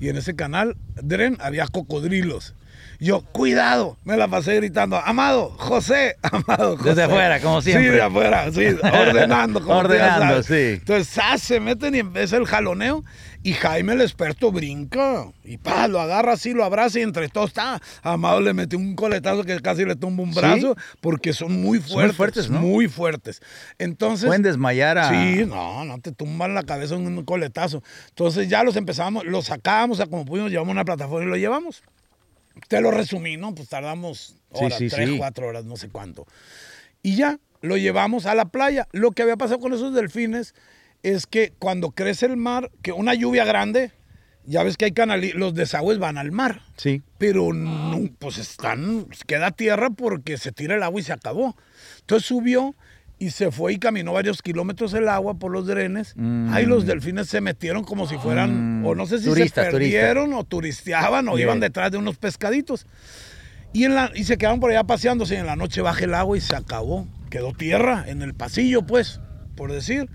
Y 0.00 0.08
en 0.08 0.16
ese 0.16 0.34
canal, 0.34 0.76
Dren, 0.96 1.36
había 1.40 1.66
cocodrilos. 1.66 2.54
Yo, 3.00 3.22
cuidado, 3.22 3.98
me 4.04 4.16
la 4.16 4.28
pasé 4.28 4.54
gritando, 4.56 4.96
Amado, 4.96 5.50
José, 5.58 6.16
Amado, 6.22 6.76
José. 6.76 6.90
Desde 6.90 7.02
afuera, 7.02 7.40
como 7.40 7.60
siempre. 7.60 7.88
Sí, 7.90 7.94
de 7.96 8.02
afuera, 8.02 8.52
sí, 8.52 8.64
ordenando. 8.82 9.60
como 9.60 9.74
Ordenando, 9.78 10.42
sí. 10.42 10.78
Entonces, 10.78 11.20
se 11.42 11.60
meten 11.60 11.94
y 11.96 11.98
empieza 11.98 12.36
el 12.36 12.46
jaloneo. 12.46 13.04
Y 13.42 13.52
Jaime, 13.52 13.92
el 13.92 14.00
experto, 14.00 14.50
brinca. 14.50 15.26
Y 15.44 15.58
pa, 15.58 15.86
lo 15.86 16.00
agarra 16.00 16.32
así, 16.32 16.54
lo 16.54 16.64
abraza 16.64 16.98
y 16.98 17.02
entre 17.02 17.28
todos 17.28 17.48
está. 17.48 17.78
Amado 18.02 18.40
le 18.40 18.54
metió 18.54 18.78
un 18.78 18.94
coletazo 18.96 19.44
que 19.44 19.60
casi 19.60 19.84
le 19.84 19.96
tumba 19.96 20.22
un 20.22 20.32
¿Sí? 20.32 20.40
brazo 20.40 20.74
porque 21.02 21.34
son 21.34 21.60
muy 21.60 21.78
Son 21.80 21.88
muy 21.88 21.92
fuertes. 21.92 22.16
fuertes, 22.16 22.50
¿no? 22.50 22.60
Muy 22.60 22.88
fuertes. 22.88 23.42
Entonces. 23.76 24.28
Pueden 24.28 24.40
desmayar 24.44 24.96
a... 24.96 25.10
Sí, 25.10 25.44
no, 25.46 25.84
no 25.84 26.00
te 26.00 26.10
tumban 26.12 26.54
la 26.54 26.62
cabeza 26.62 26.94
en 26.94 27.06
un 27.06 27.22
coletazo. 27.26 27.82
Entonces 28.08 28.48
ya 28.48 28.64
los 28.64 28.76
empezamos, 28.76 29.26
los 29.26 29.44
sacábamos, 29.44 29.98
o 29.98 30.02
sea, 30.02 30.06
como 30.06 30.24
pudimos, 30.24 30.50
llevamos 30.50 30.72
una 30.72 30.83
plataforma 30.84 31.26
y 31.26 31.28
lo 31.30 31.36
llevamos. 31.36 31.82
Te 32.68 32.80
lo 32.80 32.90
resumí, 32.90 33.36
¿no? 33.36 33.54
Pues 33.54 33.68
tardamos 33.68 34.36
horas, 34.52 34.78
sí, 34.78 34.88
tres, 34.88 35.10
sí. 35.10 35.18
cuatro 35.18 35.48
horas, 35.48 35.64
no 35.64 35.76
sé 35.76 35.88
cuánto. 35.88 36.26
Y 37.02 37.16
ya, 37.16 37.38
lo 37.60 37.76
llevamos 37.76 38.26
a 38.26 38.34
la 38.34 38.46
playa. 38.46 38.88
Lo 38.92 39.12
que 39.12 39.22
había 39.22 39.36
pasado 39.36 39.60
con 39.60 39.72
esos 39.72 39.94
delfines 39.94 40.54
es 41.02 41.26
que 41.26 41.52
cuando 41.58 41.90
crece 41.90 42.26
el 42.26 42.36
mar, 42.36 42.70
que 42.82 42.92
una 42.92 43.14
lluvia 43.14 43.44
grande, 43.44 43.92
ya 44.46 44.62
ves 44.62 44.76
que 44.76 44.86
hay 44.86 44.92
canali 44.92 45.32
los 45.32 45.54
desagües 45.54 45.98
van 45.98 46.18
al 46.18 46.32
mar. 46.32 46.62
Sí. 46.76 47.02
Pero 47.18 47.52
no, 47.52 48.08
pues 48.18 48.38
están, 48.38 49.06
queda 49.26 49.50
tierra 49.50 49.90
porque 49.90 50.36
se 50.38 50.52
tira 50.52 50.76
el 50.76 50.82
agua 50.82 51.00
y 51.00 51.04
se 51.04 51.12
acabó. 51.12 51.56
Entonces 52.00 52.26
subió 52.26 52.74
y 53.26 53.30
se 53.30 53.50
fue 53.50 53.72
y 53.74 53.78
caminó 53.78 54.12
varios 54.12 54.42
kilómetros 54.42 54.92
el 54.94 55.08
agua 55.08 55.34
por 55.34 55.50
los 55.52 55.66
drenes. 55.66 56.12
Mm. 56.16 56.52
Ahí 56.52 56.66
los 56.66 56.86
delfines 56.86 57.28
se 57.28 57.40
metieron 57.40 57.84
como 57.84 58.06
si 58.06 58.16
fueran, 58.18 58.80
Mm. 58.82 58.86
o 58.86 58.94
no 58.94 59.06
sé 59.06 59.18
si 59.18 59.24
Turistas, 59.26 59.66
se 59.66 59.70
perdieron 59.72 60.32
o 60.34 60.44
turisteaban 60.44 61.28
o 61.28 61.36
Yeah. 61.36 61.44
iban 61.46 61.60
detrás 61.60 61.90
de 61.90 61.98
unos 61.98 62.16
pescaditos. 62.16 62.86
Y, 63.72 63.84
en 63.84 63.94
la, 63.94 64.10
y 64.14 64.24
se 64.24 64.36
quedaron 64.38 64.60
por 64.60 64.70
allá 64.70 64.84
paseándose 64.84 65.34
y 65.34 65.38
en 65.38 65.46
la 65.46 65.56
noche 65.56 65.80
baja 65.80 66.04
el 66.04 66.14
agua 66.14 66.36
y 66.36 66.40
se 66.40 66.54
acabó. 66.54 67.08
Quedó 67.30 67.52
tierra 67.52 68.04
en 68.06 68.22
el 68.22 68.34
pasillo, 68.34 68.82
pues, 68.86 69.20
por 69.56 69.72
decir. 69.72 70.08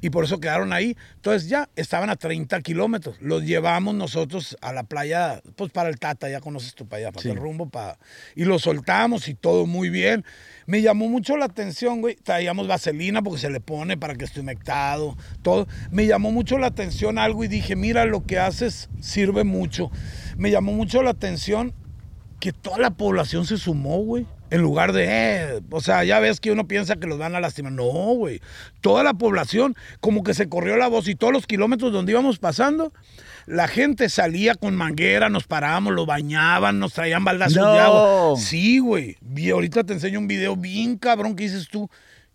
Y 0.00 0.10
por 0.10 0.24
eso 0.24 0.38
quedaron 0.38 0.72
ahí. 0.72 0.96
Entonces 1.16 1.48
ya 1.48 1.70
estaban 1.74 2.08
a 2.10 2.14
30 2.14 2.60
kilómetros. 2.60 3.16
Los 3.20 3.42
llevamos 3.44 3.96
nosotros 3.96 4.56
a 4.60 4.72
la 4.72 4.84
playa, 4.84 5.40
pues 5.56 5.72
para 5.72 5.88
el 5.88 5.98
Tata, 5.98 6.28
ya 6.28 6.40
conoces 6.40 6.74
tu 6.76 6.86
playa, 6.86 7.10
para 7.10 7.22
Sí. 7.22 7.30
el 7.30 7.36
rumbo. 7.36 7.68
Para... 7.68 7.98
Y 8.36 8.44
los 8.44 8.62
soltamos 8.62 9.26
y 9.28 9.34
todo 9.34 9.66
muy 9.66 9.88
bien. 9.90 10.24
Me 10.68 10.82
llamó 10.82 11.08
mucho 11.08 11.38
la 11.38 11.46
atención, 11.46 12.02
güey. 12.02 12.16
Traíamos 12.16 12.68
vaselina 12.68 13.22
porque 13.22 13.40
se 13.40 13.48
le 13.48 13.58
pone 13.58 13.96
para 13.96 14.14
que 14.16 14.26
esté 14.26 14.40
humectado, 14.40 15.16
todo. 15.40 15.66
Me 15.90 16.06
llamó 16.06 16.30
mucho 16.30 16.58
la 16.58 16.66
atención 16.66 17.16
algo 17.16 17.42
y 17.42 17.48
dije, 17.48 17.74
mira, 17.74 18.04
lo 18.04 18.26
que 18.26 18.38
haces 18.38 18.90
sirve 19.00 19.44
mucho. 19.44 19.90
Me 20.36 20.50
llamó 20.50 20.74
mucho 20.74 21.02
la 21.02 21.08
atención 21.08 21.72
que 22.38 22.52
toda 22.52 22.76
la 22.76 22.90
población 22.90 23.46
se 23.46 23.56
sumó, 23.56 24.02
güey. 24.02 24.26
En 24.50 24.62
lugar 24.62 24.92
de, 24.92 25.04
eh, 25.08 25.60
o 25.70 25.80
sea, 25.80 26.04
ya 26.04 26.20
ves 26.20 26.40
que 26.40 26.50
uno 26.50 26.66
piensa 26.66 26.96
que 26.96 27.06
los 27.06 27.18
van 27.18 27.34
a 27.34 27.40
lastimar. 27.40 27.72
No, 27.72 27.84
güey. 27.84 28.40
Toda 28.80 29.02
la 29.02 29.14
población, 29.14 29.76
como 30.00 30.22
que 30.22 30.32
se 30.34 30.48
corrió 30.48 30.76
la 30.76 30.88
voz 30.88 31.06
y 31.08 31.14
todos 31.14 31.32
los 31.32 31.46
kilómetros 31.46 31.92
donde 31.92 32.12
íbamos 32.12 32.38
pasando, 32.38 32.92
la 33.46 33.68
gente 33.68 34.08
salía 34.08 34.54
con 34.54 34.74
manguera, 34.74 35.28
nos 35.28 35.44
parábamos, 35.46 35.92
los 35.94 36.06
bañaban, 36.06 36.78
nos 36.78 36.92
traían 36.94 37.24
baldazos 37.24 37.56
No. 37.58 37.72
de 37.72 37.78
agua. 37.78 38.34
Sí, 38.40 38.78
güey. 38.78 39.16
Ahorita 39.52 39.84
te 39.84 39.92
enseño 39.92 40.18
un 40.18 40.28
video 40.28 40.56
bien 40.56 40.96
cabrón 40.96 41.36
que 41.36 41.44
dices 41.44 41.68
tú, 41.68 41.90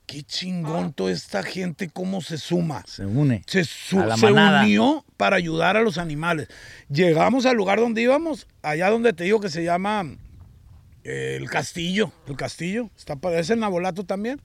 qué 0.06 0.22
chingón 0.22 0.94
toda 0.94 1.12
esta 1.12 1.42
gente, 1.44 1.90
cómo 1.90 2.22
se 2.22 2.38
suma 2.38 2.84
Se 2.86 3.06
une. 3.06 3.42
se, 3.48 3.64
su- 3.64 4.00
A 4.02 4.06
la 4.06 4.18
se 4.18 4.32
unió 4.32 5.06
para 5.18 5.38
ayudar 5.38 5.78
a 5.78 5.82
los 5.82 5.98
animales. 5.98 6.48
Llegamos 6.90 7.46
al 7.46 7.56
lugar 7.56 7.80
donde 7.80 8.02
íbamos, 8.02 8.46
allá 8.62 8.90
donde 8.90 9.14
te 9.14 9.24
digo 9.24 9.40
que 9.40 9.50
se 9.50 9.64
llama 9.64 10.04
el 11.04 11.50
castillo, 11.50 12.12
el 12.28 12.36
castillo, 12.36 12.90
está 12.98 13.16
para 13.16 13.40
es 13.40 13.50
en 13.50 13.60
Nabolato 13.60 14.06
también, 14.06 14.42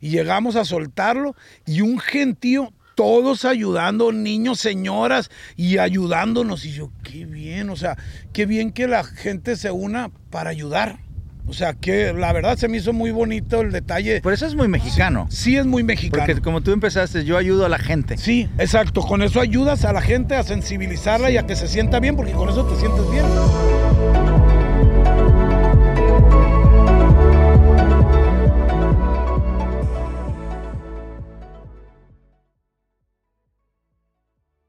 y 0.00 0.10
llegamos 0.10 0.56
a 0.56 0.64
soltarlo 0.64 1.34
y 1.66 1.80
un 1.80 1.98
gentío, 1.98 2.72
todos 2.94 3.44
ayudando, 3.44 4.12
niños, 4.12 4.60
señoras, 4.60 5.30
y 5.56 5.78
ayudándonos. 5.78 6.64
Y 6.64 6.72
yo, 6.72 6.90
qué 7.02 7.24
bien, 7.24 7.70
o 7.70 7.76
sea, 7.76 7.96
qué 8.32 8.46
bien 8.46 8.72
que 8.72 8.86
la 8.86 9.04
gente 9.04 9.56
se 9.56 9.70
una 9.70 10.10
para 10.30 10.50
ayudar. 10.50 10.98
O 11.44 11.54
sea, 11.54 11.74
que 11.74 12.12
la 12.12 12.32
verdad 12.32 12.56
se 12.56 12.68
me 12.68 12.76
hizo 12.76 12.92
muy 12.92 13.10
bonito 13.10 13.62
el 13.62 13.72
detalle. 13.72 14.20
Por 14.20 14.32
eso 14.32 14.46
es 14.46 14.54
muy 14.54 14.68
mexicano. 14.68 15.26
Sí 15.28 15.56
es 15.56 15.66
muy 15.66 15.82
mexicano. 15.82 16.24
Porque 16.24 16.40
como 16.40 16.60
tú 16.60 16.70
empezaste, 16.70 17.24
yo 17.24 17.36
ayudo 17.36 17.66
a 17.66 17.68
la 17.68 17.78
gente. 17.78 18.16
Sí, 18.16 18.48
exacto. 18.58 19.02
Con 19.02 19.22
eso 19.22 19.40
ayudas 19.40 19.84
a 19.84 19.92
la 19.92 20.02
gente 20.02 20.36
a 20.36 20.44
sensibilizarla 20.44 21.30
y 21.32 21.38
a 21.38 21.46
que 21.46 21.56
se 21.56 21.66
sienta 21.66 21.98
bien, 21.98 22.14
porque 22.14 22.32
con 22.32 22.48
eso 22.48 22.64
te 22.64 22.78
sientes 22.78 23.10
bien. 23.10 23.24